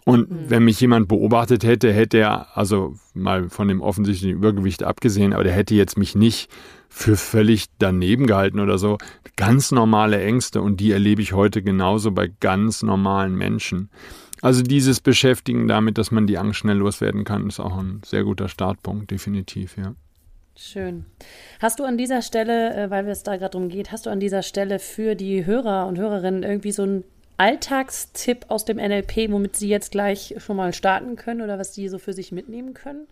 Und 0.05 0.29
mhm. 0.29 0.35
wenn 0.47 0.63
mich 0.63 0.79
jemand 0.79 1.07
beobachtet 1.07 1.63
hätte, 1.63 1.91
hätte 1.91 2.19
er, 2.19 2.57
also 2.57 2.95
mal 3.13 3.49
von 3.49 3.67
dem 3.67 3.81
offensichtlichen 3.81 4.37
Übergewicht 4.37 4.83
abgesehen, 4.83 5.33
aber 5.33 5.43
der 5.43 5.53
hätte 5.53 5.75
jetzt 5.75 5.97
mich 5.97 6.15
nicht 6.15 6.49
für 6.87 7.15
völlig 7.15 7.65
daneben 7.77 8.25
gehalten 8.25 8.59
oder 8.59 8.77
so. 8.77 8.97
Ganz 9.35 9.71
normale 9.71 10.21
Ängste 10.21 10.61
und 10.61 10.79
die 10.79 10.91
erlebe 10.91 11.21
ich 11.21 11.33
heute 11.33 11.61
genauso 11.61 12.11
bei 12.11 12.31
ganz 12.39 12.81
normalen 12.83 13.35
Menschen. 13.35 13.89
Also 14.41 14.61
dieses 14.61 15.01
Beschäftigen 15.01 15.67
damit, 15.67 15.97
dass 15.97 16.11
man 16.11 16.27
die 16.27 16.37
Angst 16.37 16.59
schnell 16.59 16.77
loswerden 16.77 17.23
kann, 17.23 17.47
ist 17.47 17.59
auch 17.59 17.77
ein 17.77 18.01
sehr 18.05 18.23
guter 18.23 18.47
Startpunkt, 18.47 19.11
definitiv, 19.11 19.77
ja. 19.77 19.93
Schön. 20.55 21.05
Hast 21.61 21.79
du 21.79 21.85
an 21.85 21.97
dieser 21.97 22.21
Stelle, 22.21 22.75
äh, 22.75 22.89
weil 22.89 23.07
es 23.07 23.23
da 23.23 23.37
gerade 23.37 23.51
darum 23.51 23.69
geht, 23.69 23.93
hast 23.93 24.05
du 24.05 24.09
an 24.09 24.19
dieser 24.19 24.43
Stelle 24.43 24.79
für 24.79 25.15
die 25.15 25.45
Hörer 25.45 25.87
und 25.87 25.97
Hörerinnen 25.97 26.43
irgendwie 26.43 26.73
so 26.73 26.83
einen 26.83 27.03
Alltagstipp 27.37 28.45
aus 28.49 28.65
dem 28.65 28.75
NLP, 28.75 29.31
womit 29.31 29.55
sie 29.55 29.69
jetzt 29.69 29.91
gleich 29.91 30.35
schon 30.37 30.57
mal 30.57 30.73
starten 30.73 31.15
können 31.15 31.41
oder 31.41 31.57
was 31.57 31.73
sie 31.73 31.87
so 31.87 31.97
für 31.97 32.11
sich 32.11 32.33
mitnehmen 32.33 32.73
können? 32.73 33.07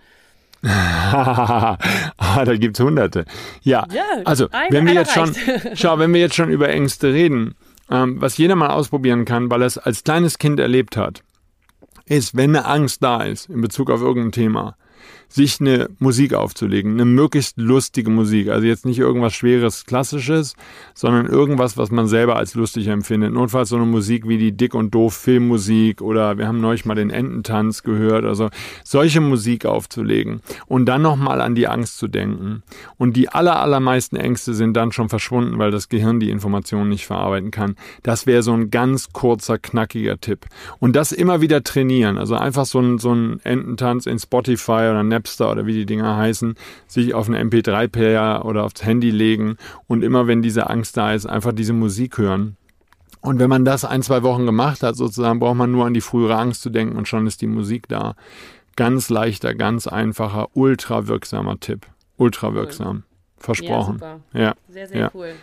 ah, 0.63 1.77
da 2.17 2.57
gibt 2.57 2.77
es 2.77 2.83
hunderte. 2.83 3.23
Ja, 3.61 3.87
ja 3.93 4.03
also 4.25 4.49
wenn 4.69 4.85
wir 4.85 4.93
jetzt 4.93 5.15
reicht. 5.15 5.37
schon, 5.37 5.61
schau, 5.75 5.99
wenn 5.99 6.13
wir 6.13 6.19
jetzt 6.19 6.35
schon 6.35 6.49
über 6.49 6.67
Ängste 6.67 7.13
reden, 7.13 7.55
ähm, 7.89 8.21
was 8.21 8.37
jeder 8.37 8.55
mal 8.55 8.69
ausprobieren 8.69 9.25
kann, 9.25 9.49
weil 9.49 9.61
er 9.61 9.67
es 9.67 9.77
als 9.77 10.03
kleines 10.03 10.37
Kind 10.37 10.59
erlebt 10.59 10.97
hat, 10.97 11.23
ist, 12.05 12.35
wenn 12.35 12.55
eine 12.55 12.65
Angst 12.65 13.03
da 13.03 13.23
ist 13.23 13.49
in 13.49 13.61
Bezug 13.61 13.89
auf 13.89 14.01
irgendein 14.01 14.31
Thema, 14.31 14.77
sich 15.29 15.59
eine 15.59 15.89
Musik 15.99 16.33
aufzulegen, 16.33 16.93
eine 16.93 17.05
möglichst 17.05 17.57
lustige 17.57 18.09
Musik. 18.09 18.49
Also 18.49 18.65
jetzt 18.65 18.85
nicht 18.85 18.99
irgendwas 18.99 19.33
Schweres, 19.33 19.85
Klassisches, 19.85 20.55
sondern 20.93 21.25
irgendwas, 21.25 21.77
was 21.77 21.91
man 21.91 22.07
selber 22.07 22.37
als 22.37 22.55
lustig 22.55 22.87
empfindet. 22.87 23.33
Notfalls 23.33 23.69
so 23.69 23.75
eine 23.75 23.85
Musik 23.85 24.27
wie 24.27 24.37
die 24.37 24.51
Dick 24.51 24.73
und 24.73 24.95
Doof 24.95 25.13
Filmmusik 25.13 26.01
oder 26.01 26.37
wir 26.37 26.47
haben 26.47 26.61
neulich 26.61 26.85
mal 26.85 26.95
den 26.95 27.09
Ententanz 27.09 27.83
gehört. 27.83 28.25
Also 28.25 28.49
solche 28.83 29.21
Musik 29.21 29.65
aufzulegen 29.65 30.41
und 30.65 30.85
dann 30.85 31.01
nochmal 31.01 31.41
an 31.41 31.55
die 31.55 31.67
Angst 31.67 31.97
zu 31.97 32.07
denken. 32.07 32.63
Und 32.97 33.15
die 33.17 33.29
aller, 33.29 33.59
allermeisten 33.59 34.15
Ängste 34.15 34.53
sind 34.53 34.75
dann 34.75 34.91
schon 34.91 35.09
verschwunden, 35.09 35.57
weil 35.59 35.71
das 35.71 35.89
Gehirn 35.89 36.19
die 36.19 36.29
Informationen 36.29 36.89
nicht 36.89 37.05
verarbeiten 37.05 37.51
kann. 37.51 37.75
Das 38.03 38.25
wäre 38.25 38.43
so 38.43 38.53
ein 38.53 38.71
ganz 38.71 39.09
kurzer, 39.11 39.57
knackiger 39.57 40.19
Tipp. 40.19 40.45
Und 40.79 40.95
das 40.95 41.11
immer 41.11 41.41
wieder 41.41 41.63
trainieren. 41.63 42.17
Also 42.17 42.35
einfach 42.35 42.65
so 42.65 42.79
ein, 42.79 42.97
so 42.97 43.13
ein 43.13 43.39
Ententanz 43.43 44.05
in 44.05 44.19
Spotify 44.19 44.86
oder 44.91 45.03
Napster 45.03 45.51
oder 45.51 45.65
wie 45.65 45.73
die 45.73 45.85
Dinger 45.85 46.17
heißen, 46.17 46.55
sich 46.87 47.13
auf 47.13 47.29
einen 47.29 47.49
MP3-Player 47.49 48.45
oder 48.45 48.63
aufs 48.63 48.83
Handy 48.83 49.11
legen 49.11 49.57
und 49.87 50.03
immer 50.03 50.27
wenn 50.27 50.41
diese 50.41 50.69
Angst 50.69 50.97
da 50.97 51.13
ist, 51.13 51.25
einfach 51.25 51.53
diese 51.53 51.73
Musik 51.73 52.17
hören. 52.17 52.57
Und 53.21 53.39
wenn 53.39 53.49
man 53.49 53.65
das 53.65 53.83
ein, 53.83 54.03
zwei 54.03 54.23
Wochen 54.23 54.45
gemacht 54.45 54.83
hat, 54.83 54.95
sozusagen, 54.95 55.39
braucht 55.39 55.57
man 55.57 55.71
nur 55.71 55.85
an 55.85 55.93
die 55.93 56.01
frühere 56.01 56.37
Angst 56.37 56.61
zu 56.61 56.69
denken 56.69 56.95
und 56.97 57.07
schon 57.07 57.27
ist 57.27 57.41
die 57.41 57.47
Musik 57.47 57.87
da. 57.87 58.15
Ganz 58.75 59.09
leichter, 59.09 59.55
ganz 59.55 59.87
einfacher, 59.87 60.49
ultra 60.53 61.07
wirksamer 61.07 61.59
Tipp. 61.59 61.87
Ultra 62.17 62.53
wirksam. 62.53 62.97
Cool. 62.97 63.03
Versprochen. 63.39 63.99
Ja, 64.33 64.39
ja, 64.39 64.53
Sehr, 64.69 64.87
sehr 64.87 64.97
ja. 64.97 65.11
cool. 65.13 65.33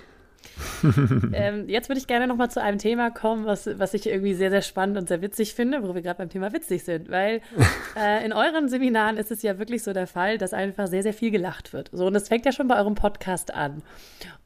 ähm, 1.32 1.68
jetzt 1.68 1.88
würde 1.88 1.98
ich 1.98 2.06
gerne 2.06 2.26
noch 2.26 2.36
mal 2.36 2.48
zu 2.48 2.62
einem 2.62 2.78
Thema 2.78 3.10
kommen, 3.10 3.46
was, 3.46 3.68
was 3.78 3.94
ich 3.94 4.06
irgendwie 4.06 4.34
sehr, 4.34 4.50
sehr 4.50 4.62
spannend 4.62 4.98
und 4.98 5.08
sehr 5.08 5.22
witzig 5.22 5.54
finde, 5.54 5.82
wo 5.82 5.94
wir 5.94 6.02
gerade 6.02 6.18
beim 6.18 6.28
Thema 6.28 6.52
witzig 6.52 6.84
sind. 6.84 7.10
Weil 7.10 7.40
äh, 7.96 8.24
in 8.24 8.32
euren 8.32 8.68
Seminaren 8.68 9.16
ist 9.16 9.30
es 9.30 9.42
ja 9.42 9.58
wirklich 9.58 9.82
so 9.82 9.92
der 9.92 10.06
Fall, 10.06 10.38
dass 10.38 10.52
einfach 10.52 10.86
sehr, 10.86 11.02
sehr 11.02 11.14
viel 11.14 11.30
gelacht 11.30 11.72
wird. 11.72 11.90
So, 11.92 12.06
und 12.06 12.14
das 12.14 12.28
fängt 12.28 12.46
ja 12.46 12.52
schon 12.52 12.68
bei 12.68 12.78
eurem 12.78 12.94
Podcast 12.94 13.52
an. 13.52 13.82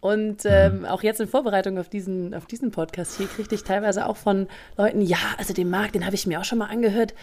Und 0.00 0.42
ähm, 0.44 0.84
auch 0.84 1.02
jetzt 1.02 1.20
in 1.20 1.28
Vorbereitung 1.28 1.78
auf 1.78 1.88
diesen, 1.88 2.34
auf 2.34 2.46
diesen 2.46 2.70
Podcast 2.70 3.16
hier 3.16 3.26
kriegte 3.26 3.54
ich 3.54 3.64
teilweise 3.64 4.06
auch 4.06 4.16
von 4.16 4.46
Leuten, 4.76 5.00
ja, 5.00 5.18
also 5.38 5.52
den 5.52 5.70
Marc, 5.70 5.92
den 5.92 6.06
habe 6.06 6.14
ich 6.14 6.26
mir 6.26 6.40
auch 6.40 6.44
schon 6.44 6.58
mal 6.58 6.66
angehört 6.66 7.14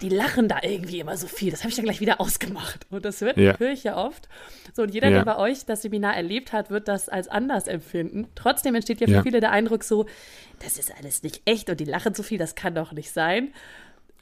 die 0.00 0.08
lachen 0.08 0.48
da 0.48 0.58
irgendwie 0.62 1.00
immer 1.00 1.16
so 1.16 1.26
viel. 1.26 1.50
Das 1.50 1.60
habe 1.60 1.70
ich 1.70 1.76
dann 1.76 1.84
gleich 1.84 2.00
wieder 2.00 2.20
ausgemacht. 2.20 2.86
Und 2.90 3.04
das 3.04 3.20
wird, 3.20 3.36
ja. 3.36 3.58
höre 3.58 3.72
ich 3.72 3.84
ja 3.84 3.96
oft. 3.96 4.28
So, 4.72 4.82
und 4.82 4.92
jeder, 4.92 5.08
ja. 5.08 5.16
der 5.16 5.24
bei 5.24 5.36
euch 5.36 5.64
das 5.66 5.82
Seminar 5.82 6.16
erlebt 6.16 6.52
hat, 6.52 6.70
wird 6.70 6.88
das 6.88 7.08
als 7.08 7.28
anders 7.28 7.66
empfinden. 7.66 8.28
Trotzdem 8.34 8.74
entsteht 8.74 9.00
ja 9.00 9.06
für 9.06 9.12
ja. 9.12 9.22
viele 9.22 9.40
der 9.40 9.50
Eindruck 9.50 9.84
so, 9.84 10.06
das 10.60 10.78
ist 10.78 10.92
alles 10.96 11.22
nicht 11.22 11.42
echt 11.44 11.68
und 11.70 11.80
die 11.80 11.84
lachen 11.84 12.14
so 12.14 12.22
viel, 12.22 12.38
das 12.38 12.54
kann 12.54 12.74
doch 12.74 12.92
nicht 12.92 13.10
sein. 13.10 13.52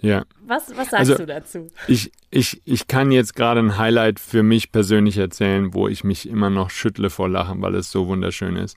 Ja. 0.03 0.25
Was, 0.45 0.77
was 0.77 0.91
sagst 0.91 1.11
also, 1.11 1.17
du 1.17 1.27
dazu? 1.27 1.71
Ich, 1.87 2.11
ich, 2.31 2.61
ich 2.65 2.89
kann 2.89 3.13
jetzt 3.13 3.37
gerade 3.37 3.61
ein 3.61 3.79
Highlight 3.79 4.19
für 4.19 4.43
mich 4.43 4.73
persönlich 4.73 5.17
erzählen, 5.17 5.73
wo 5.75 5.87
ich 5.87 6.03
mich 6.03 6.29
immer 6.29 6.51
noch 6.51 6.71
schüttle 6.71 7.09
vor 7.09 7.29
Lachen, 7.29 7.63
weil 7.63 7.77
es 7.77 7.93
so 7.93 8.09
wunderschön 8.09 8.57
ist. 8.57 8.77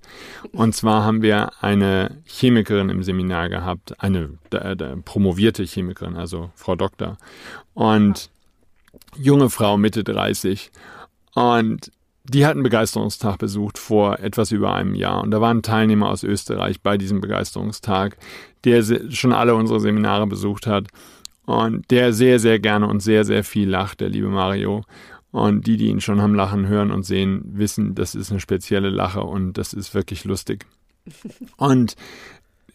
Und 0.51 0.75
zwar 0.75 1.03
haben 1.03 1.23
wir 1.23 1.63
eine 1.63 2.21
Chemikerin 2.25 2.89
im 2.89 3.01
Seminar 3.01 3.49
gehabt, 3.49 3.99
eine 3.99 4.37
äh, 4.51 4.75
promovierte 5.03 5.63
Chemikerin, 5.63 6.15
also 6.15 6.51
Frau 6.53 6.75
Doktor. 6.75 7.17
Und 7.73 8.29
junge 9.17 9.49
Frau, 9.49 9.77
Mitte 9.77 10.03
30. 10.03 10.71
Und 11.33 11.91
die 12.29 12.45
hat 12.45 12.53
einen 12.53 12.63
Begeisterungstag 12.63 13.37
besucht 13.37 13.77
vor 13.77 14.19
etwas 14.19 14.51
über 14.51 14.73
einem 14.73 14.95
Jahr. 14.95 15.21
Und 15.21 15.31
da 15.31 15.41
waren 15.41 15.61
Teilnehmer 15.61 16.09
aus 16.09 16.23
Österreich 16.23 16.81
bei 16.81 16.97
diesem 16.97 17.21
Begeisterungstag, 17.21 18.17
der 18.63 18.83
schon 19.11 19.33
alle 19.33 19.55
unsere 19.55 19.79
Seminare 19.79 20.27
besucht 20.27 20.67
hat 20.67 20.87
und 21.45 21.89
der 21.91 22.13
sehr, 22.13 22.39
sehr 22.39 22.59
gerne 22.59 22.87
und 22.87 23.01
sehr, 23.01 23.25
sehr 23.25 23.43
viel 23.43 23.69
lacht, 23.69 24.01
der 24.01 24.09
liebe 24.09 24.29
Mario. 24.29 24.83
Und 25.31 25.67
die, 25.67 25.77
die 25.77 25.87
ihn 25.87 26.01
schon 26.01 26.21
haben 26.21 26.33
lachen 26.33 26.67
hören 26.67 26.91
und 26.91 27.03
sehen, 27.03 27.41
wissen, 27.45 27.93
das 27.93 28.15
ist 28.15 28.31
eine 28.31 28.39
spezielle 28.39 28.89
Lache 28.89 29.21
und 29.21 29.53
das 29.57 29.73
ist 29.73 29.93
wirklich 29.93 30.23
lustig. 30.23 30.65
Und 31.57 31.95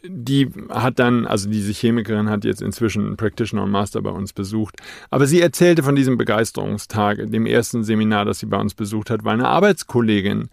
die 0.04 0.50
hat 0.70 0.98
dann, 0.98 1.26
also 1.26 1.48
diese 1.48 1.72
Chemikerin 1.72 2.30
hat 2.30 2.44
jetzt 2.44 2.62
inzwischen 2.62 3.06
einen 3.06 3.16
Practitioner 3.16 3.64
und 3.64 3.70
Master 3.70 4.00
bei 4.02 4.10
uns 4.10 4.32
besucht. 4.32 4.76
Aber 5.10 5.26
sie 5.26 5.40
erzählte 5.40 5.82
von 5.82 5.94
diesem 5.94 6.16
Begeisterungstag, 6.16 7.30
dem 7.30 7.46
ersten 7.46 7.84
Seminar, 7.84 8.24
das 8.24 8.38
sie 8.38 8.46
bei 8.46 8.58
uns 8.58 8.74
besucht 8.74 9.10
hat, 9.10 9.24
weil 9.24 9.34
eine 9.34 9.48
Arbeitskollegin 9.48 10.48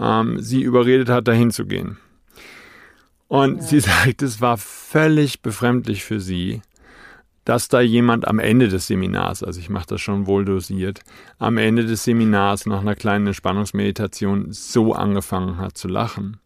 ähm, 0.00 0.40
sie 0.40 0.62
überredet 0.62 1.08
hat, 1.08 1.28
dahin 1.28 1.50
zu 1.50 1.66
gehen. 1.66 1.98
Und 3.28 3.56
ja. 3.56 3.62
sie 3.62 3.80
sagt, 3.80 4.22
es 4.22 4.40
war 4.40 4.56
völlig 4.56 5.42
befremdlich 5.42 6.04
für 6.04 6.20
sie, 6.20 6.62
dass 7.44 7.68
da 7.68 7.80
jemand 7.80 8.28
am 8.28 8.38
Ende 8.40 8.68
des 8.68 8.88
Seminars, 8.88 9.42
also 9.42 9.58
ich 9.58 9.70
mache 9.70 9.86
das 9.86 10.02
schon 10.02 10.26
wohl 10.26 10.44
dosiert, 10.44 11.00
am 11.38 11.56
Ende 11.56 11.86
des 11.86 12.04
Seminars 12.04 12.66
nach 12.66 12.80
einer 12.80 12.94
kleinen 12.94 13.28
Entspannungsmeditation 13.28 14.48
so 14.50 14.92
angefangen 14.92 15.56
hat 15.56 15.78
zu 15.78 15.88
lachen. 15.88 16.38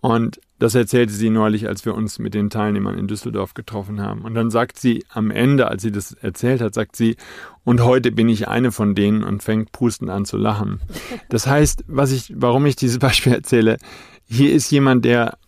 Und 0.00 0.40
das 0.58 0.74
erzählte 0.74 1.12
sie 1.12 1.30
neulich, 1.30 1.68
als 1.68 1.84
wir 1.84 1.94
uns 1.94 2.18
mit 2.18 2.32
den 2.32 2.48
Teilnehmern 2.48 2.96
in 2.96 3.08
Düsseldorf 3.08 3.54
getroffen 3.54 4.00
haben. 4.00 4.22
Und 4.22 4.34
dann 4.34 4.50
sagt 4.50 4.78
sie 4.78 5.04
am 5.08 5.30
Ende, 5.30 5.68
als 5.68 5.82
sie 5.82 5.90
das 5.90 6.12
erzählt 6.12 6.60
hat, 6.60 6.74
sagt 6.74 6.94
sie, 6.94 7.16
und 7.64 7.82
heute 7.82 8.12
bin 8.12 8.28
ich 8.28 8.46
eine 8.46 8.70
von 8.70 8.94
denen 8.94 9.24
und 9.24 9.42
fängt 9.42 9.72
pustend 9.72 10.10
an 10.10 10.24
zu 10.24 10.36
lachen. 10.36 10.80
Das 11.28 11.46
heißt, 11.46 11.84
was 11.88 12.12
ich, 12.12 12.32
warum 12.36 12.66
ich 12.66 12.76
dieses 12.76 12.98
Beispiel 13.00 13.32
erzähle, 13.32 13.78
hier 14.26 14.52
ist 14.52 14.70
jemand, 14.70 15.04
der 15.04 15.38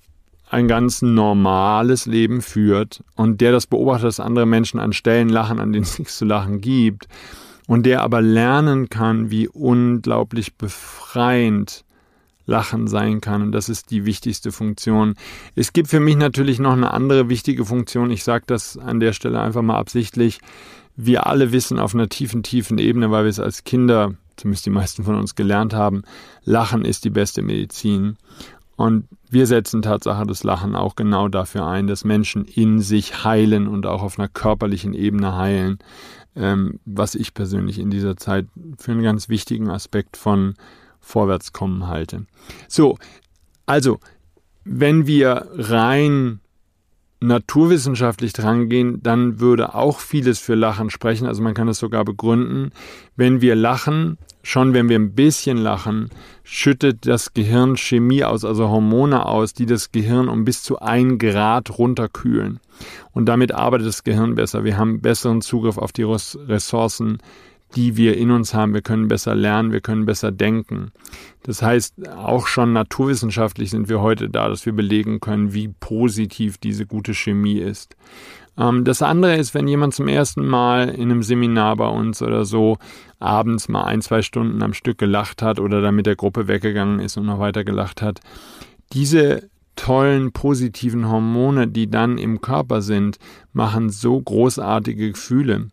ein 0.48 0.68
ganz 0.68 1.02
normales 1.02 2.06
Leben 2.06 2.40
führt 2.40 3.02
und 3.14 3.40
der 3.40 3.52
das 3.52 3.66
beobachtet, 3.66 4.08
dass 4.08 4.20
andere 4.20 4.46
Menschen 4.46 4.78
an 4.78 4.92
Stellen 4.92 5.28
lachen, 5.28 5.60
an 5.60 5.72
denen 5.72 5.84
es 5.84 5.98
nichts 5.98 6.18
zu 6.18 6.24
lachen 6.24 6.60
gibt 6.60 7.08
und 7.66 7.84
der 7.84 8.02
aber 8.02 8.20
lernen 8.22 8.88
kann, 8.88 9.30
wie 9.30 9.48
unglaublich 9.48 10.54
befreiend 10.54 11.84
Lachen 12.46 12.86
sein 12.86 13.20
kann. 13.20 13.42
Und 13.42 13.52
das 13.52 13.68
ist 13.68 13.90
die 13.90 14.06
wichtigste 14.06 14.52
Funktion. 14.52 15.14
Es 15.54 15.72
gibt 15.72 15.88
für 15.88 16.00
mich 16.00 16.16
natürlich 16.16 16.58
noch 16.58 16.72
eine 16.72 16.92
andere 16.92 17.28
wichtige 17.28 17.64
Funktion. 17.64 18.10
Ich 18.10 18.24
sage 18.24 18.44
das 18.46 18.78
an 18.78 19.00
der 19.00 19.12
Stelle 19.12 19.40
einfach 19.40 19.62
mal 19.62 19.76
absichtlich. 19.76 20.40
Wir 20.96 21.26
alle 21.26 21.52
wissen 21.52 21.78
auf 21.78 21.94
einer 21.94 22.08
tiefen, 22.08 22.42
tiefen 22.42 22.78
Ebene, 22.78 23.10
weil 23.10 23.24
wir 23.24 23.30
es 23.30 23.40
als 23.40 23.64
Kinder, 23.64 24.14
zumindest 24.36 24.64
die 24.64 24.70
meisten 24.70 25.04
von 25.04 25.16
uns 25.16 25.34
gelernt 25.34 25.74
haben, 25.74 26.02
Lachen 26.44 26.84
ist 26.84 27.04
die 27.04 27.10
beste 27.10 27.42
Medizin. 27.42 28.16
Und 28.76 29.08
wir 29.30 29.46
setzen 29.46 29.82
Tatsache 29.82 30.26
das 30.26 30.44
Lachen 30.44 30.76
auch 30.76 30.96
genau 30.96 31.28
dafür 31.28 31.66
ein, 31.66 31.86
dass 31.86 32.04
Menschen 32.04 32.44
in 32.44 32.80
sich 32.80 33.24
heilen 33.24 33.66
und 33.66 33.86
auch 33.86 34.02
auf 34.02 34.18
einer 34.18 34.28
körperlichen 34.28 34.92
Ebene 34.92 35.36
heilen, 35.36 35.78
ähm, 36.36 36.78
was 36.84 37.14
ich 37.14 37.32
persönlich 37.32 37.78
in 37.78 37.90
dieser 37.90 38.16
Zeit 38.16 38.46
für 38.78 38.92
einen 38.92 39.02
ganz 39.02 39.28
wichtigen 39.30 39.70
Aspekt 39.70 40.16
von 40.18 40.54
Vorwärtskommen 41.06 41.86
halte. 41.86 42.26
So, 42.66 42.98
also, 43.64 44.00
wenn 44.64 45.06
wir 45.06 45.46
rein 45.54 46.40
naturwissenschaftlich 47.20 48.32
drangehen, 48.32 49.02
dann 49.02 49.38
würde 49.40 49.74
auch 49.74 50.00
vieles 50.00 50.40
für 50.40 50.54
Lachen 50.54 50.90
sprechen. 50.90 51.26
Also 51.26 51.42
man 51.42 51.54
kann 51.54 51.68
es 51.68 51.78
sogar 51.78 52.04
begründen. 52.04 52.72
Wenn 53.14 53.40
wir 53.40 53.54
lachen, 53.54 54.18
schon 54.42 54.74
wenn 54.74 54.88
wir 54.88 54.98
ein 54.98 55.14
bisschen 55.14 55.56
lachen, 55.56 56.10
schüttet 56.42 57.06
das 57.06 57.32
Gehirn 57.32 57.76
Chemie 57.76 58.24
aus, 58.24 58.44
also 58.44 58.68
Hormone 58.68 59.24
aus, 59.24 59.54
die 59.54 59.66
das 59.66 59.92
Gehirn 59.92 60.28
um 60.28 60.44
bis 60.44 60.62
zu 60.62 60.80
ein 60.80 61.18
Grad 61.18 61.78
runterkühlen. 61.78 62.60
Und 63.12 63.26
damit 63.26 63.52
arbeitet 63.52 63.86
das 63.86 64.04
Gehirn 64.04 64.34
besser. 64.34 64.64
Wir 64.64 64.76
haben 64.76 65.00
besseren 65.00 65.40
Zugriff 65.40 65.78
auf 65.78 65.92
die 65.92 66.04
Ressourcen 66.04 67.18
die 67.74 67.96
wir 67.96 68.16
in 68.16 68.30
uns 68.30 68.54
haben. 68.54 68.74
Wir 68.74 68.82
können 68.82 69.08
besser 69.08 69.34
lernen, 69.34 69.72
wir 69.72 69.80
können 69.80 70.06
besser 70.06 70.30
denken. 70.30 70.92
Das 71.42 71.62
heißt, 71.62 72.08
auch 72.08 72.46
schon 72.46 72.72
naturwissenschaftlich 72.72 73.70
sind 73.70 73.88
wir 73.88 74.00
heute 74.00 74.30
da, 74.30 74.48
dass 74.48 74.66
wir 74.66 74.72
belegen 74.72 75.20
können, 75.20 75.52
wie 75.52 75.68
positiv 75.68 76.58
diese 76.58 76.86
gute 76.86 77.14
Chemie 77.14 77.58
ist. 77.58 77.96
Ähm, 78.58 78.84
das 78.84 79.02
andere 79.02 79.36
ist, 79.36 79.54
wenn 79.54 79.68
jemand 79.68 79.94
zum 79.94 80.08
ersten 80.08 80.46
Mal 80.46 80.88
in 80.88 81.10
einem 81.10 81.22
Seminar 81.22 81.76
bei 81.76 81.88
uns 81.88 82.22
oder 82.22 82.44
so 82.44 82.78
abends 83.18 83.68
mal 83.68 83.84
ein, 83.84 84.02
zwei 84.02 84.22
Stunden 84.22 84.62
am 84.62 84.72
Stück 84.74 84.98
gelacht 84.98 85.42
hat 85.42 85.60
oder 85.60 85.80
dann 85.80 85.96
mit 85.96 86.06
der 86.06 86.16
Gruppe 86.16 86.48
weggegangen 86.48 87.00
ist 87.00 87.16
und 87.16 87.26
noch 87.26 87.38
weiter 87.38 87.64
gelacht 87.64 88.02
hat. 88.02 88.20
Diese 88.92 89.48
tollen 89.74 90.32
positiven 90.32 91.08
Hormone, 91.08 91.68
die 91.68 91.90
dann 91.90 92.18
im 92.18 92.40
Körper 92.40 92.80
sind, 92.80 93.18
machen 93.52 93.90
so 93.90 94.20
großartige 94.20 95.12
Gefühle. 95.12 95.68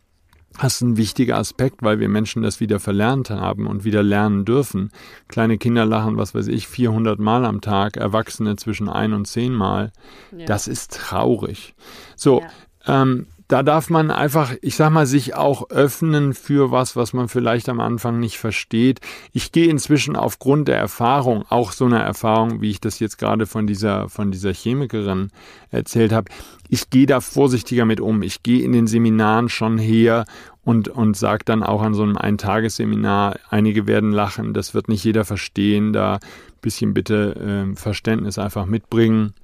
Das 0.62 0.76
ist 0.76 0.82
ein 0.82 0.98
wichtiger 0.98 1.38
Aspekt, 1.38 1.82
weil 1.82 2.00
wir 2.00 2.10
Menschen 2.10 2.44
das 2.44 2.60
wieder 2.60 2.80
verlernt 2.80 3.30
haben 3.30 3.68
und 3.68 3.84
wieder 3.84 4.04
lernen 4.04 4.46
dürfen. 4.46 4.92
Kleine 5.28 5.58
Kinder 5.58 5.86
lachen, 5.86 6.18
was 6.18 6.36
weiß 6.36 6.48
ich, 6.48 6.68
400 6.68 7.20
Mal 7.20 7.46
am 7.46 7.62
Tag, 7.62 7.98
Erwachsene 7.98 8.56
zwischen 8.56 8.88
ein 8.88 9.14
und 9.14 9.26
zehn 9.26 9.54
Mal. 9.54 9.92
Ja. 10.32 10.46
Das 10.46 10.68
ist 10.68 10.94
traurig. 10.94 11.74
So, 12.16 12.42
ja. 12.86 13.04
ähm, 13.04 13.28
da 13.48 13.62
darf 13.62 13.90
man 13.90 14.10
einfach, 14.10 14.54
ich 14.62 14.76
sag 14.76 14.92
mal, 14.92 15.06
sich 15.06 15.36
auch 15.36 15.70
öffnen 15.70 16.34
für 16.34 16.72
was, 16.72 16.96
was 16.96 17.14
man 17.14 17.28
vielleicht 17.28 17.70
am 17.70 17.80
Anfang 17.80 18.20
nicht 18.20 18.40
versteht. 18.40 19.00
Ich 19.32 19.52
gehe 19.52 19.70
inzwischen 19.70 20.16
aufgrund 20.16 20.68
der 20.68 20.78
Erfahrung, 20.78 21.46
auch 21.50 21.72
so 21.72 21.86
einer 21.86 22.00
Erfahrung, 22.00 22.62
wie 22.62 22.72
ich 22.72 22.82
das 22.82 23.00
jetzt 23.00 23.18
gerade 23.18 23.46
von 23.46 23.68
dieser, 23.68 24.10
von 24.10 24.32
dieser 24.32 24.54
Chemikerin 24.54 25.30
erzählt 25.70 26.14
habe, 26.14 26.32
ich 26.74 26.90
gehe 26.90 27.06
da 27.06 27.22
vorsichtiger 27.22 27.86
mit 27.86 28.02
um. 28.02 28.24
Ich 28.24 28.42
gehe 28.42 28.64
in 28.64 28.72
den 28.72 28.88
Seminaren 28.88 29.48
schon 29.48 29.78
her 29.78 30.26
und, 30.64 30.88
und 30.88 31.16
sage 31.16 31.44
dann 31.46 31.62
auch 31.62 31.84
an 31.84 31.94
so 31.94 32.02
einem 32.02 32.18
Eintagesseminar, 32.18 33.36
einige 33.52 33.86
werden 33.86 34.12
lachen, 34.12 34.56
das 34.56 34.74
wird 34.74 34.90
nicht 34.90 35.04
jeder 35.04 35.24
verstehen, 35.24 35.94
da 35.94 36.16
ein 36.16 36.20
bisschen 36.62 36.96
bitte 36.96 37.68
äh, 37.72 37.76
Verständnis 37.76 38.40
einfach 38.40 38.66
mitbringen. 38.66 39.36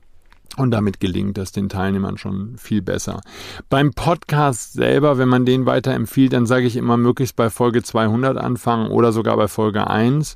Und 0.57 0.71
damit 0.71 0.99
gelingt 0.99 1.37
das 1.37 1.51
den 1.51 1.69
Teilnehmern 1.69 2.17
schon 2.17 2.57
viel 2.57 2.81
besser. 2.81 3.21
Beim 3.69 3.93
Podcast 3.93 4.73
selber, 4.73 5.19
wenn 5.19 5.29
man 5.29 5.45
den 5.45 5.67
weiterempfiehlt, 5.67 6.33
dann 6.33 6.47
sage 6.47 6.65
ich 6.65 6.77
immer 6.77 6.97
möglichst 6.97 7.35
bei 7.35 7.51
Folge 7.51 7.83
200 7.83 8.37
anfangen 8.37 8.89
oder 8.89 9.11
sogar 9.11 9.37
bei 9.37 9.47
Folge 9.47 9.87
1. 9.87 10.35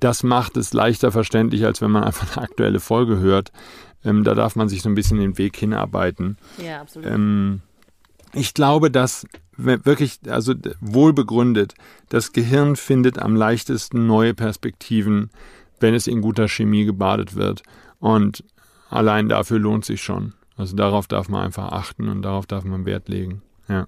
Das 0.00 0.24
macht 0.24 0.56
es 0.56 0.72
leichter 0.72 1.12
verständlich, 1.12 1.64
als 1.64 1.80
wenn 1.80 1.92
man 1.92 2.02
einfach 2.02 2.36
eine 2.36 2.44
aktuelle 2.44 2.80
Folge 2.80 3.20
hört. 3.20 3.52
Ähm, 4.04 4.24
da 4.24 4.34
darf 4.34 4.56
man 4.56 4.68
sich 4.68 4.82
so 4.82 4.88
ein 4.88 4.94
bisschen 4.94 5.18
den 5.18 5.38
Weg 5.38 5.56
hinarbeiten. 5.56 6.36
Ja, 6.58 6.80
absolut. 6.80 7.08
Ähm, 7.08 7.62
ich 8.32 8.54
glaube, 8.54 8.90
dass 8.90 9.26
wirklich, 9.56 10.20
also 10.26 10.54
wohlbegründet, 10.80 11.74
das 12.08 12.32
Gehirn 12.32 12.76
findet 12.76 13.18
am 13.18 13.36
leichtesten 13.36 14.06
neue 14.06 14.34
Perspektiven, 14.34 15.30
wenn 15.80 15.94
es 15.94 16.06
in 16.06 16.22
guter 16.22 16.48
Chemie 16.48 16.84
gebadet 16.84 17.36
wird. 17.36 17.62
Und 18.00 18.44
allein 18.88 19.28
dafür 19.28 19.58
lohnt 19.58 19.84
sich 19.84 20.02
schon. 20.02 20.34
Also 20.56 20.76
darauf 20.76 21.06
darf 21.06 21.28
man 21.28 21.44
einfach 21.44 21.72
achten 21.72 22.08
und 22.08 22.22
darauf 22.22 22.46
darf 22.46 22.64
man 22.64 22.86
Wert 22.86 23.08
legen. 23.08 23.42
Ja. 23.68 23.86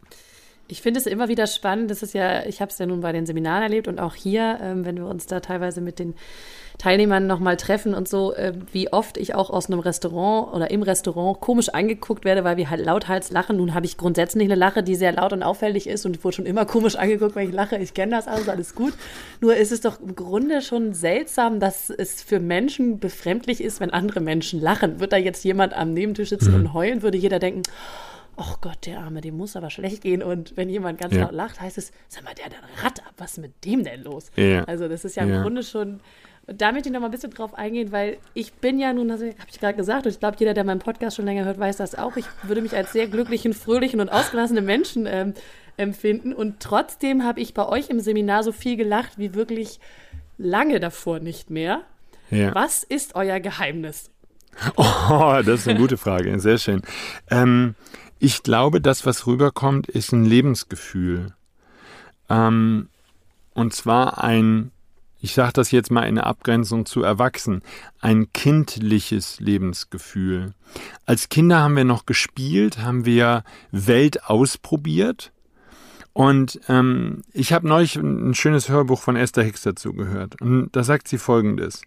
Ich 0.69 0.81
finde 0.81 0.99
es 0.99 1.07
immer 1.07 1.29
wieder 1.29 1.47
spannend. 1.47 1.91
Das 1.91 2.03
ist 2.03 2.15
ja, 2.15 2.47
ich 2.47 2.61
habe 2.61 2.71
es 2.71 2.79
ja 2.79 2.87
nun 2.87 3.01
bei 3.01 3.13
den 3.13 3.27
Seminaren 3.27 3.63
erlebt 3.63 3.89
und 3.89 4.01
auch 4.01 4.15
hier, 4.15 4.59
ähm, 4.63 4.85
wenn 4.85 4.97
wir 4.97 5.07
uns 5.07 5.27
da 5.27 5.41
teilweise 5.41 5.81
mit 5.81 5.99
den 5.99 6.15
Teilnehmern 6.79 7.27
nochmal 7.27 7.57
treffen 7.57 7.95
und 7.95 8.09
so, 8.09 8.35
äh, 8.35 8.53
wie 8.73 8.93
oft 8.93 9.17
ich 9.17 9.35
auch 9.35 9.51
aus 9.51 9.67
einem 9.67 9.79
Restaurant 9.79 10.53
oder 10.53 10.71
im 10.71 10.83
Restaurant 10.83 11.41
komisch 11.41 11.69
angeguckt 11.69 12.25
werde, 12.25 12.43
weil 12.43 12.57
wir 12.57 12.69
halt 12.69 12.85
lauthals 12.85 13.31
lachen. 13.31 13.59
Nun 13.59 13.75
habe 13.75 13.87
ich 13.87 13.97
grundsätzlich 13.97 14.45
eine 14.45 14.57
Lache, 14.57 14.83
die 14.83 14.97
sehr 14.97 15.13
laut 15.13 15.33
und 15.33 15.43
auffällig 15.43 15.87
ist 15.87 16.05
und 16.05 16.25
wurde 16.25 16.37
schon 16.37 16.47
immer 16.47 16.65
komisch 16.67 16.97
angeguckt, 16.97 17.37
wenn 17.37 17.49
ich 17.49 17.55
lache. 17.55 17.77
Ich 17.77 17.95
kenne 17.95 18.17
das 18.17 18.27
alles, 18.27 18.49
alles 18.49 18.75
gut. 18.75 18.95
Nur 19.41 19.55
ist 19.55 19.71
es 19.71 19.83
doch 19.83 20.01
im 20.01 20.17
Grunde 20.17 20.63
schon 20.63 20.95
seltsam, 20.95 21.61
dass 21.61 21.91
es 21.91 22.23
für 22.23 22.41
Menschen 22.41 22.99
befremdlich 22.99 23.63
ist, 23.63 23.81
wenn 23.81 23.91
andere 23.91 24.21
Menschen 24.21 24.61
lachen. 24.61 24.99
Wird 24.99 25.13
da 25.13 25.17
jetzt 25.17 25.45
jemand 25.45 25.75
am 25.75 25.93
Nebentisch 25.93 26.31
sitzen 26.31 26.51
mhm. 26.51 26.57
und 26.57 26.73
heulen, 26.75 27.03
würde 27.03 27.19
jeder 27.19 27.39
denken, 27.39 27.63
oh 27.67 28.14
Gott, 28.61 28.87
der 28.87 29.01
Arme, 29.01 29.21
dem 29.21 29.37
muss 29.37 29.57
aber 29.57 29.71
schlecht 29.71 30.03
gehen. 30.03 30.23
Und 30.23 30.57
wenn 30.57 30.69
jemand 30.69 31.01
ganz 31.01 31.15
ja. 31.15 31.23
laut 31.23 31.33
lacht, 31.33 31.61
heißt 31.61 31.79
es, 31.79 31.93
sag 32.09 32.25
mal, 32.25 32.35
der 32.35 32.47
hat 32.47 32.55
ein 32.55 32.85
Rad 32.85 33.01
ab, 33.01 33.15
was 33.19 33.33
ist 33.33 33.39
mit 33.39 33.65
dem 33.65 33.85
denn 33.85 34.03
los? 34.03 34.31
Ja. 34.37 34.65
Also 34.65 34.89
das 34.89 35.05
ist 35.05 35.17
ja 35.17 35.23
im 35.23 35.31
ja. 35.31 35.43
Grunde 35.43 35.63
schon 35.63 36.01
da 36.47 36.73
möchte 36.73 36.89
ich 36.89 36.93
noch 36.93 37.01
mal 37.01 37.09
ein 37.09 37.11
bisschen 37.11 37.31
drauf 37.31 37.55
eingehen, 37.55 37.91
weil 37.93 38.19
ich 38.35 38.53
bin 38.55 38.79
ja 38.79 38.93
nun, 38.93 39.11
also 39.11 39.25
habe 39.25 39.37
ich 39.51 39.61
gerade 39.61 39.77
gesagt, 39.77 40.07
und 40.07 40.13
ich 40.13 40.21
glaube, 40.21 40.37
jeder, 40.39 40.55
der 40.55 40.65
meinen 40.65 40.81
Podcast 40.81 41.17
schon 41.17 41.25
länger 41.25 41.45
hört, 41.45 41.59
weiß 41.59 41.77
das 41.79 41.95
auch. 41.95 42.17
Ich 42.17 42.27
würde 42.43 42.61
mich 42.61 42.77
als 42.77 42.93
sehr 42.93 43.07
glücklichen, 43.07 43.55
fröhlichen 43.55 44.01
und 44.01 44.11
ausgelassenen 44.11 44.65
Menschen 44.65 45.07
ähm, 45.07 45.35
empfinden. 45.77 46.33
Und 46.35 46.61
trotzdem 46.61 47.25
habe 47.25 47.41
ich 47.41 47.55
bei 47.55 47.67
euch 47.67 47.89
im 47.89 48.01
Seminar 48.01 48.43
so 48.43 48.53
viel 48.53 48.77
gelacht 48.77 49.13
wie 49.17 49.35
wirklich 49.35 49.81
lange 50.37 50.81
davor 50.81 51.19
nicht 51.19 51.51
mehr. 51.51 51.83
Ja. 52.31 52.55
Was 52.55 52.85
ist 52.85 53.15
euer 53.15 53.41
Geheimnis? 53.41 54.11
Oh, 54.77 55.41
das 55.45 55.61
ist 55.61 55.69
eine 55.69 55.81
gute 55.81 55.97
Frage. 55.97 56.39
Sehr 56.39 56.59
schön. 56.59 56.83
Ähm, 57.29 57.75
ich 58.25 58.43
glaube, 58.43 58.81
das, 58.81 59.05
was 59.05 59.27
rüberkommt, 59.27 59.87
ist 59.87 60.13
ein 60.13 60.25
Lebensgefühl. 60.25 61.35
Ähm, 62.31 62.89
und 63.53 63.75
zwar 63.75 64.25
ein 64.25 64.71
ich 65.25 65.33
sage 65.33 65.55
das 65.55 65.71
jetzt 65.71 65.91
mal 65.91 66.03
in 66.03 66.19
Abgrenzung 66.19 66.85
zu 66.85 67.03
Erwachsenen, 67.03 67.63
ein 67.99 68.31
kindliches 68.35 69.41
Lebensgefühl. 69.41 70.53
Als 71.07 71.31
Kinder 71.31 71.61
haben 71.61 71.77
wir 71.77 71.87
noch 71.87 72.05
gespielt, 72.05 72.81
haben 72.81 73.07
wir 73.07 73.43
Welt 73.71 74.25
ausprobiert 74.25 75.33
Und 76.15 76.61
ähm, 76.69 77.23
ich 77.33 77.53
habe 77.53 77.67
neulich 77.67 77.97
ein 77.97 78.35
schönes 78.35 78.69
Hörbuch 78.69 79.01
von 79.01 79.17
Esther 79.17 79.43
Hicks 79.43 79.63
dazu 79.63 79.93
gehört. 79.93 80.41
Und 80.41 80.69
da 80.71 80.85
sagt 80.85 81.09
sie 81.09 81.19
folgendes. 81.19 81.83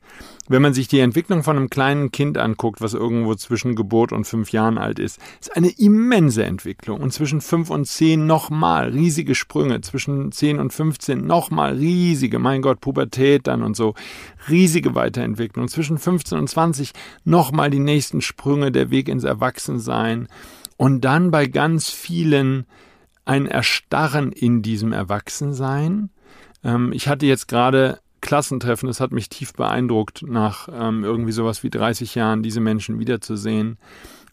Wenn 0.50 0.62
man 0.62 0.74
sich 0.74 0.90
die 0.90 1.00
Entwicklung 1.00 1.44
von 1.44 1.56
einem 1.56 1.70
kleinen 1.70 2.12
Kind 2.12 2.38
anguckt, 2.38 2.82
was 2.82 2.94
irgendwo 2.94 3.36
zwischen 3.36 3.74
Geburt 3.74 4.12
und 4.12 4.26
fünf 4.28 4.52
Jahren 4.52 4.78
alt 4.78 5.00
ist, 5.00 5.22
ist 5.40 5.56
eine 5.56 5.70
immense 5.70 6.44
Entwicklung. 6.44 7.00
Und 7.00 7.14
zwischen 7.14 7.40
fünf 7.40 7.70
und 7.70 7.86
zehn 7.86 8.28
nochmal 8.28 8.90
riesige 8.90 9.34
Sprünge. 9.34 9.80
Zwischen 9.80 10.34
zehn 10.34 10.60
und 10.60 10.74
15 10.74 11.26
nochmal 11.26 11.76
riesige, 11.76 12.38
mein 12.38 12.62
Gott, 12.62 12.82
Pubertät 12.82 13.48
dann 13.48 13.64
und 13.64 13.78
so. 13.78 13.96
Riesige 14.50 14.94
Weiterentwicklung. 14.94 15.70
Zwischen 15.70 15.98
15 15.98 16.38
und 16.38 16.50
20 16.50 16.92
nochmal 17.24 17.70
die 17.70 17.80
nächsten 17.80 18.20
Sprünge, 18.20 18.74
der 18.74 18.92
Weg 18.92 19.08
ins 19.08 19.24
Erwachsensein. 19.24 20.28
Und 20.76 21.06
dann 21.06 21.32
bei 21.32 21.46
ganz 21.46 21.90
vielen 21.90 22.66
ein 23.28 23.46
Erstarren 23.46 24.32
in 24.32 24.62
diesem 24.62 24.94
Erwachsensein. 24.94 26.10
Ähm, 26.64 26.92
ich 26.94 27.08
hatte 27.08 27.26
jetzt 27.26 27.48
gerade 27.48 28.00
Klassentreffen, 28.22 28.88
das 28.88 29.00
hat 29.00 29.12
mich 29.12 29.30
tief 29.30 29.54
beeindruckt, 29.54 30.24
nach 30.26 30.70
ähm, 30.72 31.04
irgendwie 31.04 31.32
sowas 31.32 31.62
wie 31.64 31.70
30 31.70 32.16
Jahren 32.16 32.42
diese 32.42 32.62
Menschen 32.62 33.00
wiederzusehen. 33.00 33.78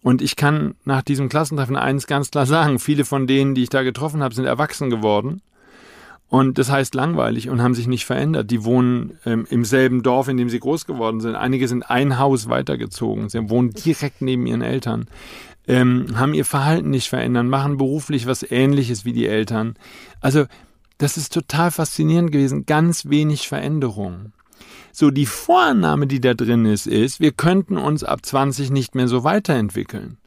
Und 0.02 0.22
ich 0.22 0.36
kann 0.36 0.74
nach 0.84 1.02
diesem 1.02 1.28
Klassentreffen 1.28 1.76
eins 1.76 2.06
ganz 2.06 2.30
klar 2.30 2.46
sagen, 2.46 2.78
viele 2.78 3.04
von 3.04 3.26
denen, 3.26 3.54
die 3.54 3.64
ich 3.64 3.68
da 3.68 3.82
getroffen 3.82 4.22
habe, 4.22 4.34
sind 4.34 4.44
erwachsen 4.44 4.90
geworden. 4.90 5.42
Und 6.28 6.58
das 6.58 6.70
heißt 6.70 6.94
langweilig 6.94 7.48
und 7.48 7.62
haben 7.62 7.74
sich 7.74 7.86
nicht 7.86 8.06
verändert. 8.06 8.50
Die 8.50 8.64
wohnen 8.64 9.18
ähm, 9.24 9.46
im 9.50 9.64
selben 9.64 10.02
Dorf, 10.02 10.28
in 10.28 10.36
dem 10.36 10.48
sie 10.48 10.58
groß 10.60 10.86
geworden 10.86 11.20
sind. 11.20 11.36
Einige 11.36 11.68
sind 11.68 11.88
ein 11.88 12.18
Haus 12.18 12.48
weitergezogen. 12.48 13.28
Sie 13.28 13.48
wohnen 13.50 13.70
direkt 13.70 14.22
neben 14.22 14.46
ihren 14.46 14.62
Eltern 14.62 15.06
ähm, 15.66 16.06
haben 16.14 16.34
ihr 16.34 16.44
Verhalten 16.44 16.90
nicht 16.90 17.08
verändert, 17.08 17.46
machen 17.46 17.76
beruflich 17.76 18.26
was 18.26 18.48
ähnliches 18.48 19.04
wie 19.04 19.12
die 19.12 19.26
Eltern. 19.26 19.74
Also 20.20 20.46
das 20.98 21.16
ist 21.16 21.32
total 21.32 21.70
faszinierend 21.70 22.32
gewesen, 22.32 22.66
ganz 22.66 23.08
wenig 23.08 23.48
Veränderung. 23.48 24.32
So, 24.92 25.10
die 25.10 25.26
Vorannahme, 25.26 26.06
die 26.06 26.20
da 26.20 26.34
drin 26.34 26.66
ist, 26.66 26.86
ist, 26.86 27.18
wir 27.18 27.32
könnten 27.32 27.76
uns 27.76 28.04
ab 28.04 28.24
20 28.24 28.70
nicht 28.70 28.94
mehr 28.94 29.08
so 29.08 29.24
weiterentwickeln. 29.24 30.18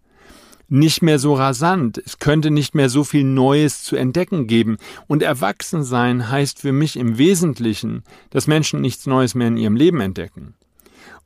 Nicht 0.68 1.02
mehr 1.02 1.20
so 1.20 1.36
rasant. 1.36 1.98
Es 2.06 2.20
könnte 2.20 2.52
nicht 2.52 2.76
mehr 2.76 2.90
so 2.90 3.06
viel 3.06 3.24
Neues 3.24 3.84
zu 3.84 3.96
entdecken 3.96 4.48
geben. 4.48 4.76
Und 5.08 5.24
Erwachsensein 5.24 6.30
heißt 6.30 6.60
für 6.60 6.74
mich 6.74 6.98
im 6.98 7.18
Wesentlichen, 7.18 8.04
dass 8.32 8.48
Menschen 8.48 8.82
nichts 8.82 9.06
Neues 9.06 9.34
mehr 9.36 9.48
in 9.48 9.56
ihrem 9.56 9.78
Leben 9.78 10.02
entdecken. 10.02 10.56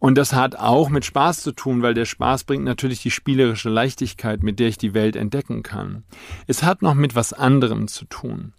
Und 0.02 0.18
das 0.18 0.34
hat 0.34 0.56
auch 0.56 0.90
mit 0.90 1.06
Spaß 1.06 1.44
zu 1.44 1.52
tun, 1.52 1.84
weil 1.84 1.94
der 1.94 2.06
Spaß 2.06 2.46
bringt 2.46 2.64
natürlich 2.64 3.04
die 3.04 3.12
spielerische 3.12 3.70
Leichtigkeit, 3.70 4.42
mit 4.42 4.60
der 4.60 4.68
ich 4.68 4.80
die 4.80 4.96
Welt 4.96 5.16
entdecken 5.16 5.62
kann. 5.62 6.04
Es 6.48 6.64
hat 6.64 6.82
noch 6.82 6.96
mit 6.96 7.14
was 7.14 7.34
anderem 7.34 7.88
zu 7.88 8.06
tun. 8.06 8.54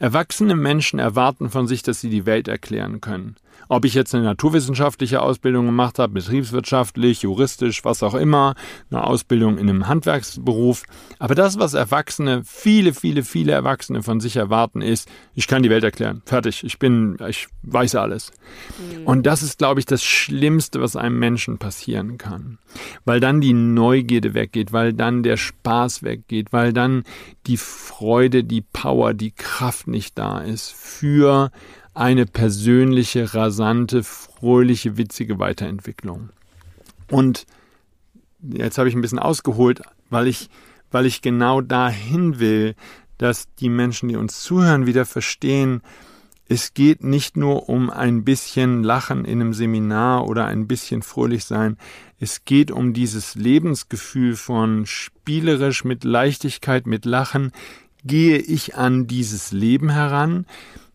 Erwachsene 0.00 0.56
Menschen 0.56 0.98
erwarten 0.98 1.48
von 1.48 1.68
sich, 1.68 1.84
dass 1.84 2.00
sie 2.00 2.10
die 2.10 2.26
Welt 2.26 2.48
erklären 2.48 3.00
können. 3.00 3.36
Ob 3.68 3.84
ich 3.84 3.94
jetzt 3.94 4.14
eine 4.14 4.24
naturwissenschaftliche 4.24 5.22
Ausbildung 5.22 5.66
gemacht 5.66 5.98
habe, 5.98 6.14
betriebswirtschaftlich, 6.14 7.22
juristisch, 7.22 7.84
was 7.84 8.02
auch 8.02 8.14
immer, 8.14 8.54
eine 8.90 9.04
Ausbildung 9.04 9.58
in 9.58 9.68
einem 9.68 9.86
Handwerksberuf. 9.88 10.82
Aber 11.18 11.34
das, 11.34 11.58
was 11.58 11.74
Erwachsene, 11.74 12.42
viele, 12.44 12.94
viele, 12.94 13.22
viele 13.22 13.52
Erwachsene 13.52 14.02
von 14.02 14.20
sich 14.20 14.36
erwarten, 14.36 14.82
ist, 14.82 15.08
ich 15.34 15.46
kann 15.46 15.62
die 15.62 15.70
Welt 15.70 15.84
erklären. 15.84 16.22
Fertig. 16.24 16.64
Ich 16.64 16.78
bin, 16.78 17.16
ich 17.28 17.48
weiß 17.62 17.94
alles. 17.94 18.32
Mhm. 18.78 19.06
Und 19.06 19.26
das 19.26 19.42
ist, 19.42 19.58
glaube 19.58 19.80
ich, 19.80 19.86
das 19.86 20.02
Schlimmste, 20.02 20.80
was 20.80 20.96
einem 20.96 21.18
Menschen 21.18 21.58
passieren 21.58 22.18
kann. 22.18 22.58
Weil 23.04 23.20
dann 23.20 23.40
die 23.40 23.52
Neugierde 23.52 24.34
weggeht, 24.34 24.72
weil 24.72 24.92
dann 24.92 25.22
der 25.22 25.36
Spaß 25.36 26.02
weggeht, 26.02 26.52
weil 26.52 26.72
dann 26.72 27.04
die 27.46 27.56
Freude, 27.56 28.44
die 28.44 28.62
Power, 28.62 29.14
die 29.14 29.32
Kraft 29.32 29.86
nicht 29.86 30.18
da 30.18 30.38
ist 30.40 30.72
für 30.72 31.50
eine 31.94 32.26
persönliche, 32.26 33.34
rasante, 33.34 34.02
fröhliche, 34.02 34.96
witzige 34.96 35.38
Weiterentwicklung. 35.38 36.30
Und 37.10 37.46
jetzt 38.42 38.78
habe 38.78 38.88
ich 38.88 38.94
ein 38.94 39.00
bisschen 39.02 39.18
ausgeholt, 39.18 39.82
weil 40.08 40.26
ich, 40.26 40.48
weil 40.90 41.06
ich 41.06 41.22
genau 41.22 41.60
dahin 41.60 42.38
will, 42.38 42.74
dass 43.18 43.48
die 43.58 43.68
Menschen, 43.68 44.08
die 44.08 44.16
uns 44.16 44.40
zuhören, 44.40 44.86
wieder 44.86 45.04
verstehen, 45.04 45.82
es 46.52 46.74
geht 46.74 47.04
nicht 47.04 47.36
nur 47.36 47.68
um 47.68 47.90
ein 47.90 48.24
bisschen 48.24 48.82
Lachen 48.82 49.24
in 49.24 49.40
einem 49.40 49.54
Seminar 49.54 50.26
oder 50.26 50.46
ein 50.46 50.66
bisschen 50.66 51.02
fröhlich 51.02 51.44
sein. 51.44 51.76
Es 52.18 52.44
geht 52.44 52.72
um 52.72 52.92
dieses 52.92 53.36
Lebensgefühl 53.36 54.34
von 54.34 54.84
spielerisch 54.84 55.84
mit 55.84 56.02
Leichtigkeit, 56.02 56.88
mit 56.88 57.04
Lachen. 57.04 57.52
Gehe 58.04 58.38
ich 58.38 58.74
an 58.74 59.06
dieses 59.06 59.52
Leben 59.52 59.90
heran? 59.90 60.44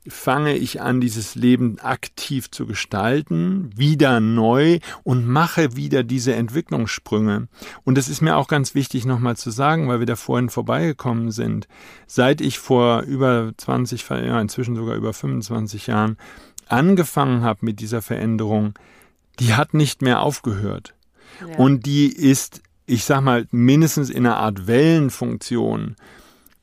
Fange 0.07 0.55
ich 0.55 0.81
an, 0.81 1.01
dieses 1.01 1.35
Leben 1.35 1.79
aktiv 1.79 2.51
zu 2.51 2.65
gestalten, 2.65 3.69
wieder 3.75 4.19
neu 4.19 4.79
und 5.03 5.27
mache 5.27 5.75
wieder 5.75 6.03
diese 6.03 6.35
Entwicklungssprünge. 6.35 7.47
Und 7.83 7.97
das 7.97 8.07
ist 8.07 8.21
mir 8.21 8.35
auch 8.35 8.47
ganz 8.47 8.75
wichtig 8.75 9.05
nochmal 9.05 9.35
zu 9.35 9.49
sagen, 9.49 9.87
weil 9.87 9.99
wir 9.99 10.05
da 10.05 10.15
vorhin 10.15 10.49
vorbeigekommen 10.49 11.31
sind. 11.31 11.67
Seit 12.07 12.41
ich 12.41 12.59
vor 12.59 13.01
über 13.01 13.51
20, 13.57 14.07
ja, 14.09 14.39
inzwischen 14.39 14.75
sogar 14.75 14.95
über 14.95 15.13
25 15.13 15.87
Jahren 15.87 16.17
angefangen 16.67 17.41
habe 17.41 17.59
mit 17.65 17.79
dieser 17.79 18.01
Veränderung, 18.01 18.73
die 19.39 19.53
hat 19.53 19.73
nicht 19.73 20.01
mehr 20.01 20.21
aufgehört. 20.21 20.93
Ja. 21.41 21.57
Und 21.57 21.85
die 21.85 22.07
ist, 22.07 22.61
ich 22.85 23.05
sag 23.05 23.21
mal, 23.21 23.47
mindestens 23.51 24.09
in 24.09 24.25
einer 24.25 24.37
Art 24.37 24.67
Wellenfunktion 24.67 25.95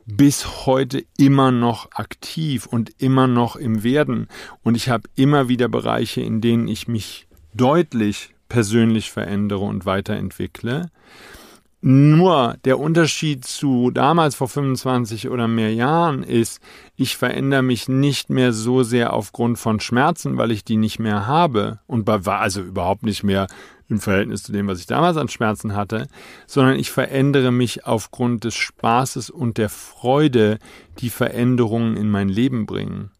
bis 0.06 0.66
heute 0.66 1.04
immer 1.16 1.50
noch 1.50 1.92
aktiv 1.92 2.66
und 2.66 2.90
immer 2.98 3.26
noch 3.26 3.56
im 3.56 3.82
Werden. 3.82 4.28
Und 4.62 4.74
ich 4.74 4.88
habe 4.88 5.08
immer 5.14 5.48
wieder 5.48 5.68
Bereiche, 5.68 6.20
in 6.20 6.40
denen 6.40 6.68
ich 6.68 6.88
mich 6.88 7.26
deutlich 7.54 8.34
persönlich 8.48 9.10
verändere 9.10 9.64
und 9.64 9.86
weiterentwickle. 9.86 10.90
Nur 11.84 12.58
der 12.64 12.78
Unterschied 12.78 13.44
zu 13.44 13.90
damals 13.90 14.36
vor 14.36 14.46
25 14.46 15.28
oder 15.28 15.48
mehr 15.48 15.74
Jahren 15.74 16.22
ist, 16.22 16.60
ich 16.94 17.16
verändere 17.16 17.62
mich 17.62 17.88
nicht 17.88 18.30
mehr 18.30 18.52
so 18.52 18.84
sehr 18.84 19.12
aufgrund 19.12 19.58
von 19.58 19.80
Schmerzen, 19.80 20.38
weil 20.38 20.52
ich 20.52 20.64
die 20.64 20.76
nicht 20.76 21.00
mehr 21.00 21.26
habe 21.26 21.80
und 21.88 22.06
war 22.06 22.38
also 22.38 22.60
überhaupt 22.60 23.02
nicht 23.02 23.24
mehr 23.24 23.48
im 23.92 24.00
Verhältnis 24.00 24.42
zu 24.42 24.52
dem, 24.52 24.66
was 24.66 24.80
ich 24.80 24.86
damals 24.86 25.16
an 25.16 25.28
Schmerzen 25.28 25.76
hatte, 25.76 26.08
sondern 26.46 26.76
ich 26.76 26.90
verändere 26.90 27.52
mich 27.52 27.86
aufgrund 27.86 28.44
des 28.44 28.54
Spaßes 28.54 29.30
und 29.30 29.58
der 29.58 29.68
Freude, 29.68 30.58
die 30.98 31.10
Veränderungen 31.10 31.96
in 31.96 32.10
mein 32.10 32.28
Leben 32.28 32.66
bringen. 32.66 33.10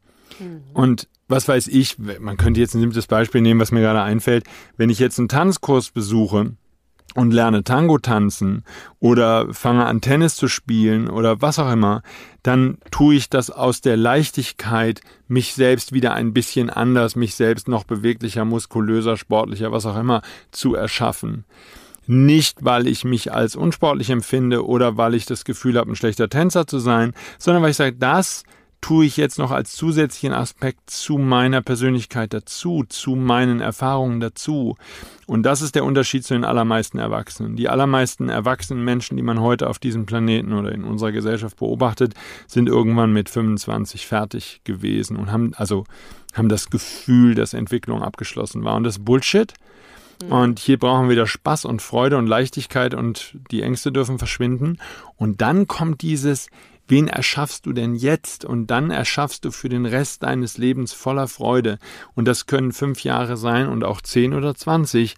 Mhm. 0.41 0.63
Und 0.73 1.09
was 1.29 1.47
weiß 1.49 1.69
ich, 1.69 1.97
man 1.99 2.37
könnte 2.37 2.61
jetzt 2.61 2.75
ein 2.75 2.81
simples 2.81 3.07
Beispiel 3.07 3.41
nehmen, 3.41 3.61
was 3.61 3.73
mir 3.73 3.81
gerade 3.81 4.03
einfällt, 4.03 4.45
wenn 4.77 4.91
ich 4.91 4.99
jetzt 4.99 5.19
einen 5.19 5.29
Tanzkurs 5.29 5.91
besuche, 5.91 6.57
und 7.15 7.33
lerne 7.33 7.65
Tango 7.65 7.99
tanzen 7.99 8.65
oder 9.01 9.53
fange 9.53 9.85
an 9.87 10.01
Tennis 10.01 10.37
zu 10.37 10.49
spielen 10.49 11.09
oder 11.09 11.43
was 11.43 11.59
auch 11.59 11.71
immer, 11.71 12.03
dann 12.43 12.79
tue 12.91 13.15
ich 13.15 13.31
das 13.31 13.51
aus 13.51 13.81
der 13.81 13.97
Leichtigkeit, 13.97 15.01
mich 15.29 15.55
selbst 15.55 15.93
wieder 15.93 16.15
ein 16.15 16.33
bisschen 16.33 16.71
anders, 16.71 17.17
mich 17.17 17.35
selbst 17.35 17.69
noch 17.69 17.85
beweglicher, 17.85 18.45
muskulöser, 18.45 19.17
sportlicher, 19.17 19.73
was 19.73 19.87
auch 19.87 19.97
immer 19.97 20.23
zu 20.51 20.75
erschaffen. 20.75 21.45
Nicht, 22.07 22.65
weil 22.65 22.89
ich 22.89 23.05
mich 23.05 23.33
als 23.33 23.55
unsportlich 23.55 24.11
empfinde 24.11 24.67
oder 24.67 24.97
weil 24.97 25.15
ich 25.15 25.25
das 25.25 25.45
Gefühl 25.45 25.79
habe, 25.79 25.93
ein 25.93 25.97
schlechter 25.97 26.29
Tänzer 26.29 26.67
zu 26.67 26.79
sein, 26.79 27.15
sondern 27.39 27.63
weil 27.63 27.71
ich 27.71 27.77
sage, 27.77 27.97
das 27.97 28.43
tue 28.83 29.07
ich 29.07 29.17
jetzt 29.17 29.39
noch 29.39 29.53
als 29.53 29.75
zusätzlichen 29.75 30.35
Aspekt 30.35 30.91
zu 30.91 31.17
meiner 31.17 31.63
Persönlichkeit 31.63 32.35
dazu, 32.35 32.85
zu 32.87 33.15
meinen 33.15 33.61
Erfahrungen 33.61 34.21
dazu. 34.21 34.77
Und 35.27 35.45
das 35.45 35.63
ist 35.63 35.77
der 35.77 35.85
Unterschied 35.85 36.25
zu 36.25 36.35
den 36.35 36.45
allermeisten 36.45 36.99
Erwachsenen. 36.99 37.57
Die 37.57 37.69
allermeisten 37.69 38.29
erwachsenen 38.29 38.85
Menschen, 38.85 39.17
die 39.17 39.23
man 39.23 39.41
heute 39.41 39.71
auf 39.71 39.79
diesem 39.79 40.05
Planeten 40.05 40.53
oder 40.53 40.73
in 40.73 40.85
unserer 40.85 41.13
Gesellschaft 41.13 41.57
beobachtet, 41.57 42.15
sind 42.49 42.69
irgendwann 42.69 43.13
mit 43.13 43.31
25 43.31 44.07
fertig 44.07 44.61
gewesen 44.65 45.17
und 45.17 45.33
haben 45.33 45.55
also 45.55 45.85
haben 46.35 46.49
das 46.49 46.69
Gefühl, 46.69 47.35
dass 47.35 47.55
Entwicklung 47.55 48.03
abgeschlossen 48.03 48.65
war. 48.65 48.75
Und 48.75 48.85
das 48.85 48.97
ist 48.97 49.05
Bullshit. 49.05 49.55
Und 50.29 50.61
hier 50.61 50.79
brauchen 50.79 51.07
wir 51.07 51.13
wieder 51.13 51.27
Spaß 51.27 51.65
und 51.65 51.83
Freude 51.83 52.17
und 52.17 52.27
Leichtigkeit 52.27 52.95
und 52.95 53.37
die 53.51 53.63
Ängste 53.63 53.91
dürfen 53.91 54.19
verschwinden. 54.19 54.79
Und 55.17 55.41
dann 55.41 55.67
kommt 55.67 56.03
dieses, 56.03 56.49
Wen 56.93 57.09
erschaffst 57.09 57.65
du 57.65 57.73
denn 57.73 57.95
jetzt? 57.95 58.45
Und 58.45 58.67
dann 58.67 58.91
erschaffst 58.91 59.47
du 59.47 59.51
für 59.51 59.71
den 59.71 59.87
Rest 59.87 60.25
deines 60.25 60.59
Lebens 60.59 60.93
voller 60.93 61.27
Freude. 61.27 61.79
Und 62.15 62.29
das 62.29 62.45
können 62.45 62.71
fünf 62.71 63.03
Jahre 63.03 63.39
sein 63.39 63.67
und 63.69 63.83
auch 63.83 64.03
zehn 64.03 64.35
oder 64.35 64.55
zwanzig 64.55 65.17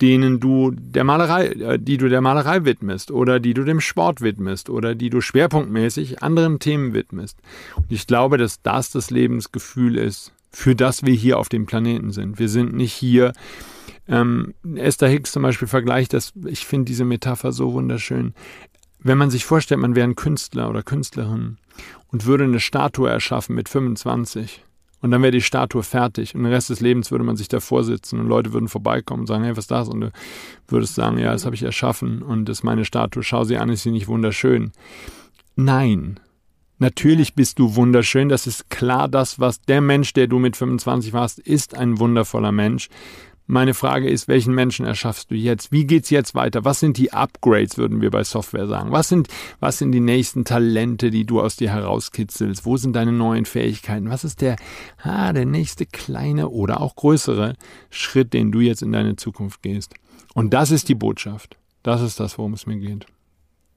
denen 0.00 0.40
du 0.40 0.70
der 0.72 1.04
Malerei, 1.04 1.48
äh, 1.48 1.78
die 1.78 1.98
du 1.98 2.08
der 2.08 2.22
Malerei 2.22 2.64
widmest 2.64 3.10
oder 3.10 3.40
die 3.40 3.52
du 3.52 3.62
dem 3.62 3.80
Sport 3.80 4.22
widmest 4.22 4.70
oder 4.70 4.94
die 4.94 5.10
du 5.10 5.20
schwerpunktmäßig 5.20 6.22
anderen 6.22 6.58
Themen 6.58 6.94
widmest. 6.94 7.38
Und 7.76 7.92
ich 7.92 8.06
glaube, 8.06 8.38
dass 8.38 8.62
das 8.62 8.90
das 8.90 9.10
Lebensgefühl 9.10 9.98
ist, 9.98 10.32
für 10.50 10.74
das 10.74 11.04
wir 11.04 11.14
hier 11.14 11.38
auf 11.38 11.50
dem 11.50 11.66
Planeten 11.66 12.10
sind. 12.10 12.38
Wir 12.38 12.48
sind 12.48 12.72
nicht 12.72 12.94
hier. 12.94 13.34
Ähm, 14.08 14.54
Esther 14.74 15.08
Hicks 15.08 15.32
zum 15.32 15.42
Beispiel 15.42 15.68
vergleicht 15.68 16.14
das, 16.14 16.32
ich 16.46 16.66
finde 16.66 16.86
diese 16.86 17.04
Metapher 17.04 17.52
so 17.52 17.74
wunderschön 17.74 18.32
wenn 19.02 19.18
man 19.18 19.30
sich 19.30 19.44
vorstellt, 19.44 19.80
man 19.80 19.94
wäre 19.94 20.08
ein 20.08 20.16
Künstler 20.16 20.70
oder 20.70 20.82
Künstlerin 20.82 21.58
und 22.08 22.26
würde 22.26 22.44
eine 22.44 22.60
Statue 22.60 23.10
erschaffen 23.10 23.54
mit 23.54 23.68
25 23.68 24.64
und 25.00 25.10
dann 25.10 25.22
wäre 25.22 25.32
die 25.32 25.42
Statue 25.42 25.82
fertig 25.82 26.34
und 26.34 26.44
den 26.44 26.52
Rest 26.52 26.70
des 26.70 26.80
Lebens 26.80 27.10
würde 27.10 27.24
man 27.24 27.36
sich 27.36 27.48
davor 27.48 27.82
sitzen 27.82 28.20
und 28.20 28.28
Leute 28.28 28.52
würden 28.52 28.68
vorbeikommen 28.68 29.22
und 29.22 29.26
sagen, 29.26 29.42
hey, 29.42 29.52
was 29.52 29.64
ist 29.64 29.70
das? 29.72 29.88
Und 29.88 30.00
du 30.00 30.12
würdest 30.68 30.94
sagen, 30.94 31.18
ja, 31.18 31.32
das 31.32 31.44
habe 31.44 31.56
ich 31.56 31.62
erschaffen 31.64 32.22
und 32.22 32.48
das 32.48 32.58
ist 32.58 32.62
meine 32.62 32.84
Statue, 32.84 33.22
schau 33.22 33.44
sie 33.44 33.58
an, 33.58 33.68
ist 33.68 33.82
sie 33.82 33.90
nicht 33.90 34.06
wunderschön? 34.06 34.72
Nein. 35.56 36.20
Natürlich 36.78 37.34
bist 37.34 37.58
du 37.58 37.76
wunderschön, 37.76 38.28
das 38.28 38.46
ist 38.46 38.70
klar, 38.70 39.08
das, 39.08 39.38
was 39.38 39.60
der 39.60 39.80
Mensch, 39.80 40.14
der 40.14 40.26
du 40.26 40.38
mit 40.38 40.56
25 40.56 41.12
warst, 41.12 41.38
ist 41.38 41.76
ein 41.76 41.98
wundervoller 42.00 42.50
Mensch. 42.50 42.88
Meine 43.46 43.74
Frage 43.74 44.08
ist, 44.08 44.28
welchen 44.28 44.54
Menschen 44.54 44.86
erschaffst 44.86 45.30
du 45.30 45.34
jetzt? 45.34 45.72
Wie 45.72 45.84
geht's 45.84 46.10
jetzt 46.10 46.34
weiter? 46.34 46.64
Was 46.64 46.80
sind 46.80 46.96
die 46.96 47.12
Upgrades, 47.12 47.76
würden 47.76 48.00
wir 48.00 48.10
bei 48.10 48.22
Software 48.22 48.68
sagen? 48.68 48.92
Was 48.92 49.08
sind, 49.08 49.28
was 49.58 49.78
sind 49.78 49.92
die 49.92 50.00
nächsten 50.00 50.44
Talente, 50.44 51.10
die 51.10 51.24
du 51.24 51.40
aus 51.40 51.56
dir 51.56 51.70
herauskitzelst? 51.70 52.64
Wo 52.64 52.76
sind 52.76 52.94
deine 52.94 53.12
neuen 53.12 53.44
Fähigkeiten? 53.44 54.10
Was 54.10 54.24
ist 54.24 54.40
der, 54.40 54.56
ah, 55.02 55.32
der 55.32 55.44
nächste 55.44 55.86
kleine 55.86 56.48
oder 56.48 56.80
auch 56.80 56.94
größere 56.94 57.56
Schritt, 57.90 58.32
den 58.32 58.52
du 58.52 58.60
jetzt 58.60 58.82
in 58.82 58.92
deine 58.92 59.16
Zukunft 59.16 59.62
gehst? 59.62 59.94
Und 60.34 60.54
das 60.54 60.70
ist 60.70 60.88
die 60.88 60.94
Botschaft. 60.94 61.56
Das 61.82 62.00
ist 62.00 62.20
das, 62.20 62.38
worum 62.38 62.54
es 62.54 62.66
mir 62.66 62.76
geht. 62.76 63.06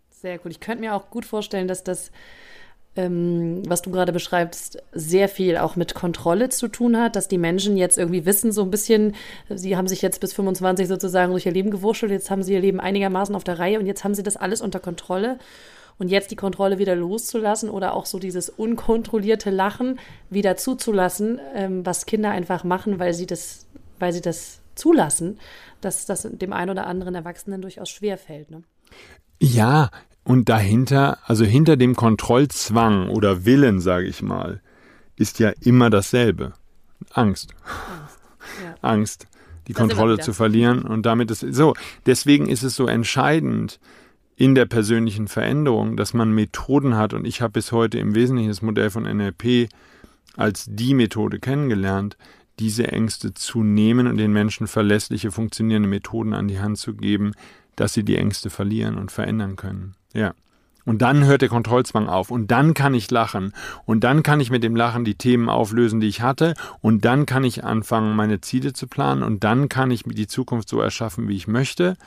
Sehr 0.09 0.37
gut. 0.37 0.51
Ich 0.51 0.59
könnte 0.59 0.81
mir 0.81 0.93
auch 0.93 1.09
gut 1.09 1.25
vorstellen, 1.25 1.67
dass 1.67 1.83
das 1.83 2.11
ähm, 2.95 3.61
was 3.67 3.81
du 3.81 3.91
gerade 3.91 4.13
beschreibst, 4.13 4.81
sehr 4.93 5.27
viel 5.27 5.57
auch 5.57 5.75
mit 5.75 5.95
Kontrolle 5.95 6.49
zu 6.49 6.67
tun 6.67 6.97
hat, 6.97 7.15
dass 7.15 7.27
die 7.27 7.37
Menschen 7.37 7.77
jetzt 7.77 7.97
irgendwie 7.97 8.25
wissen, 8.25 8.51
so 8.51 8.61
ein 8.61 8.71
bisschen, 8.71 9.15
sie 9.49 9.75
haben 9.75 9.87
sich 9.87 10.01
jetzt 10.01 10.21
bis 10.21 10.33
25 10.33 10.87
sozusagen 10.87 11.31
durch 11.31 11.45
ihr 11.45 11.51
Leben 11.51 11.71
gewurschtelt, 11.71 12.11
jetzt 12.11 12.31
haben 12.31 12.43
sie 12.43 12.53
ihr 12.53 12.61
Leben 12.61 12.79
einigermaßen 12.79 13.35
auf 13.35 13.43
der 13.43 13.59
Reihe 13.59 13.79
und 13.79 13.85
jetzt 13.85 14.03
haben 14.03 14.15
sie 14.15 14.23
das 14.23 14.37
alles 14.37 14.61
unter 14.61 14.79
Kontrolle. 14.79 15.37
Und 15.97 16.09
jetzt 16.09 16.29
die 16.29 16.35
Kontrolle 16.35 16.77
wieder 16.77 16.93
loszulassen 16.93 17.69
oder 17.69 17.93
auch 17.93 18.05
so 18.05 18.19
dieses 18.19 18.49
unkontrollierte 18.49 19.49
Lachen 19.49 19.97
wieder 20.29 20.57
zuzulassen, 20.57 21.39
ähm, 21.53 21.85
was 21.85 22.05
Kinder 22.05 22.31
einfach 22.31 22.65
machen, 22.65 22.99
weil 22.99 23.13
sie 23.13 23.25
das, 23.25 23.65
weil 23.97 24.11
sie 24.11 24.19
das 24.19 24.59
zulassen, 24.75 25.39
dass 25.79 26.05
das 26.05 26.27
dem 26.29 26.51
einen 26.51 26.71
oder 26.71 26.85
anderen 26.87 27.15
Erwachsenen 27.15 27.61
durchaus 27.61 27.89
schwer 27.89 28.17
fällt. 28.17 28.51
Ne? 28.51 28.63
Ja, 29.41 29.89
und 30.25 30.49
dahinter, 30.49 31.19
also 31.23 31.45
hinter 31.45 31.77
dem 31.77 31.95
Kontrollzwang 31.95 33.07
oder 33.09 33.45
Willen, 33.45 33.79
sage 33.79 34.07
ich 34.07 34.21
mal, 34.21 34.61
ist 35.15 35.39
ja 35.39 35.53
immer 35.61 35.89
dasselbe. 35.89 36.53
Angst. 37.13 37.53
Angst, 37.63 38.19
ja. 38.63 38.75
Angst 38.81 39.27
die 39.67 39.73
das 39.73 39.79
Kontrolle 39.79 40.19
zu 40.19 40.33
verlieren. 40.33 40.83
Und 40.83 41.05
damit 41.05 41.31
ist 41.31 41.45
so. 41.51 41.73
Deswegen 42.05 42.47
ist 42.47 42.63
es 42.63 42.75
so 42.75 42.87
entscheidend 42.87 43.79
in 44.35 44.55
der 44.55 44.65
persönlichen 44.65 45.27
Veränderung, 45.27 45.97
dass 45.97 46.13
man 46.13 46.31
Methoden 46.31 46.95
hat. 46.97 47.13
Und 47.13 47.25
ich 47.25 47.41
habe 47.41 47.53
bis 47.53 47.71
heute 47.71 47.97
im 47.99 48.15
Wesentlichen 48.15 48.49
das 48.49 48.61
Modell 48.61 48.89
von 48.89 49.03
NLP 49.03 49.69
als 50.35 50.65
die 50.69 50.93
Methode 50.93 51.39
kennengelernt, 51.39 52.17
diese 52.59 52.89
Ängste 52.89 53.33
zu 53.33 53.63
nehmen 53.63 54.07
und 54.07 54.17
den 54.17 54.33
Menschen 54.33 54.67
verlässliche, 54.67 55.31
funktionierende 55.31 55.89
Methoden 55.89 56.33
an 56.33 56.47
die 56.47 56.59
Hand 56.59 56.77
zu 56.77 56.93
geben, 56.93 57.31
dass 57.75 57.93
sie 57.93 58.03
die 58.03 58.17
Ängste 58.17 58.49
verlieren 58.49 58.97
und 58.97 59.11
verändern 59.11 59.55
können. 59.55 59.95
Ja. 60.15 60.33
Und 60.85 61.01
dann 61.01 61.25
hört 61.25 61.41
der 61.41 61.49
Kontrollzwang 61.49 62.07
auf. 62.07 62.29
Und 62.29 62.51
dann 62.51 62.75
kann 62.75 62.93
ich 62.93 63.09
lachen. 63.09 63.53
Und 63.85 64.03
dann 64.03 64.21
kann 64.21 64.39
ich 64.39 64.51
mit 64.51 64.63
dem 64.63 64.75
Lachen 64.75 65.03
die 65.03 65.15
Themen 65.15 65.49
auflösen, 65.49 65.99
die 65.99 66.07
ich 66.07 66.21
hatte. 66.21 66.53
Und 66.79 67.05
dann 67.05 67.25
kann 67.25 67.43
ich 67.43 67.63
anfangen, 67.63 68.15
meine 68.15 68.39
Ziele 68.39 68.71
zu 68.73 68.87
planen. 68.87 69.23
Und 69.23 69.43
dann 69.43 69.67
kann 69.67 69.89
ich 69.89 70.03
die 70.05 70.27
Zukunft 70.27 70.69
so 70.69 70.79
erschaffen, 70.79 71.27
wie 71.27 71.35
ich 71.35 71.47
möchte. 71.47 71.97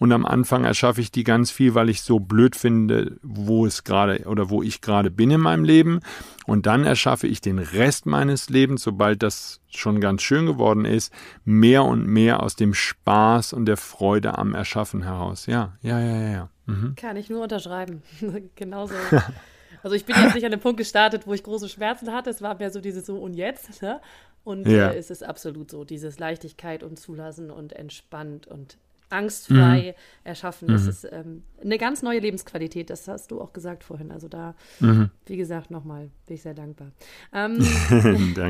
Und 0.00 0.12
am 0.12 0.24
Anfang 0.24 0.64
erschaffe 0.64 1.02
ich 1.02 1.12
die 1.12 1.24
ganz 1.24 1.50
viel, 1.50 1.74
weil 1.74 1.90
ich 1.90 2.00
so 2.00 2.20
blöd 2.20 2.56
finde, 2.56 3.18
wo 3.22 3.66
es 3.66 3.84
gerade 3.84 4.24
oder 4.24 4.48
wo 4.48 4.62
ich 4.62 4.80
gerade 4.80 5.10
bin 5.10 5.30
in 5.30 5.42
meinem 5.42 5.62
Leben. 5.62 6.00
Und 6.46 6.64
dann 6.64 6.84
erschaffe 6.84 7.26
ich 7.26 7.42
den 7.42 7.58
Rest 7.58 8.06
meines 8.06 8.48
Lebens, 8.48 8.82
sobald 8.82 9.22
das 9.22 9.60
schon 9.68 10.00
ganz 10.00 10.22
schön 10.22 10.46
geworden 10.46 10.86
ist, 10.86 11.12
mehr 11.44 11.84
und 11.84 12.06
mehr 12.06 12.42
aus 12.42 12.56
dem 12.56 12.72
Spaß 12.72 13.52
und 13.52 13.66
der 13.66 13.76
Freude 13.76 14.38
am 14.38 14.54
Erschaffen 14.54 15.02
heraus. 15.02 15.44
Ja, 15.44 15.76
ja, 15.82 16.00
ja, 16.00 16.30
ja. 16.30 16.50
Mhm. 16.64 16.94
Kann 16.96 17.18
ich 17.18 17.28
nur 17.28 17.42
unterschreiben. 17.42 18.02
Genauso. 18.56 18.94
Also 19.82 19.94
ich 19.94 20.06
bin 20.06 20.16
jetzt 20.16 20.34
nicht 20.34 20.44
an 20.46 20.50
dem 20.50 20.60
Punkt 20.60 20.78
gestartet, 20.78 21.26
wo 21.26 21.34
ich 21.34 21.42
große 21.42 21.68
Schmerzen 21.68 22.10
hatte. 22.10 22.30
Es 22.30 22.40
war 22.40 22.54
mehr 22.58 22.70
so 22.70 22.80
dieses 22.80 23.04
so 23.04 23.18
und 23.18 23.34
jetzt. 23.34 23.82
Ne? 23.82 24.00
Und 24.44 24.66
ja. 24.66 24.92
äh, 24.92 24.96
es 24.96 25.10
ist 25.10 25.22
absolut 25.22 25.70
so, 25.70 25.84
dieses 25.84 26.18
Leichtigkeit 26.18 26.82
und 26.82 26.98
Zulassen 26.98 27.50
und 27.50 27.74
entspannt 27.74 28.46
und 28.46 28.78
angstfrei 29.10 29.94
mhm. 29.96 30.24
erschaffen. 30.24 30.68
Das 30.68 30.84
mhm. 30.84 30.88
ist 30.88 31.04
ähm, 31.10 31.42
eine 31.62 31.78
ganz 31.78 32.02
neue 32.02 32.20
Lebensqualität. 32.20 32.90
Das 32.90 33.06
hast 33.08 33.30
du 33.30 33.40
auch 33.40 33.52
gesagt 33.52 33.84
vorhin. 33.84 34.10
Also 34.10 34.28
da, 34.28 34.54
mhm. 34.80 35.10
wie 35.26 35.36
gesagt, 35.36 35.70
nochmal 35.70 36.10
bin 36.26 36.36
ich 36.36 36.42
sehr 36.42 36.54
dankbar. 36.54 36.92
Ähm, 37.32 37.58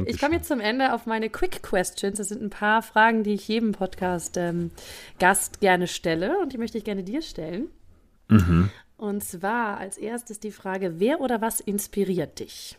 ich 0.06 0.18
komme 0.18 0.36
jetzt 0.36 0.48
zum 0.48 0.60
Ende 0.60 0.94
auf 0.94 1.06
meine 1.06 1.28
Quick 1.28 1.62
Questions. 1.62 2.18
Das 2.18 2.28
sind 2.28 2.42
ein 2.42 2.50
paar 2.50 2.82
Fragen, 2.82 3.24
die 3.24 3.34
ich 3.34 3.46
jedem 3.46 3.72
Podcast-Gast 3.72 4.36
ähm, 4.38 5.60
gerne 5.60 5.86
stelle 5.86 6.38
und 6.40 6.52
die 6.52 6.58
möchte 6.58 6.78
ich 6.78 6.84
gerne 6.84 7.02
dir 7.02 7.22
stellen. 7.22 7.68
Mhm. 8.28 8.70
Und 8.96 9.24
zwar 9.24 9.78
als 9.78 9.98
erstes 9.98 10.40
die 10.40 10.52
Frage, 10.52 10.98
wer 10.98 11.20
oder 11.20 11.40
was 11.40 11.60
inspiriert 11.60 12.38
dich? 12.38 12.78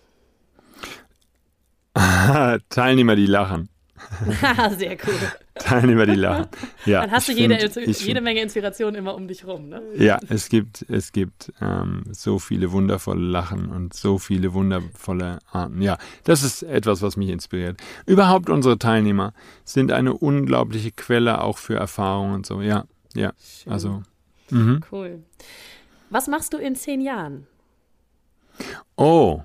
Teilnehmer, 2.70 3.16
die 3.16 3.26
lachen. 3.26 3.70
Sehr 4.78 4.98
cool. 5.06 5.20
Teilnehmer, 5.60 6.06
die 6.06 6.16
lachen. 6.16 6.48
Ja, 6.86 7.02
Dann 7.02 7.12
hast 7.12 7.28
du 7.28 7.34
jede, 7.34 7.70
find, 7.70 8.00
jede 8.02 8.22
Menge 8.22 8.42
Inspiration 8.42 8.96
immer 8.96 9.16
um 9.16 9.28
dich 9.28 9.46
rum, 9.46 9.68
ne? 9.68 9.82
Ja, 9.96 10.20
es 10.30 10.48
gibt, 10.48 10.86
es 10.90 11.12
gibt 11.12 11.52
ähm, 11.60 12.04
so 12.12 12.40
viele 12.40 12.72
wundervolle 12.72 13.22
Lachen 13.22 13.70
und 13.70 13.94
so 13.94 14.18
viele 14.18 14.54
wundervolle 14.54 15.40
Arten. 15.52 15.82
Ja, 15.82 15.98
das 16.24 16.44
ist 16.44 16.64
etwas, 16.64 17.02
was 17.02 17.18
mich 17.18 17.30
inspiriert. 17.30 17.82
Überhaupt 18.06 18.50
unsere 18.50 18.80
Teilnehmer 18.80 19.34
sind 19.66 19.92
eine 19.92 20.14
unglaubliche 20.14 20.92
Quelle 20.92 21.42
auch 21.42 21.58
für 21.58 21.76
Erfahrungen 21.76 22.34
und 22.36 22.46
so. 22.46 22.62
Ja, 22.62 22.86
ja. 23.14 23.34
Schön. 23.42 23.74
Also. 23.74 24.04
Mh. 24.52 24.80
Cool. 24.92 25.24
Was 26.10 26.28
machst 26.28 26.54
du 26.54 26.58
in 26.58 26.76
zehn 26.76 27.02
Jahren? 27.02 27.48
Oh, 28.96 29.44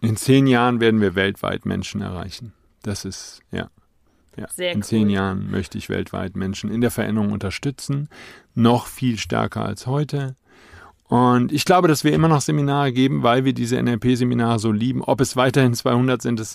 in 0.00 0.16
zehn 0.16 0.46
Jahren 0.46 0.80
werden 0.80 1.00
wir 1.00 1.14
weltweit 1.14 1.66
Menschen 1.66 2.00
erreichen. 2.00 2.52
Das 2.82 3.04
ist, 3.04 3.40
ja. 3.50 3.70
Ja, 4.36 4.46
Sehr 4.48 4.72
in 4.72 4.78
cool. 4.78 4.84
zehn 4.84 5.10
Jahren 5.10 5.50
möchte 5.50 5.76
ich 5.78 5.88
weltweit 5.88 6.36
Menschen 6.36 6.70
in 6.70 6.80
der 6.80 6.90
Veränderung 6.90 7.32
unterstützen, 7.32 8.08
noch 8.54 8.86
viel 8.86 9.18
stärker 9.18 9.64
als 9.64 9.86
heute. 9.86 10.36
Und 11.08 11.50
ich 11.50 11.64
glaube, 11.64 11.88
dass 11.88 12.04
wir 12.04 12.12
immer 12.12 12.28
noch 12.28 12.40
Seminare 12.40 12.92
geben, 12.92 13.24
weil 13.24 13.44
wir 13.44 13.52
diese 13.52 13.82
NLP-Seminare 13.82 14.60
so 14.60 14.70
lieben. 14.70 15.02
Ob 15.02 15.20
es 15.20 15.34
weiterhin 15.34 15.74
200 15.74 16.22
sind, 16.22 16.38
das 16.38 16.54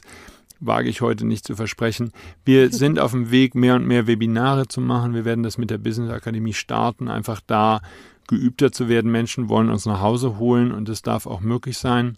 wage 0.62 0.88
ich 0.88 1.02
heute 1.02 1.26
nicht 1.26 1.46
zu 1.46 1.56
versprechen. 1.58 2.12
Wir 2.46 2.70
sind 2.72 2.98
auf 2.98 3.12
dem 3.12 3.32
Weg, 3.32 3.54
mehr 3.54 3.76
und 3.76 3.86
mehr 3.86 4.08
Webinare 4.08 4.68
zu 4.70 4.80
machen. 4.80 5.14
Wir 5.14 5.26
werden 5.26 5.44
das 5.44 5.58
mit 5.58 5.70
der 5.70 5.78
Business 5.78 6.10
Akademie 6.10 6.54
starten, 6.54 7.10
einfach 7.10 7.42
da 7.46 7.82
geübter 8.28 8.72
zu 8.72 8.88
werden. 8.88 9.12
Menschen 9.12 9.50
wollen 9.50 9.70
uns 9.70 9.86
nach 9.86 10.00
Hause 10.00 10.38
holen 10.38 10.72
und 10.72 10.88
es 10.88 11.02
darf 11.02 11.28
auch 11.28 11.42
möglich 11.42 11.78
sein. 11.78 12.18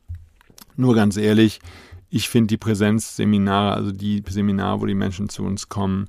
Nur 0.75 0.93
ganz 0.93 1.17
ehrlich, 1.17 1.59
ich 2.09 2.29
finde 2.29 2.47
die 2.47 2.57
Präsenzseminare, 2.57 3.73
also 3.73 3.91
die 3.91 4.23
Seminare, 4.27 4.81
wo 4.81 4.85
die 4.85 4.95
Menschen 4.95 5.29
zu 5.29 5.43
uns 5.43 5.69
kommen, 5.69 6.07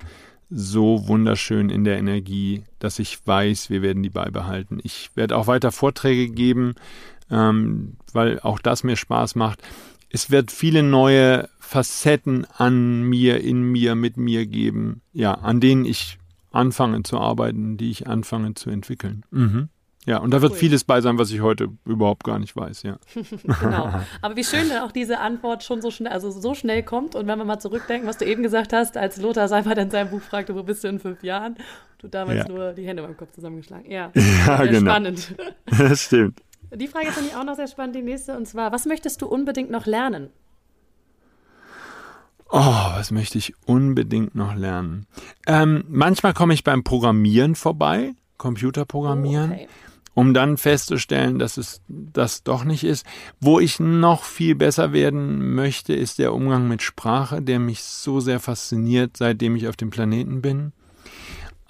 so 0.49 1.07
wunderschön 1.07 1.69
in 1.69 1.83
der 1.83 1.97
Energie, 1.97 2.63
dass 2.79 2.99
ich 2.99 3.25
weiß, 3.25 3.69
wir 3.69 3.81
werden 3.81 4.01
die 4.01 4.09
beibehalten. 4.09 4.79
Ich 4.83 5.11
werde 5.15 5.37
auch 5.37 5.47
weiter 5.47 5.71
Vorträge 5.71 6.29
geben, 6.29 6.75
ähm, 7.29 7.97
weil 8.13 8.39
auch 8.39 8.59
das 8.59 8.83
mir 8.83 8.95
Spaß 8.95 9.35
macht. 9.35 9.61
Es 10.09 10.31
wird 10.31 10.51
viele 10.51 10.81
neue 10.81 11.49
Facetten 11.59 12.47
an 12.57 13.03
mir, 13.03 13.43
in 13.43 13.61
mir, 13.61 13.93
mit 13.93 14.17
mir 14.17 14.47
geben, 14.47 15.01
ja, 15.13 15.33
an 15.33 15.59
denen 15.59 15.85
ich 15.85 16.17
anfange 16.51 17.03
zu 17.03 17.19
arbeiten, 17.19 17.77
die 17.77 17.91
ich 17.91 18.07
anfange 18.07 18.55
zu 18.55 18.71
entwickeln. 18.71 19.23
Mhm. 19.29 19.69
Ja, 20.09 20.17
und 20.17 20.31
da 20.31 20.41
wird 20.41 20.53
cool. 20.53 20.57
vieles 20.57 20.83
bei 20.83 21.01
sein, 21.01 21.19
was 21.19 21.29
ich 21.29 21.41
heute 21.41 21.69
überhaupt 21.85 22.23
gar 22.23 22.39
nicht 22.39 22.55
weiß, 22.55 22.81
ja. 22.81 22.97
genau. 23.61 23.93
Aber 24.23 24.35
wie 24.35 24.43
schön 24.43 24.67
dann 24.67 24.81
auch 24.81 24.91
diese 24.91 25.19
Antwort 25.19 25.63
schon 25.63 25.83
so 25.83 25.91
schnell, 25.91 26.11
also 26.11 26.31
so 26.31 26.55
schnell 26.55 26.81
kommt. 26.81 27.13
Und 27.13 27.27
wenn 27.27 27.37
wir 27.37 27.45
mal 27.45 27.59
zurückdenken, 27.59 28.09
was 28.09 28.17
du 28.17 28.25
eben 28.25 28.41
gesagt 28.41 28.73
hast, 28.73 28.97
als 28.97 29.17
Lothar 29.17 29.47
Seifert 29.47 29.77
in 29.77 29.91
seinem 29.91 30.09
Buch 30.09 30.21
fragte, 30.21 30.55
wo 30.55 30.63
bist 30.63 30.83
du 30.83 30.87
in 30.87 30.99
fünf 30.99 31.21
Jahren? 31.21 31.57
Du 31.99 32.07
damals 32.07 32.39
ja. 32.39 32.47
nur 32.47 32.73
die 32.73 32.87
Hände 32.87 33.03
beim 33.03 33.15
Kopf 33.15 33.33
zusammengeschlagen. 33.33 33.91
Ja, 33.91 34.11
ja 34.47 34.65
genau. 34.65 34.89
spannend. 34.89 35.35
Das 35.77 36.01
stimmt. 36.01 36.41
Die 36.73 36.87
Frage 36.87 37.11
finde 37.11 37.29
ich 37.29 37.35
auch 37.35 37.43
noch 37.43 37.55
sehr 37.55 37.67
spannend, 37.67 37.95
die 37.95 38.01
nächste. 38.01 38.35
Und 38.35 38.47
zwar, 38.47 38.71
was 38.71 38.87
möchtest 38.87 39.21
du 39.21 39.27
unbedingt 39.27 39.69
noch 39.69 39.85
lernen? 39.85 40.31
Oh, 42.49 42.57
was 42.95 43.11
möchte 43.11 43.37
ich 43.37 43.53
unbedingt 43.67 44.33
noch 44.33 44.55
lernen? 44.55 45.05
Ähm, 45.45 45.83
manchmal 45.87 46.33
komme 46.33 46.55
ich 46.55 46.63
beim 46.63 46.83
Programmieren 46.83 47.53
vorbei, 47.53 48.15
Computerprogrammieren. 48.39 49.51
Oh, 49.51 49.53
okay 49.53 49.67
um 50.13 50.33
dann 50.33 50.57
festzustellen, 50.57 51.39
dass 51.39 51.57
es 51.57 51.81
das 51.87 52.43
doch 52.43 52.63
nicht 52.63 52.83
ist. 52.83 53.05
Wo 53.39 53.59
ich 53.59 53.79
noch 53.79 54.23
viel 54.23 54.55
besser 54.55 54.91
werden 54.93 55.53
möchte, 55.55 55.93
ist 55.93 56.19
der 56.19 56.33
Umgang 56.33 56.67
mit 56.67 56.81
Sprache, 56.81 57.41
der 57.41 57.59
mich 57.59 57.83
so 57.83 58.19
sehr 58.19 58.39
fasziniert, 58.39 59.17
seitdem 59.17 59.55
ich 59.55 59.67
auf 59.67 59.75
dem 59.77 59.89
Planeten 59.89 60.41
bin. 60.41 60.73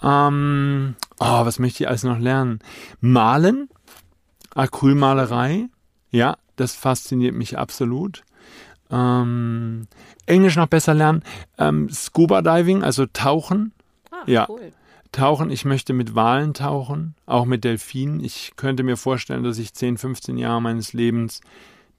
Ähm, 0.02 0.96
oh, 1.20 1.46
was 1.46 1.60
möchte 1.60 1.84
ich 1.84 1.88
alles 1.90 2.04
noch 2.04 2.20
lernen? 2.20 2.60
Malen. 3.02 3.70
Acrylmalerei, 4.56 5.68
ja, 6.10 6.38
das 6.56 6.74
fasziniert 6.74 7.36
mich 7.36 7.58
absolut. 7.58 8.24
Ähm, 8.92 9.88
Englisch 10.26 10.56
noch 10.56 10.68
besser 10.68 10.94
lernen. 10.96 11.24
Ähm, 11.60 11.90
Scuba 11.90 12.42
Diving, 12.42 12.84
also 12.84 13.06
Tauchen. 13.06 13.74
Ah, 14.12 14.24
Ja. 14.26 14.48
cool. 14.50 14.74
Tauchen, 15.12 15.50
ich 15.50 15.66
möchte 15.66 15.94
mit 15.94 16.14
Walen 16.16 16.54
tauchen, 16.54 17.16
auch 17.26 17.46
mit 17.46 17.64
Delfinen. 17.64 18.24
Ich 18.24 18.54
könnte 18.56 18.84
mir 18.84 18.96
vorstellen, 18.98 19.44
dass 19.44 19.58
ich 19.58 19.74
10, 19.74 19.98
15 19.98 20.38
Jahre 20.38 20.62
meines 20.62 20.94
Lebens 20.94 21.42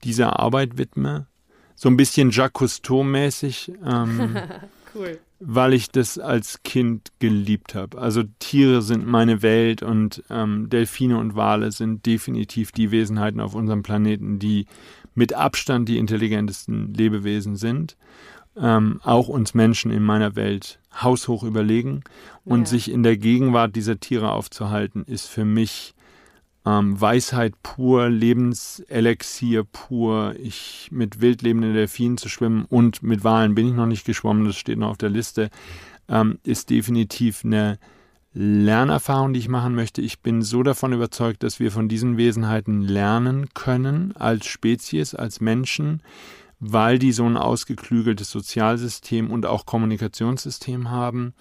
dieser 0.04 0.38
Arbeit 0.38 0.78
widme. 0.78 1.26
So 1.74 1.88
ein 1.88 1.96
bisschen 1.96 2.30
Jacques 2.30 2.60
Cousteau-mäßig, 2.60 3.72
ähm, 3.84 4.36
Cool. 4.94 5.18
weil 5.38 5.72
ich 5.72 5.90
das 5.90 6.18
als 6.18 6.62
Kind 6.62 7.10
geliebt 7.20 7.74
habe. 7.74 7.98
Also 7.98 8.22
Tiere 8.38 8.82
sind 8.82 9.06
meine 9.06 9.40
Welt 9.42 9.82
und 9.82 10.22
ähm, 10.30 10.68
Delfine 10.68 11.16
und 11.18 11.36
Wale 11.36 11.72
sind 11.72 12.06
definitiv 12.06 12.72
die 12.72 12.90
Wesenheiten 12.90 13.40
auf 13.40 13.54
unserem 13.54 13.82
Planeten, 13.82 14.38
die 14.38 14.66
mit 15.14 15.32
Abstand 15.32 15.88
die 15.88 15.98
intelligentesten 15.98 16.92
Lebewesen 16.94 17.56
sind. 17.56 17.96
Ähm, 18.56 19.00
auch 19.04 19.28
uns 19.28 19.54
Menschen 19.54 19.90
in 19.90 20.02
meiner 20.02 20.34
Welt 20.36 20.80
haushoch 21.00 21.42
überlegen. 21.44 22.02
Und 22.44 22.60
Ja. 22.60 22.66
sich 22.66 22.90
in 22.90 23.02
der 23.02 23.16
Gegenwart 23.16 23.76
dieser 23.76 24.00
Tiere 24.00 24.32
aufzuhalten, 24.32 25.04
ist 25.04 25.26
für 25.28 25.44
mich 25.44 25.94
ähm, 26.66 27.00
Weisheit 27.00 27.54
pur, 27.62 28.08
Lebenselixier 28.10 29.64
pur. 29.64 30.34
Ich 30.38 30.88
mit 30.90 31.20
wild 31.20 31.42
lebenden 31.42 31.72
Delfinen 31.74 32.18
zu 32.18 32.28
schwimmen 32.28 32.66
und 32.68 33.02
mit 33.02 33.24
Walen 33.24 33.54
bin 33.54 33.68
ich 33.68 33.74
noch 33.74 33.86
nicht 33.86 34.04
geschwommen, 34.04 34.44
das 34.44 34.56
steht 34.56 34.78
noch 34.78 34.90
auf 34.90 34.98
der 34.98 35.08
Liste, 35.10 35.48
ähm, 36.08 36.38
ist 36.42 36.68
definitiv 36.70 37.44
eine 37.44 37.78
Lernerfahrung, 38.32 39.32
die 39.32 39.40
ich 39.40 39.48
machen 39.48 39.74
möchte. 39.74 40.02
Ich 40.02 40.20
bin 40.20 40.42
so 40.42 40.62
davon 40.62 40.92
überzeugt, 40.92 41.42
dass 41.42 41.58
wir 41.60 41.72
von 41.72 41.88
diesen 41.88 42.16
Wesenheiten 42.16 42.82
lernen 42.82 43.48
können 43.54 44.14
als 44.16 44.46
Spezies, 44.46 45.14
als 45.14 45.40
Menschen, 45.40 46.02
weil 46.60 46.98
die 46.98 47.12
so 47.12 47.24
ein 47.24 47.36
ausgeklügeltes 47.36 48.30
Sozialsystem 48.30 49.30
und 49.30 49.46
auch 49.46 49.66
Kommunikationssystem 49.66 50.90
haben, 50.90 51.34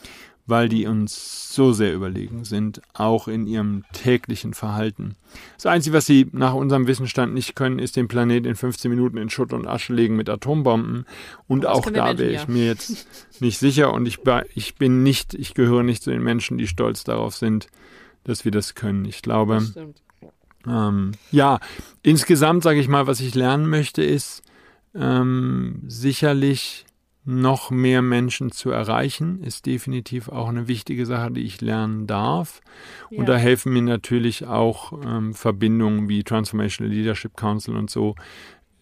weil 0.50 0.68
die 0.68 0.88
uns 0.88 1.54
so 1.54 1.74
sehr 1.74 1.94
überlegen 1.94 2.44
sind, 2.44 2.82
auch 2.94 3.28
in 3.28 3.46
ihrem 3.46 3.84
täglichen 3.94 4.54
Verhalten. 4.54 5.16
Das 5.56 5.68
Einzige, 5.68 5.96
was 5.96 6.06
sie 6.06 6.28
nach 6.32 6.54
unserem 6.54 6.88
Wissensstand 6.88 7.34
nicht 7.34 7.56
können, 7.56 7.78
ist 7.78 7.96
den 7.96 8.08
Planet 8.08 8.46
in 8.46 8.56
15 8.56 8.90
Minuten 8.90 9.18
in 9.18 9.30
Schutt 9.30 9.54
und 9.54 9.68
Asche 9.68 9.94
legen 9.94 10.16
mit 10.16 10.30
Atombomben. 10.30 11.06
Und 11.48 11.66
das 11.66 11.72
auch 11.72 11.92
da 11.92 12.18
wäre 12.18 12.32
ich 12.32 12.48
mir 12.48 12.66
jetzt 12.66 13.08
nicht 13.42 13.60
sicher 13.60 13.94
und 13.94 14.08
ich, 14.08 14.20
ich 14.56 14.76
bin 14.76 15.04
nicht, 15.04 15.36
ich 15.36 15.54
gehöre 15.54 15.84
nicht 15.84 16.02
zu 16.02 16.10
den 16.10 16.24
Menschen, 16.24 16.58
die 16.58 16.68
stolz 16.68 17.04
darauf 17.04 17.36
sind, 17.36 17.68
dass 18.24 18.44
wir 18.44 18.52
das 18.52 18.74
können. 18.74 19.06
Ich 19.06 19.22
glaube, 19.22 19.62
ähm, 20.68 21.12
ja, 21.32 21.60
insgesamt 22.02 22.64
sage 22.64 22.80
ich 22.80 22.88
mal, 22.88 23.06
was 23.06 23.20
ich 23.20 23.36
lernen 23.36 23.70
möchte, 23.70 24.04
ist 24.04 24.42
ähm, 24.96 25.82
sicherlich 25.88 26.86
noch 27.26 27.70
mehr 27.70 28.02
Menschen 28.02 28.52
zu 28.52 28.72
erreichen, 28.72 29.44
ist 29.44 29.66
definitiv 29.66 30.30
auch 30.30 30.50
eine 30.50 30.68
wichtige 30.68 31.06
Sache, 31.06 31.32
die 31.32 31.42
ich 31.42 31.62
lernen 31.62 32.08
darf. 32.08 32.62
Ja. 33.12 33.20
Und 33.20 33.30
da 33.30 33.38
helfen 33.38 33.74
mir 33.74 33.84
natürlich 33.84 34.48
auch 34.48 34.94
ähm, 35.06 35.34
Verbindungen 35.34 36.10
wie 36.10 36.24
Transformational 36.24 36.92
Leadership 36.92 37.38
Council 37.38 37.76
und 37.76 37.90
so, 37.90 38.16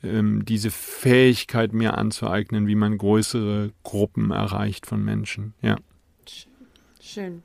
ähm, 0.03 0.45
diese 0.45 0.71
Fähigkeit 0.71 1.73
mir 1.73 1.97
anzueignen, 1.97 2.67
wie 2.67 2.75
man 2.75 2.97
größere 2.97 3.71
Gruppen 3.83 4.31
erreicht 4.31 4.85
von 4.85 5.03
Menschen. 5.03 5.53
Ja. 5.61 5.75
Schön. 7.01 7.43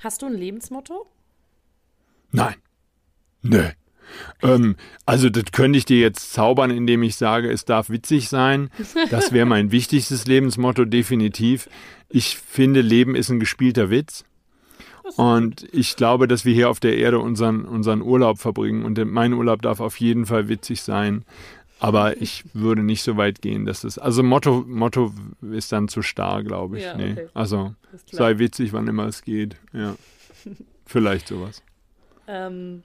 Hast 0.00 0.22
du 0.22 0.26
ein 0.26 0.34
Lebensmotto? 0.34 1.06
Nein. 2.30 2.56
Nö. 3.42 3.70
Ähm, 4.42 4.76
also 5.06 5.30
das 5.30 5.44
könnte 5.52 5.78
ich 5.78 5.84
dir 5.84 5.98
jetzt 5.98 6.32
zaubern, 6.32 6.70
indem 6.70 7.02
ich 7.02 7.16
sage, 7.16 7.50
es 7.50 7.64
darf 7.64 7.90
witzig 7.90 8.28
sein. 8.28 8.70
Das 9.10 9.32
wäre 9.32 9.46
mein 9.46 9.70
wichtigstes 9.70 10.26
Lebensmotto, 10.26 10.84
definitiv. 10.84 11.68
Ich 12.08 12.36
finde, 12.36 12.80
Leben 12.80 13.14
ist 13.14 13.30
ein 13.30 13.40
gespielter 13.40 13.90
Witz. 13.90 14.24
Und 15.16 15.66
ich 15.72 15.96
glaube, 15.96 16.26
dass 16.28 16.44
wir 16.44 16.54
hier 16.54 16.70
auf 16.70 16.80
der 16.80 16.96
Erde 16.96 17.18
unseren, 17.18 17.64
unseren 17.66 18.00
Urlaub 18.00 18.38
verbringen. 18.38 18.84
Und 18.84 19.02
mein 19.04 19.34
Urlaub 19.34 19.60
darf 19.62 19.80
auf 19.80 20.00
jeden 20.00 20.26
Fall 20.26 20.48
witzig 20.48 20.82
sein. 20.82 21.24
Aber 21.78 22.20
ich 22.22 22.44
würde 22.54 22.82
nicht 22.82 23.02
so 23.02 23.16
weit 23.18 23.42
gehen, 23.42 23.66
dass 23.66 23.84
es. 23.84 23.98
Also 23.98 24.22
Motto, 24.22 24.64
Motto 24.66 25.12
ist 25.52 25.72
dann 25.72 25.88
zu 25.88 26.00
starr, 26.00 26.42
glaube 26.42 26.78
ich. 26.78 26.84
Ja, 26.84 26.96
nee. 26.96 27.12
okay. 27.12 27.28
Also 27.34 27.74
sei 28.10 28.38
witzig, 28.38 28.72
wann 28.72 28.88
immer 28.88 29.06
es 29.06 29.22
geht. 29.22 29.56
Ja. 29.72 29.94
Vielleicht 30.86 31.28
sowas. 31.28 31.62
Ähm, 32.26 32.82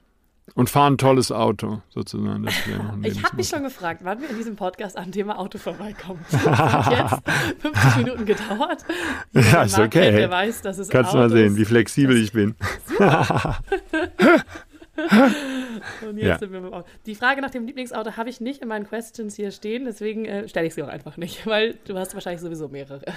Und 0.54 0.68
fahr 0.68 0.90
ein 0.90 0.98
tolles 0.98 1.30
Auto, 1.32 1.80
sozusagen. 1.90 2.44
Das 2.44 2.54
ich 3.02 3.22
habe 3.22 3.36
mich 3.36 3.48
schon 3.48 3.62
gefragt, 3.62 4.00
wann 4.02 4.20
wir 4.20 4.30
in 4.30 4.36
diesem 4.36 4.56
Podcast 4.56 4.96
am 4.96 5.12
Thema 5.12 5.38
Auto 5.38 5.58
vorbeikommen. 5.58 6.20
Es 6.30 6.46
hat 6.46 6.92
jetzt 6.92 7.62
50 7.62 7.96
Minuten 7.96 8.26
gedauert. 8.26 8.84
Ja, 9.32 9.62
ist 9.62 9.78
Marc 9.78 9.92
kennt, 9.92 10.06
okay. 10.08 10.16
Der 10.16 10.30
weiß, 10.30 10.62
dass 10.62 10.78
es 10.78 10.88
Kannst 10.88 11.14
du 11.14 11.18
Autos 11.18 11.32
mal 11.32 11.38
sehen, 11.38 11.56
wie 11.56 11.64
flexibel 11.64 12.16
ich 12.16 12.32
bin. 12.32 12.54
Und 16.08 16.16
jetzt 16.16 16.26
Ja. 16.26 16.38
sind 16.38 16.52
wir 16.52 16.60
beim 16.60 16.72
Auto. 16.72 16.86
Die 17.06 17.14
Frage 17.14 17.40
nach 17.40 17.50
dem 17.50 17.66
Lieblingsauto 17.66 18.16
habe 18.16 18.28
ich 18.30 18.40
nicht 18.40 18.62
in 18.62 18.68
meinen 18.68 18.86
Questions 18.86 19.34
hier 19.36 19.50
stehen, 19.50 19.84
deswegen 19.84 20.24
äh, 20.24 20.48
stelle 20.48 20.66
ich 20.66 20.74
sie 20.74 20.82
auch 20.82 20.88
einfach 20.88 21.16
nicht, 21.16 21.46
weil 21.46 21.76
du 21.86 21.96
hast 21.96 22.14
wahrscheinlich 22.14 22.40
sowieso 22.40 22.68
mehrere. 22.68 23.00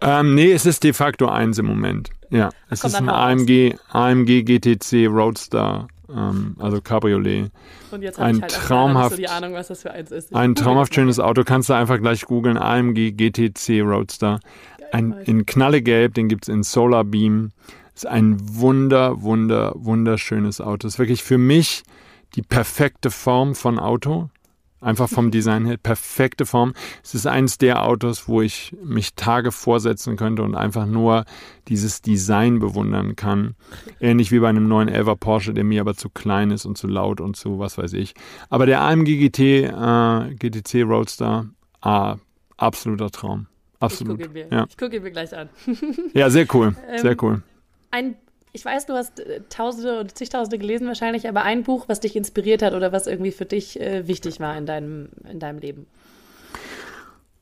Ähm, 0.00 0.34
nee, 0.34 0.52
es 0.52 0.66
ist 0.66 0.84
de 0.84 0.92
facto 0.92 1.28
eins 1.28 1.56
im 1.58 1.64
Moment. 1.64 2.10
Ja, 2.28 2.50
es 2.68 2.80
komm, 2.82 2.88
ist 2.88 2.94
ein. 2.96 3.08
AMG, 3.08 3.74
AMG 3.90 4.42
GTC 4.44 5.06
Roadster, 5.06 5.88
ähm, 6.10 6.56
also 6.58 6.82
Cabriolet. 6.82 7.50
Und 7.90 8.02
jetzt 8.02 8.18
Ein 8.18 8.36
ich 8.36 8.42
halt 8.42 8.52
traumhaft- 8.52 9.10
so 9.12 9.16
die 9.16 9.28
Ahnung, 9.30 9.54
was 9.54 9.68
das 9.68 9.80
für 9.80 9.92
eins 9.92 10.10
ist. 10.10 10.30
Ich 10.30 10.36
Ein 10.36 10.54
traumhaft 10.54 10.94
schönes 10.94 11.18
Auto, 11.20 11.42
kannst 11.42 11.70
du 11.70 11.72
einfach 11.72 11.98
gleich 11.98 12.26
googeln, 12.26 12.58
AMG 12.58 13.12
GTC 13.12 13.80
Roadster. 13.80 14.40
Ein, 14.92 15.12
in 15.24 15.46
Knallegelb, 15.46 16.12
den 16.12 16.28
gibt 16.28 16.44
es 16.48 16.48
in 16.54 16.62
Solar 16.64 17.04
Beam. 17.04 17.52
Ist 17.94 18.06
ein 18.06 18.36
wunder, 18.40 19.22
wunder, 19.22 19.72
wunderschönes 19.76 20.60
Auto. 20.60 20.86
Ist 20.88 20.98
wirklich 20.98 21.22
für 21.22 21.38
mich 21.38 21.82
die 22.34 22.42
perfekte 22.42 23.10
Form 23.10 23.54
von 23.54 23.78
Auto. 23.78 24.30
Einfach 24.80 25.08
vom 25.08 25.30
Design 25.30 25.64
her, 25.64 25.78
perfekte 25.78 26.44
Form. 26.44 26.74
Es 27.02 27.14
ist 27.14 27.26
eines 27.26 27.56
der 27.56 27.84
Autos, 27.84 28.28
wo 28.28 28.42
ich 28.42 28.76
mich 28.84 29.14
Tage 29.14 29.50
vorsetzen 29.50 30.16
könnte 30.16 30.42
und 30.42 30.54
einfach 30.54 30.84
nur 30.84 31.24
dieses 31.68 32.02
Design 32.02 32.58
bewundern 32.58 33.16
kann. 33.16 33.54
Ähnlich 33.98 34.30
wie 34.30 34.40
bei 34.40 34.50
einem 34.50 34.68
neuen 34.68 34.90
11er 34.90 35.16
Porsche, 35.16 35.54
der 35.54 35.64
mir 35.64 35.80
aber 35.80 35.94
zu 35.94 36.10
klein 36.10 36.50
ist 36.50 36.66
und 36.66 36.76
zu 36.76 36.86
laut 36.86 37.22
und 37.22 37.34
zu 37.34 37.58
was 37.58 37.78
weiß 37.78 37.94
ich. 37.94 38.12
Aber 38.50 38.66
der 38.66 38.82
AMG 38.82 39.16
GT, 39.16 39.38
äh, 39.64 40.34
GTC 40.34 40.82
Roadster, 40.82 41.46
ah, 41.80 42.16
absoluter 42.58 43.10
Traum. 43.10 43.46
Ich 43.76 43.82
Absolut. 43.82 44.18
gucke 44.18 44.28
ihn 44.28 44.32
mir, 44.34 44.48
Ja. 44.54 44.66
ich 44.68 44.76
gucke 44.76 44.96
ihn 44.96 45.02
mir 45.02 45.12
gleich 45.12 45.34
an. 45.34 45.48
ja, 46.12 46.28
sehr 46.28 46.46
cool. 46.54 46.74
Sehr 47.00 47.12
Ähm, 47.12 47.18
cool. 47.22 47.42
Ein, 47.94 48.16
ich 48.52 48.64
weiß, 48.64 48.86
du 48.86 48.94
hast 48.94 49.20
äh, 49.20 49.42
Tausende 49.48 50.00
und 50.00 50.18
zigtausende 50.18 50.58
gelesen 50.58 50.88
wahrscheinlich, 50.88 51.28
aber 51.28 51.42
ein 51.42 51.62
Buch, 51.62 51.84
was 51.86 52.00
dich 52.00 52.16
inspiriert 52.16 52.60
hat 52.60 52.74
oder 52.74 52.90
was 52.90 53.06
irgendwie 53.06 53.30
für 53.30 53.44
dich 53.44 53.80
äh, 53.80 54.08
wichtig 54.08 54.40
war 54.40 54.56
in 54.58 54.66
deinem, 54.66 55.10
in 55.30 55.38
deinem 55.38 55.60
Leben. 55.60 55.86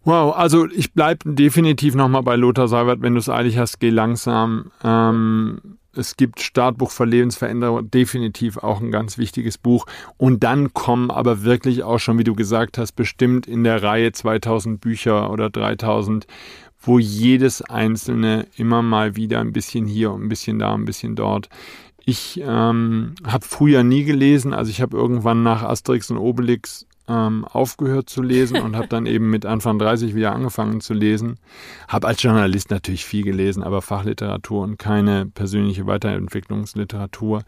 Wow, 0.04 0.36
also 0.36 0.66
ich 0.66 0.92
bleibe 0.92 1.32
definitiv 1.32 1.94
nochmal 1.94 2.22
bei 2.22 2.36
Lothar 2.36 2.68
Seibert. 2.68 3.00
Wenn 3.00 3.14
du 3.14 3.20
es 3.20 3.30
eilig 3.30 3.56
hast, 3.56 3.80
geh 3.80 3.88
langsam. 3.88 4.72
Ähm, 4.84 5.78
es 5.96 6.18
gibt 6.18 6.40
Startbuch 6.40 6.90
für 6.90 7.06
Lebensveränderung, 7.06 7.90
definitiv 7.90 8.58
auch 8.58 8.82
ein 8.82 8.90
ganz 8.90 9.16
wichtiges 9.16 9.56
Buch. 9.56 9.86
Und 10.18 10.42
dann 10.42 10.74
kommen 10.74 11.10
aber 11.10 11.44
wirklich 11.44 11.82
auch 11.82 11.98
schon, 11.98 12.18
wie 12.18 12.24
du 12.24 12.34
gesagt 12.34 12.76
hast, 12.76 12.92
bestimmt 12.92 13.46
in 13.46 13.64
der 13.64 13.82
Reihe 13.82 14.12
2000 14.12 14.82
Bücher 14.82 15.30
oder 15.30 15.48
3000, 15.48 16.26
wo 16.82 16.98
jedes 16.98 17.62
einzelne 17.62 18.46
immer 18.56 18.82
mal 18.82 19.16
wieder 19.16 19.40
ein 19.40 19.52
bisschen 19.52 19.86
hier 19.86 20.10
ein 20.10 20.28
bisschen 20.28 20.58
da, 20.58 20.74
ein 20.74 20.84
bisschen 20.84 21.16
dort. 21.16 21.48
Ich 22.04 22.40
ähm, 22.44 23.14
habe 23.24 23.46
früher 23.46 23.84
nie 23.84 24.04
gelesen, 24.04 24.52
also 24.52 24.70
ich 24.70 24.80
habe 24.80 24.96
irgendwann 24.96 25.42
nach 25.42 25.62
Asterix 25.62 26.10
und 26.10 26.18
Obelix 26.18 26.86
ähm, 27.08 27.44
aufgehört 27.44 28.08
zu 28.08 28.22
lesen 28.22 28.60
und 28.60 28.76
habe 28.76 28.88
dann 28.88 29.06
eben 29.06 29.30
mit 29.30 29.44
Anfang 29.44 29.78
30 29.78 30.14
wieder 30.14 30.32
angefangen 30.32 30.80
zu 30.80 30.94
lesen. 30.94 31.38
Habe 31.88 32.06
als 32.06 32.22
Journalist 32.22 32.70
natürlich 32.70 33.04
viel 33.04 33.24
gelesen, 33.24 33.62
aber 33.62 33.82
Fachliteratur 33.82 34.62
und 34.62 34.78
keine 34.78 35.26
persönliche 35.26 35.86
Weiterentwicklungsliteratur. 35.86 37.42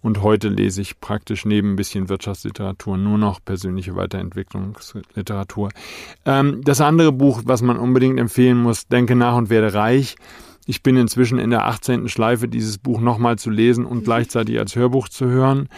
Und 0.00 0.22
heute 0.22 0.48
lese 0.48 0.80
ich 0.80 1.00
praktisch 1.00 1.44
neben 1.44 1.72
ein 1.72 1.76
bisschen 1.76 2.08
Wirtschaftsliteratur 2.08 2.96
nur 2.96 3.18
noch 3.18 3.44
persönliche 3.44 3.96
Weiterentwicklungsliteratur. 3.96 5.70
Ähm, 6.24 6.60
das 6.64 6.80
andere 6.80 7.12
Buch, 7.12 7.42
was 7.44 7.62
man 7.62 7.78
unbedingt 7.78 8.20
empfehlen 8.20 8.58
muss, 8.58 8.86
Denke 8.86 9.16
nach 9.16 9.36
und 9.36 9.50
werde 9.50 9.74
reich. 9.74 10.16
Ich 10.66 10.82
bin 10.82 10.98
inzwischen 10.98 11.38
in 11.38 11.48
der 11.48 11.66
18. 11.66 12.10
Schleife, 12.10 12.46
dieses 12.46 12.76
Buch 12.76 13.00
nochmal 13.00 13.38
zu 13.38 13.48
lesen 13.48 13.86
und 13.86 14.04
gleichzeitig 14.04 14.58
als 14.58 14.76
Hörbuch 14.76 15.08
zu 15.08 15.24
hören. 15.24 15.70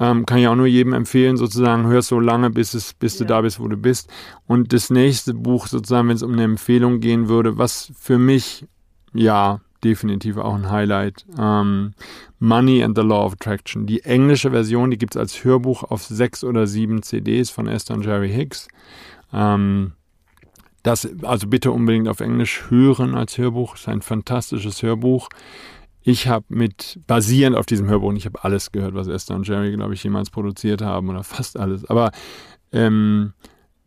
Ähm, 0.00 0.26
kann 0.26 0.38
ich 0.38 0.48
auch 0.48 0.56
nur 0.56 0.66
jedem 0.66 0.92
empfehlen, 0.92 1.36
sozusagen, 1.36 1.86
hör 1.86 2.02
so 2.02 2.18
lange, 2.18 2.50
bis, 2.50 2.74
es, 2.74 2.94
bis 2.94 3.16
du 3.16 3.24
Ja. 3.24 3.28
da 3.28 3.40
bist, 3.42 3.60
wo 3.60 3.68
du 3.68 3.76
bist. 3.76 4.10
Und 4.46 4.72
das 4.72 4.90
nächste 4.90 5.34
Buch, 5.34 5.68
sozusagen, 5.68 6.08
wenn 6.08 6.16
es 6.16 6.22
um 6.22 6.32
eine 6.32 6.42
Empfehlung 6.44 7.00
gehen 7.00 7.28
würde, 7.28 7.58
was 7.58 7.92
für 7.96 8.18
mich, 8.18 8.66
ja, 9.12 9.60
definitiv 9.84 10.38
auch 10.38 10.54
ein 10.54 10.70
Highlight. 10.70 11.24
Ähm, 11.38 11.92
Money 12.40 12.82
and 12.82 12.96
the 12.96 13.04
Law 13.04 13.26
of 13.26 13.34
Attraction. 13.34 13.86
Die 13.86 14.02
englische 14.02 14.50
Version, 14.50 14.90
die 14.90 14.98
gibt 14.98 15.14
es 15.14 15.20
als 15.20 15.44
Hörbuch 15.44 15.84
auf 15.84 16.02
sechs 16.02 16.42
oder 16.42 16.66
sieben 16.66 17.02
CDs 17.02 17.50
von 17.50 17.68
Esther 17.68 17.94
und 17.94 18.04
Jerry 18.04 18.30
Hicks. 18.30 18.66
Ähm, 19.32 19.92
das, 20.82 21.08
also 21.22 21.46
bitte 21.46 21.70
unbedingt 21.70 22.08
auf 22.08 22.20
Englisch 22.20 22.64
hören 22.68 23.14
als 23.14 23.38
Hörbuch. 23.38 23.74
ist 23.74 23.88
ein 23.88 24.02
fantastisches 24.02 24.82
Hörbuch. 24.82 25.28
Ich 26.06 26.28
habe 26.28 26.44
mit, 26.50 27.00
basierend 27.06 27.56
auf 27.56 27.64
diesem 27.64 27.88
Hörbuch, 27.88 28.12
ich 28.12 28.26
habe 28.26 28.44
alles 28.44 28.70
gehört, 28.72 28.94
was 28.94 29.08
Esther 29.08 29.34
und 29.34 29.48
Jerry, 29.48 29.74
glaube 29.74 29.94
ich, 29.94 30.04
jemals 30.04 30.28
produziert 30.28 30.82
haben 30.82 31.08
oder 31.08 31.24
fast 31.24 31.58
alles. 31.58 31.86
Aber 31.86 32.12
ähm, 32.72 33.32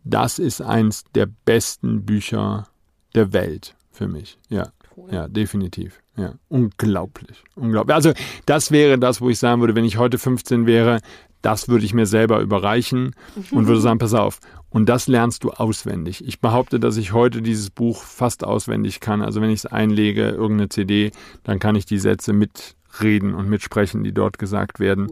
das 0.04 0.40
ist 0.40 0.62
eins 0.62 1.04
der 1.14 1.28
besten 1.28 2.06
Bücher 2.06 2.68
der 3.14 3.34
Welt 3.34 3.76
für 3.92 4.08
mich. 4.08 4.40
Ja, 4.50 4.70
cool. 4.96 5.10
ja, 5.12 5.28
definitiv. 5.28 6.02
Ja, 6.16 6.34
unglaublich, 6.50 7.44
unglaublich. 7.56 7.94
Also 7.94 8.14
das 8.48 8.72
wäre 8.72 8.98
das, 8.98 9.22
wo 9.22 9.30
ich 9.30 9.38
sagen 9.38 9.62
würde, 9.62 9.76
wenn 9.76 9.86
ich 9.86 9.98
heute 9.98 10.18
15 10.18 10.66
wäre, 10.66 11.00
das 11.44 11.70
würde 11.70 11.86
ich 11.86 11.94
mir 11.94 12.08
selber 12.08 12.40
überreichen 12.42 13.16
und 13.52 13.68
würde 13.68 13.82
sagen, 13.82 14.00
pass 14.00 14.16
auf. 14.16 14.40
Und 14.70 14.90
das 14.90 15.08
lernst 15.08 15.44
du 15.44 15.52
auswendig. 15.52 16.24
Ich 16.28 16.42
behaupte, 16.42 16.80
dass 16.80 16.98
ich 16.98 17.14
heute 17.14 17.42
dieses 17.42 17.70
Buch 17.70 18.04
fast 18.04 18.44
auswendig 18.44 19.00
kann. 19.00 19.22
Also 19.22 19.42
wenn 19.42 19.50
ich 19.50 19.60
es 19.60 19.66
einlege, 19.66 20.30
irgendeine 20.30 20.70
CD, 20.70 21.12
dann 21.44 21.60
kann 21.60 21.76
ich 21.76 21.86
die 21.86 22.00
Sätze 22.00 22.34
mitreden 22.34 23.34
und 23.34 23.50
mitsprechen, 23.50 24.04
die 24.04 24.14
dort 24.14 24.40
gesagt 24.40 24.80
werden. 24.80 25.08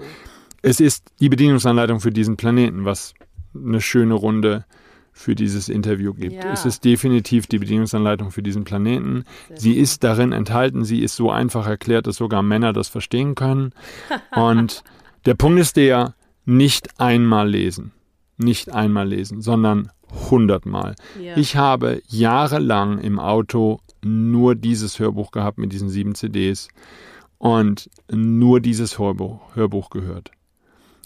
Es 0.62 0.80
ist 0.80 1.06
die 1.20 1.30
Bedienungsanleitung 1.30 2.01
für 2.01 2.12
diesen 2.12 2.38
Planeten, 2.38 2.86
was 2.86 3.14
eine 3.56 3.82
schöne 3.82 4.16
Runde 4.16 4.66
für 5.14 5.34
dieses 5.34 5.70
Interview 5.70 6.14
gibt. 6.14 6.43
Ja. 6.43 6.51
Es 6.51 6.66
ist 6.66 6.84
definitiv 6.84 7.47
die 7.47 7.60
Bedienungsanleitung 7.60 8.32
für 8.32 8.43
diesen 8.43 8.66
Planeten. 8.66 9.24
Sie 9.56 9.74
ist 9.74 10.03
darin 10.03 10.34
enthalten, 10.34 10.84
sie 10.84 10.99
ist 10.99 11.16
so 11.16 11.32
einfach 11.32 11.66
erklärt, 11.68 12.06
dass 12.06 12.18
sogar 12.18 12.43
Männer 12.43 12.74
das 12.74 12.89
verstehen 12.89 13.34
können. 13.34 13.72
Und 14.36 14.84
der 15.26 15.36
Punkt 15.36 15.60
ist 15.60 15.78
der, 15.78 16.16
nicht 16.43 16.99
einmal 16.99 17.49
lesen. 17.49 17.93
Nicht 18.38 18.74
einmal 18.74 19.08
lesen, 19.08 19.42
sondern 19.42 19.92
hundertmal. 20.30 20.96
Ja. 21.22 21.38
Ich 21.38 21.56
habe 21.56 22.02
jahrelang 22.08 23.00
im 23.00 23.20
Auto 23.20 23.80
nur 24.04 24.56
dieses 24.56 25.00
Hörbuch 25.00 25.32
gehabt 25.32 25.58
mit 25.58 25.72
diesen 25.72 25.90
sieben 25.90 26.16
CDs 26.16 26.68
und 27.38 27.90
nur 28.12 28.60
dieses 28.60 29.00
Hörbuch, 29.00 29.56
Hörbuch 29.56 29.90
gehört. 29.90 30.32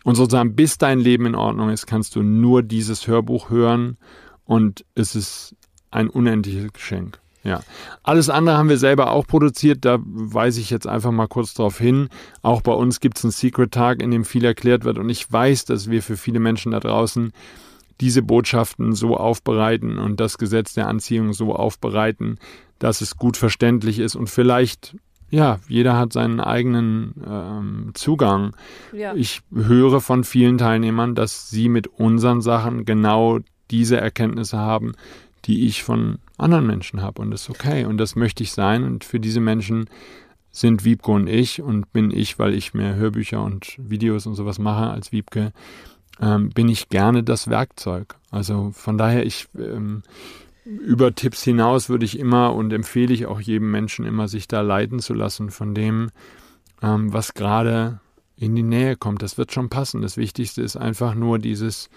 Und 0.04 0.16
sozusagen, 0.16 0.56
bis 0.56 0.78
dein 0.78 1.00
Leben 1.00 1.26
in 1.26 1.36
Ordnung 1.36 1.70
ist, 1.70 1.86
kannst 1.86 2.16
du 2.16 2.24
nur 2.24 2.64
dieses 2.64 3.08
Hörbuch 3.08 3.50
hören 3.50 3.98
und 4.46 4.86
es 4.96 5.16
ist 5.16 5.56
ein 5.92 6.10
unendliches 6.10 6.72
Geschenk. 6.74 7.20
Ja. 7.44 7.62
Alles 8.04 8.30
andere 8.30 8.58
haben 8.58 8.70
wir 8.70 8.78
selber 8.78 9.12
auch 9.12 9.26
produziert. 9.26 9.86
Da 9.86 10.00
weise 10.04 10.60
ich 10.60 10.70
jetzt 10.70 10.88
einfach 10.88 11.12
mal 11.12 11.28
kurz 11.28 11.54
darauf 11.54 11.78
hin. 11.78 12.10
Auch 12.42 12.62
bei 12.62 12.74
uns 12.74 13.00
gibt 13.00 13.18
es 13.18 13.24
einen 13.24 13.32
Secret-Tag, 13.32 14.02
in 14.02 14.12
dem 14.12 14.26
viel 14.26 14.44
erklärt 14.44 14.84
wird. 14.84 14.98
Und 14.98 15.10
ich 15.10 15.32
weiß, 15.32 15.66
dass 15.66 15.90
wir 15.90 16.04
für 16.04 16.18
viele 16.18 16.40
Menschen 16.40 16.74
da 16.74 16.80
draußen 16.80 17.32
diese 18.02 18.22
Botschaften 18.22 18.94
so 18.94 19.18
aufbereiten 19.18 19.98
und 19.98 20.20
das 20.20 20.38
Gesetz 20.38 20.74
der 20.74 20.88
Anziehung 20.88 21.34
so 21.34 21.56
aufbereiten, 21.56 22.40
dass 22.78 23.02
es 23.02 23.18
gut 23.18 23.36
verständlich 23.36 24.00
ist 24.00 24.16
und 24.16 24.30
vielleicht 24.30 24.96
ja, 25.32 25.60
jeder 25.68 25.96
hat 25.96 26.12
seinen 26.12 26.40
eigenen 26.40 27.14
ähm, 27.28 27.92
Zugang. 27.94 28.56
Ja. 28.92 29.14
Ich 29.14 29.42
höre 29.54 30.02
von 30.02 30.24
vielen 30.24 30.58
Teilnehmern, 30.58 31.14
dass 31.14 31.52
sie 31.52 31.70
mit 31.70 31.86
unseren 31.86 32.42
Sachen 32.42 32.84
genau 32.84 33.38
diese 33.70 33.98
Erkenntnisse 33.98 34.58
haben, 34.58 34.94
die 35.46 35.68
ich 35.68 35.84
von 35.84 36.18
anderen 36.40 36.66
Menschen 36.66 37.02
habe. 37.02 37.22
Und 37.22 37.32
das 37.32 37.44
ist 37.44 37.50
okay. 37.50 37.86
Und 37.86 37.98
das 37.98 38.16
möchte 38.16 38.44
ich 38.44 38.52
sein. 38.52 38.84
Und 38.84 39.04
für 39.04 39.20
diese 39.20 39.40
Menschen 39.40 39.90
sind 40.52 40.84
Wiebke 40.84 41.12
und 41.12 41.28
ich 41.28 41.62
und 41.62 41.92
bin 41.94 42.12
ich, 42.12 42.40
weil 42.40 42.54
ich 42.54 42.74
mehr 42.74 42.96
Hörbücher 42.96 43.44
und 43.44 43.76
Videos 43.78 44.26
und 44.26 44.36
sowas 44.36 44.60
mache 44.60 44.90
als 44.90 45.12
Wiebke, 45.12 45.54
ähm, 46.20 46.50
bin 46.50 46.70
ich 46.70 46.90
gerne 46.90 47.24
das 47.24 47.50
Werkzeug. 47.50 48.16
Also 48.32 48.72
von 48.74 48.98
daher, 48.98 49.26
ich 49.26 49.48
ähm, 49.58 50.04
über 50.66 51.16
Tipps 51.16 51.44
hinaus 51.44 51.90
würde 51.90 52.06
ich 52.06 52.20
immer 52.20 52.54
und 52.54 52.74
empfehle 52.74 53.14
ich 53.14 53.26
auch 53.26 53.40
jedem 53.40 53.72
Menschen 53.72 54.06
immer, 54.06 54.28
sich 54.28 54.48
da 54.48 54.62
leiten 54.62 55.00
zu 55.00 55.14
lassen 55.14 55.50
von 55.50 55.74
dem, 55.74 56.10
ähm, 56.82 57.12
was 57.14 57.34
gerade 57.34 58.00
in 58.36 58.56
die 58.56 58.64
Nähe 58.64 58.96
kommt. 58.96 59.22
Das 59.22 59.38
wird 59.38 59.52
schon 59.52 59.70
passen. 59.70 60.02
Das 60.02 60.18
Wichtigste 60.18 60.62
ist 60.62 60.78
einfach 60.78 61.16
nur 61.16 61.40
dieses, 61.40 61.90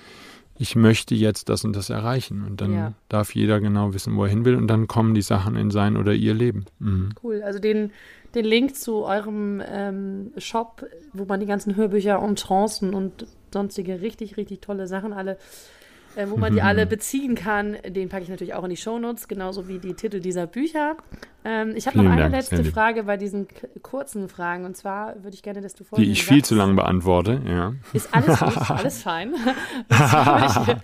ich 0.62 0.76
möchte 0.76 1.16
jetzt 1.16 1.48
das 1.48 1.64
und 1.64 1.74
das 1.74 1.90
erreichen. 1.90 2.44
Und 2.46 2.60
dann 2.60 2.72
ja. 2.72 2.92
darf 3.08 3.34
jeder 3.34 3.58
genau 3.58 3.94
wissen, 3.94 4.16
wo 4.16 4.22
er 4.22 4.30
hin 4.30 4.44
will. 4.44 4.54
Und 4.54 4.68
dann 4.68 4.86
kommen 4.86 5.12
die 5.12 5.20
Sachen 5.22 5.56
in 5.56 5.72
sein 5.72 5.96
oder 5.96 6.14
ihr 6.14 6.34
Leben. 6.34 6.66
Mhm. 6.78 7.08
Cool. 7.20 7.42
Also 7.42 7.58
den, 7.58 7.90
den 8.36 8.44
Link 8.44 8.76
zu 8.76 9.04
eurem 9.04 9.60
ähm, 9.66 10.30
Shop, 10.36 10.86
wo 11.12 11.24
man 11.24 11.40
die 11.40 11.46
ganzen 11.46 11.74
Hörbücher 11.74 12.22
und 12.22 12.38
Chancen 12.40 12.94
und 12.94 13.26
sonstige 13.52 14.02
richtig, 14.02 14.36
richtig 14.36 14.60
tolle 14.60 14.86
Sachen 14.86 15.12
alle 15.12 15.36
äh, 16.16 16.26
wo 16.28 16.36
man 16.36 16.52
die 16.52 16.62
alle 16.62 16.86
beziehen 16.86 17.34
kann. 17.34 17.76
Den 17.86 18.08
packe 18.08 18.22
ich 18.22 18.28
natürlich 18.28 18.54
auch 18.54 18.64
in 18.64 18.70
die 18.70 18.76
Shownotes, 18.76 19.28
genauso 19.28 19.68
wie 19.68 19.78
die 19.78 19.94
Titel 19.94 20.20
dieser 20.20 20.46
Bücher. 20.46 20.96
Ähm, 21.44 21.74
ich 21.74 21.86
habe 21.86 21.98
noch 21.98 22.10
eine 22.10 22.22
Dank, 22.22 22.34
letzte 22.34 22.56
Sandy. 22.56 22.70
Frage 22.70 23.04
bei 23.04 23.16
diesen 23.16 23.48
kurzen 23.82 24.28
Fragen. 24.28 24.64
Und 24.64 24.76
zwar 24.76 25.22
würde 25.22 25.34
ich 25.34 25.42
gerne, 25.42 25.60
dass 25.60 25.74
du 25.74 25.84
Die 25.96 26.10
ich 26.10 26.24
viel 26.24 26.44
zu 26.44 26.54
lange 26.54 26.74
beantworte, 26.74 27.40
ja. 27.46 27.74
Ist 27.92 28.12
alles 28.14 28.38
gut, 28.38 28.56
alles 28.70 29.02
fein. 29.02 29.34
ich, 29.34 29.94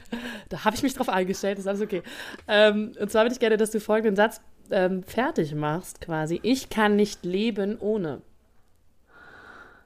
da 0.48 0.64
habe 0.64 0.76
ich 0.76 0.82
mich 0.82 0.94
drauf 0.94 1.08
eingestellt, 1.08 1.58
ist 1.58 1.66
alles 1.66 1.80
okay. 1.80 2.02
Ähm, 2.46 2.92
und 2.98 3.10
zwar 3.10 3.24
würde 3.24 3.34
ich 3.34 3.40
gerne, 3.40 3.56
dass 3.56 3.70
du 3.70 3.80
folgenden 3.80 4.16
Satz 4.16 4.40
ähm, 4.70 5.02
fertig 5.02 5.54
machst, 5.54 6.00
quasi. 6.00 6.40
Ich 6.42 6.70
kann 6.70 6.96
nicht 6.96 7.24
leben 7.24 7.78
ohne. 7.78 8.22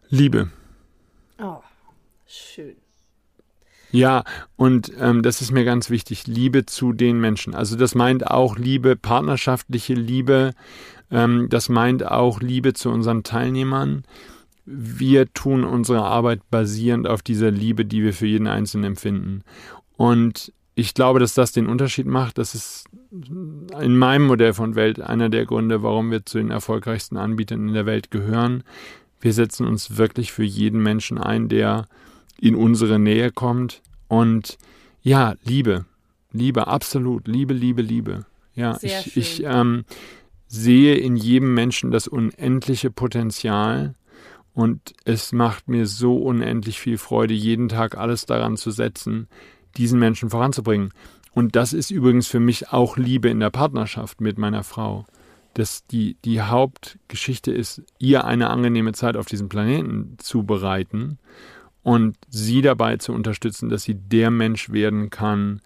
Liebe. 0.09 0.51
Oh, 1.39 1.61
schön. 2.27 2.77
Ja, 3.93 4.25
und 4.57 4.91
ähm, 4.99 5.23
das 5.23 5.43
ist 5.43 5.53
mir 5.53 5.65
ganz 5.65 5.91
wichtig, 5.91 6.27
Liebe 6.27 6.65
zu 6.65 6.95
den 6.95 7.21
Menschen. 7.21 7.55
Also 7.55 7.77
das 7.77 7.95
meint 7.95 8.27
auch 8.27 8.57
Liebe, 8.57 8.97
partnerschaftliche 8.97 9.93
Liebe, 9.93 10.55
ähm, 11.11 11.49
das 11.51 11.69
meint 11.69 12.05
auch 12.07 12.41
Liebe 12.41 12.73
zu 12.73 12.91
unseren 12.91 13.23
Teilnehmern. 13.23 14.05
Wir 14.65 15.33
tun 15.35 15.65
unsere 15.65 16.03
Arbeit 16.03 16.41
basierend 16.51 17.07
auf 17.07 17.21
dieser 17.21 17.51
Liebe, 17.51 17.85
die 17.85 18.03
wir 18.03 18.15
für 18.15 18.27
jeden 18.27 18.47
Einzelnen 18.47 18.85
empfinden. 18.85 19.43
Und 19.97 20.53
ich 20.75 20.95
glaube, 20.95 21.21
dass 21.21 21.35
das 21.35 21.53
den 21.53 21.67
Unterschied 21.67 22.07
macht. 22.07 22.39
Das 22.39 22.55
ist 22.55 22.87
in 23.11 23.97
meinem 23.99 24.27
Modell 24.27 24.55
von 24.55 24.75
Welt 24.75 25.01
einer 25.03 25.29
der 25.29 25.45
Gründe, 25.45 25.83
warum 25.83 26.11
wir 26.11 26.25
zu 26.25 26.39
den 26.39 26.51
erfolgreichsten 26.51 27.19
Anbietern 27.19 27.69
in 27.69 27.75
der 27.75 27.85
Welt 27.85 28.11
gehören. 28.11 28.65
Wir 29.21 29.35
setzen 29.35 29.67
uns 29.67 29.99
wirklich 29.99 30.33
für 30.33 30.45
jeden 30.45 30.83
Menschen 30.83 31.19
ein, 31.19 31.49
der 31.49 31.87
in 32.43 32.57
unsere 32.57 32.99
Nähe 32.99 33.31
kommt. 33.31 33.83
Und 34.09 34.59
ja, 35.01 35.37
Liebe, 35.45 35.87
Liebe, 36.33 36.67
absolut, 36.67 37.29
Liebe, 37.29 37.55
Liebe, 37.55 37.83
Liebe. 37.83 38.27
Ja, 38.55 38.75
Sehr 38.75 38.99
ich, 38.99 39.17
ich 39.17 39.43
ähm, 39.45 39.85
sehe 40.49 40.97
in 40.97 41.17
jedem 41.17 41.55
Menschen 41.55 41.93
das 41.93 42.09
unendliche 42.09 42.91
Potenzial 42.91 43.95
und 44.55 44.93
es 45.05 45.33
macht 45.33 45.69
mir 45.69 45.87
so 45.87 46.17
unendlich 46.17 46.81
viel 46.81 46.99
Freude, 46.99 47.33
jeden 47.33 47.69
Tag 47.69 47.97
alles 47.97 48.27
daran 48.27 48.57
zu 48.57 48.73
setzen, 48.73 49.29
diesen 49.77 50.01
Menschen 50.01 50.29
voranzubringen. 50.29 50.93
Und 51.33 51.55
das 51.55 51.73
ist 51.73 51.93
übrigens 51.93 52.27
für 52.27 52.41
mich 52.41 52.71
auch 52.71 52.97
Liebe 52.97 53.31
in 53.31 53.39
der 53.39 53.51
Partnerschaft 53.51 54.21
mit 54.21 54.37
meiner 54.37 54.65
Frau. 54.65 55.07
Dass 55.55 55.87
die, 55.87 56.17
die 56.25 56.41
Hauptgeschichte 56.41 57.53
ist, 57.53 57.83
ihr 57.99 58.25
eine 58.25 58.51
angenehme 58.51 58.93
Zeit 58.95 59.17
auf 59.17 59.27
diesem 59.27 59.49
Planeten 59.49 60.17
zu 60.19 60.43
bereiten 60.43 61.19
und 61.83 62.17
sie 62.29 62.63
dabei 62.63 62.97
zu 62.97 63.13
unterstützen, 63.13 63.69
dass 63.69 63.83
sie 63.83 63.95
der 63.95 64.31
Mensch 64.31 64.71
werden 64.71 65.11
kann, 65.11 65.61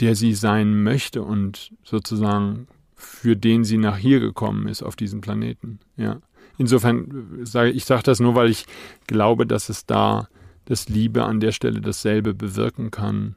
der 0.00 0.14
sie 0.14 0.34
sein 0.34 0.82
möchte 0.82 1.22
und 1.22 1.72
sozusagen 1.84 2.68
für 2.94 3.36
den 3.36 3.64
sie 3.64 3.78
nach 3.78 3.96
hier 3.96 4.20
gekommen 4.20 4.66
ist 4.66 4.82
auf 4.82 4.96
diesem 4.96 5.20
Planeten. 5.20 5.80
Ja. 5.96 6.20
Insofern 6.56 7.40
sage 7.42 7.70
ich 7.70 7.84
sage 7.84 8.02
das 8.02 8.20
nur, 8.20 8.34
weil 8.34 8.48
ich 8.48 8.66
glaube, 9.06 9.46
dass 9.46 9.68
es 9.68 9.86
da 9.86 10.28
das 10.66 10.88
Liebe 10.88 11.24
an 11.24 11.40
der 11.40 11.52
Stelle 11.52 11.80
dasselbe 11.80 12.32
bewirken 12.32 12.90
kann 12.90 13.36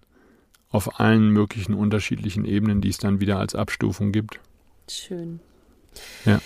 auf 0.70 1.00
allen 1.00 1.30
möglichen 1.30 1.74
unterschiedlichen 1.74 2.46
Ebenen, 2.46 2.82
die 2.82 2.90
es 2.90 2.98
dann 2.98 3.20
wieder 3.20 3.40
als 3.40 3.56
Abstufung 3.56 4.12
gibt. 4.12 4.40
Schön. 4.88 5.40
Ja 6.26 6.40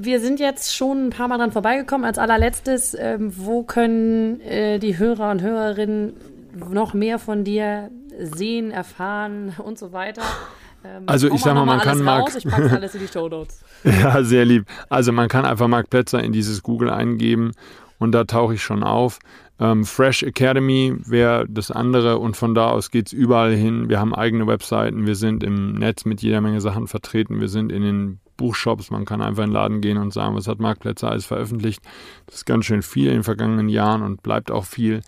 wir 0.00 0.20
sind 0.20 0.38
jetzt 0.38 0.74
schon 0.74 1.08
ein 1.08 1.10
paar 1.10 1.26
Mal 1.26 1.38
dran 1.38 1.50
vorbeigekommen. 1.50 2.06
Als 2.06 2.18
allerletztes, 2.18 2.96
ähm, 2.98 3.32
wo 3.36 3.64
können 3.64 4.40
äh, 4.40 4.78
die 4.78 4.96
Hörer 4.96 5.30
und 5.32 5.42
Hörerinnen 5.42 6.14
noch 6.70 6.94
mehr 6.94 7.18
von 7.18 7.42
dir 7.42 7.90
sehen, 8.20 8.70
erfahren 8.70 9.54
und 9.58 9.76
so 9.76 9.92
weiter? 9.92 10.22
Ähm, 10.84 11.02
also 11.06 11.28
ich 11.28 11.40
sag 11.40 11.54
mal, 11.54 11.66
man 11.66 11.80
kann 11.80 12.00
Mark... 12.00 12.32
Ich 12.36 12.46
packe 12.46 12.70
alles 12.70 12.94
in 12.94 13.00
die 13.00 13.08
Show 13.08 13.28
Notes. 13.28 13.64
ja, 13.84 14.22
sehr 14.22 14.44
lieb. 14.44 14.66
Also 14.88 15.10
man 15.10 15.28
kann 15.28 15.44
einfach 15.44 15.66
Mark 15.66 15.90
Plätzer 15.90 16.22
in 16.22 16.32
dieses 16.32 16.62
Google 16.62 16.90
eingeben 16.90 17.50
und 17.98 18.12
da 18.12 18.22
tauche 18.22 18.54
ich 18.54 18.62
schon 18.62 18.84
auf. 18.84 19.18
Ähm, 19.58 19.84
Fresh 19.84 20.22
Academy 20.22 20.94
wäre 21.06 21.44
das 21.48 21.72
andere 21.72 22.18
und 22.18 22.36
von 22.36 22.54
da 22.54 22.70
aus 22.70 22.92
geht 22.92 23.08
es 23.08 23.12
überall 23.12 23.52
hin. 23.52 23.88
Wir 23.88 23.98
haben 23.98 24.14
eigene 24.14 24.46
Webseiten, 24.46 25.06
wir 25.06 25.16
sind 25.16 25.42
im 25.42 25.72
Netz 25.72 26.04
mit 26.04 26.22
jeder 26.22 26.40
Menge 26.40 26.60
Sachen 26.60 26.86
vertreten, 26.86 27.40
wir 27.40 27.48
sind 27.48 27.72
in 27.72 27.82
den 27.82 28.20
Buchshops, 28.38 28.90
man 28.90 29.04
kann 29.04 29.20
einfach 29.20 29.42
in 29.42 29.50
den 29.50 29.54
Laden 29.54 29.80
gehen 29.82 29.98
und 29.98 30.14
sagen, 30.14 30.34
was 30.34 30.48
hat 30.48 30.60
Marktplätze 30.60 31.06
alles 31.06 31.26
veröffentlicht. 31.26 31.82
Das 32.24 32.36
ist 32.36 32.46
ganz 32.46 32.64
schön 32.64 32.80
viel 32.80 33.08
in 33.08 33.14
den 33.14 33.24
vergangenen 33.24 33.68
Jahren 33.68 34.02
und 34.02 34.22
bleibt 34.22 34.50
auch 34.50 34.64
viel. 34.64 35.02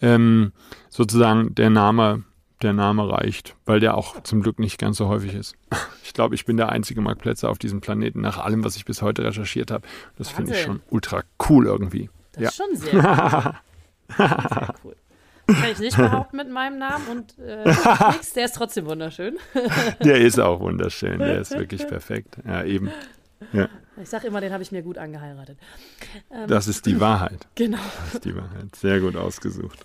Ähm, 0.00 0.52
sozusagen 0.90 1.54
der 1.54 1.70
Name, 1.70 2.22
der 2.62 2.74
Name 2.74 3.10
reicht, 3.10 3.56
weil 3.64 3.80
der 3.80 3.96
auch 3.96 4.22
zum 4.22 4.42
Glück 4.42 4.60
nicht 4.60 4.78
ganz 4.78 4.98
so 4.98 5.08
häufig 5.08 5.34
ist. 5.34 5.56
Ich 6.04 6.12
glaube, 6.12 6.36
ich 6.36 6.44
bin 6.44 6.56
der 6.56 6.68
einzige 6.68 7.00
Marktplätze 7.00 7.48
auf 7.48 7.58
diesem 7.58 7.80
Planeten, 7.80 8.20
nach 8.20 8.38
allem, 8.38 8.62
was 8.62 8.76
ich 8.76 8.84
bis 8.84 9.02
heute 9.02 9.24
recherchiert 9.24 9.70
habe. 9.70 9.86
Das 10.16 10.30
finde 10.30 10.52
ich 10.52 10.62
schon 10.62 10.80
ultra 10.88 11.22
cool 11.48 11.66
irgendwie. 11.66 12.10
Das 12.32 12.42
ja. 12.42 12.48
ist 12.48 12.56
schon 12.56 12.76
sehr 12.76 12.94
cool. 12.94 14.16
sehr 14.16 14.74
cool. 14.84 14.96
Kann 15.46 15.70
ich 15.72 15.78
nicht 15.78 15.96
behaupten 15.96 16.36
mit 16.36 16.50
meinem 16.50 16.78
Namen 16.78 17.06
und 17.08 17.38
äh, 17.38 17.64
nix, 18.12 18.32
der 18.32 18.46
ist 18.46 18.56
trotzdem 18.56 18.86
wunderschön. 18.86 19.36
der 20.04 20.18
ist 20.18 20.40
auch 20.40 20.60
wunderschön, 20.60 21.18
der 21.18 21.40
ist 21.40 21.52
wirklich 21.52 21.86
perfekt. 21.86 22.38
Ja, 22.44 22.64
eben. 22.64 22.90
Ja. 23.52 23.68
Ich 24.02 24.08
sage 24.08 24.26
immer, 24.26 24.40
den 24.40 24.52
habe 24.52 24.62
ich 24.62 24.72
mir 24.72 24.82
gut 24.82 24.98
angeheiratet. 24.98 25.58
Ähm, 26.30 26.48
das 26.48 26.68
ist 26.68 26.86
die 26.86 27.00
Wahrheit. 27.00 27.46
Genau. 27.54 27.78
Das 28.04 28.14
ist 28.14 28.24
die 28.24 28.36
Wahrheit. 28.36 28.74
Sehr 28.76 29.00
gut 29.00 29.16
ausgesucht. 29.16 29.84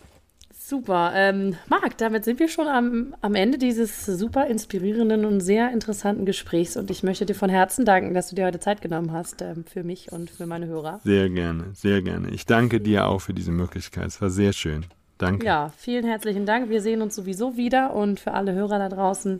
Super. 0.71 1.11
Ähm, 1.15 1.55
Marc, 1.67 1.97
damit 1.97 2.23
sind 2.23 2.39
wir 2.39 2.47
schon 2.47 2.67
am, 2.67 3.13
am 3.19 3.35
Ende 3.35 3.57
dieses 3.57 4.05
super 4.05 4.47
inspirierenden 4.47 5.25
und 5.25 5.41
sehr 5.41 5.71
interessanten 5.73 6.25
Gesprächs. 6.25 6.77
Und 6.77 6.89
ich 6.89 7.03
möchte 7.03 7.25
dir 7.25 7.35
von 7.35 7.49
Herzen 7.49 7.83
danken, 7.83 8.13
dass 8.13 8.29
du 8.29 8.35
dir 8.35 8.45
heute 8.45 8.61
Zeit 8.61 8.81
genommen 8.81 9.11
hast 9.11 9.41
ähm, 9.41 9.65
für 9.65 9.83
mich 9.83 10.13
und 10.13 10.29
für 10.29 10.45
meine 10.45 10.67
Hörer. 10.67 11.01
Sehr 11.03 11.29
gerne, 11.29 11.71
sehr 11.73 12.01
gerne. 12.01 12.29
Ich 12.29 12.45
danke 12.45 12.79
dir 12.79 13.07
auch 13.07 13.19
für 13.19 13.33
diese 13.33 13.51
Möglichkeit. 13.51 14.07
Es 14.07 14.21
war 14.21 14.29
sehr 14.29 14.53
schön. 14.53 14.85
Danke. 15.21 15.45
Ja, 15.45 15.71
vielen 15.77 16.05
herzlichen 16.05 16.45
Dank. 16.45 16.69
Wir 16.69 16.81
sehen 16.81 17.01
uns 17.01 17.15
sowieso 17.15 17.55
wieder. 17.55 17.93
Und 17.93 18.19
für 18.19 18.33
alle 18.33 18.53
Hörer 18.53 18.79
da 18.79 18.89
draußen, 18.89 19.39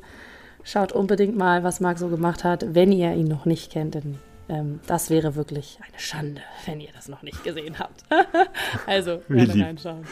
schaut 0.64 0.92
unbedingt 0.92 1.36
mal, 1.36 1.64
was 1.64 1.80
Marc 1.80 1.98
so 1.98 2.08
gemacht 2.08 2.44
hat, 2.44 2.76
wenn 2.76 2.92
ihr 2.92 3.14
ihn 3.14 3.28
noch 3.28 3.46
nicht 3.46 3.72
kennt. 3.72 3.96
Denn 3.96 4.20
ähm, 4.48 4.80
das 4.86 5.10
wäre 5.10 5.36
wirklich 5.36 5.80
eine 5.82 6.00
Schande, 6.00 6.42
wenn 6.66 6.80
ihr 6.82 6.92
das 6.94 7.08
noch 7.08 7.24
nicht 7.24 7.44
gesehen 7.44 7.80
habt. 7.80 8.04
also, 8.86 9.22
gerne 9.28 9.66
reinschauen. 9.66 10.06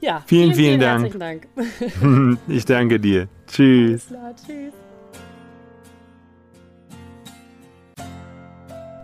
Ja, 0.00 0.24
vielen, 0.26 0.52
vielen, 0.52 0.80
vielen 0.80 1.16
Dank. 1.16 1.46
Dank. 1.54 2.38
ich 2.48 2.64
danke 2.64 2.98
dir. 2.98 3.28
Tschüss. 3.46 4.08
Klar, 4.08 4.34
tschüss. 4.34 4.74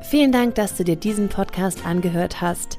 Vielen 0.02 0.32
Dank, 0.32 0.56
dass 0.56 0.74
du 0.74 0.82
dir 0.82 0.96
diesen 0.96 1.28
Podcast 1.28 1.86
angehört 1.86 2.40
hast. 2.40 2.78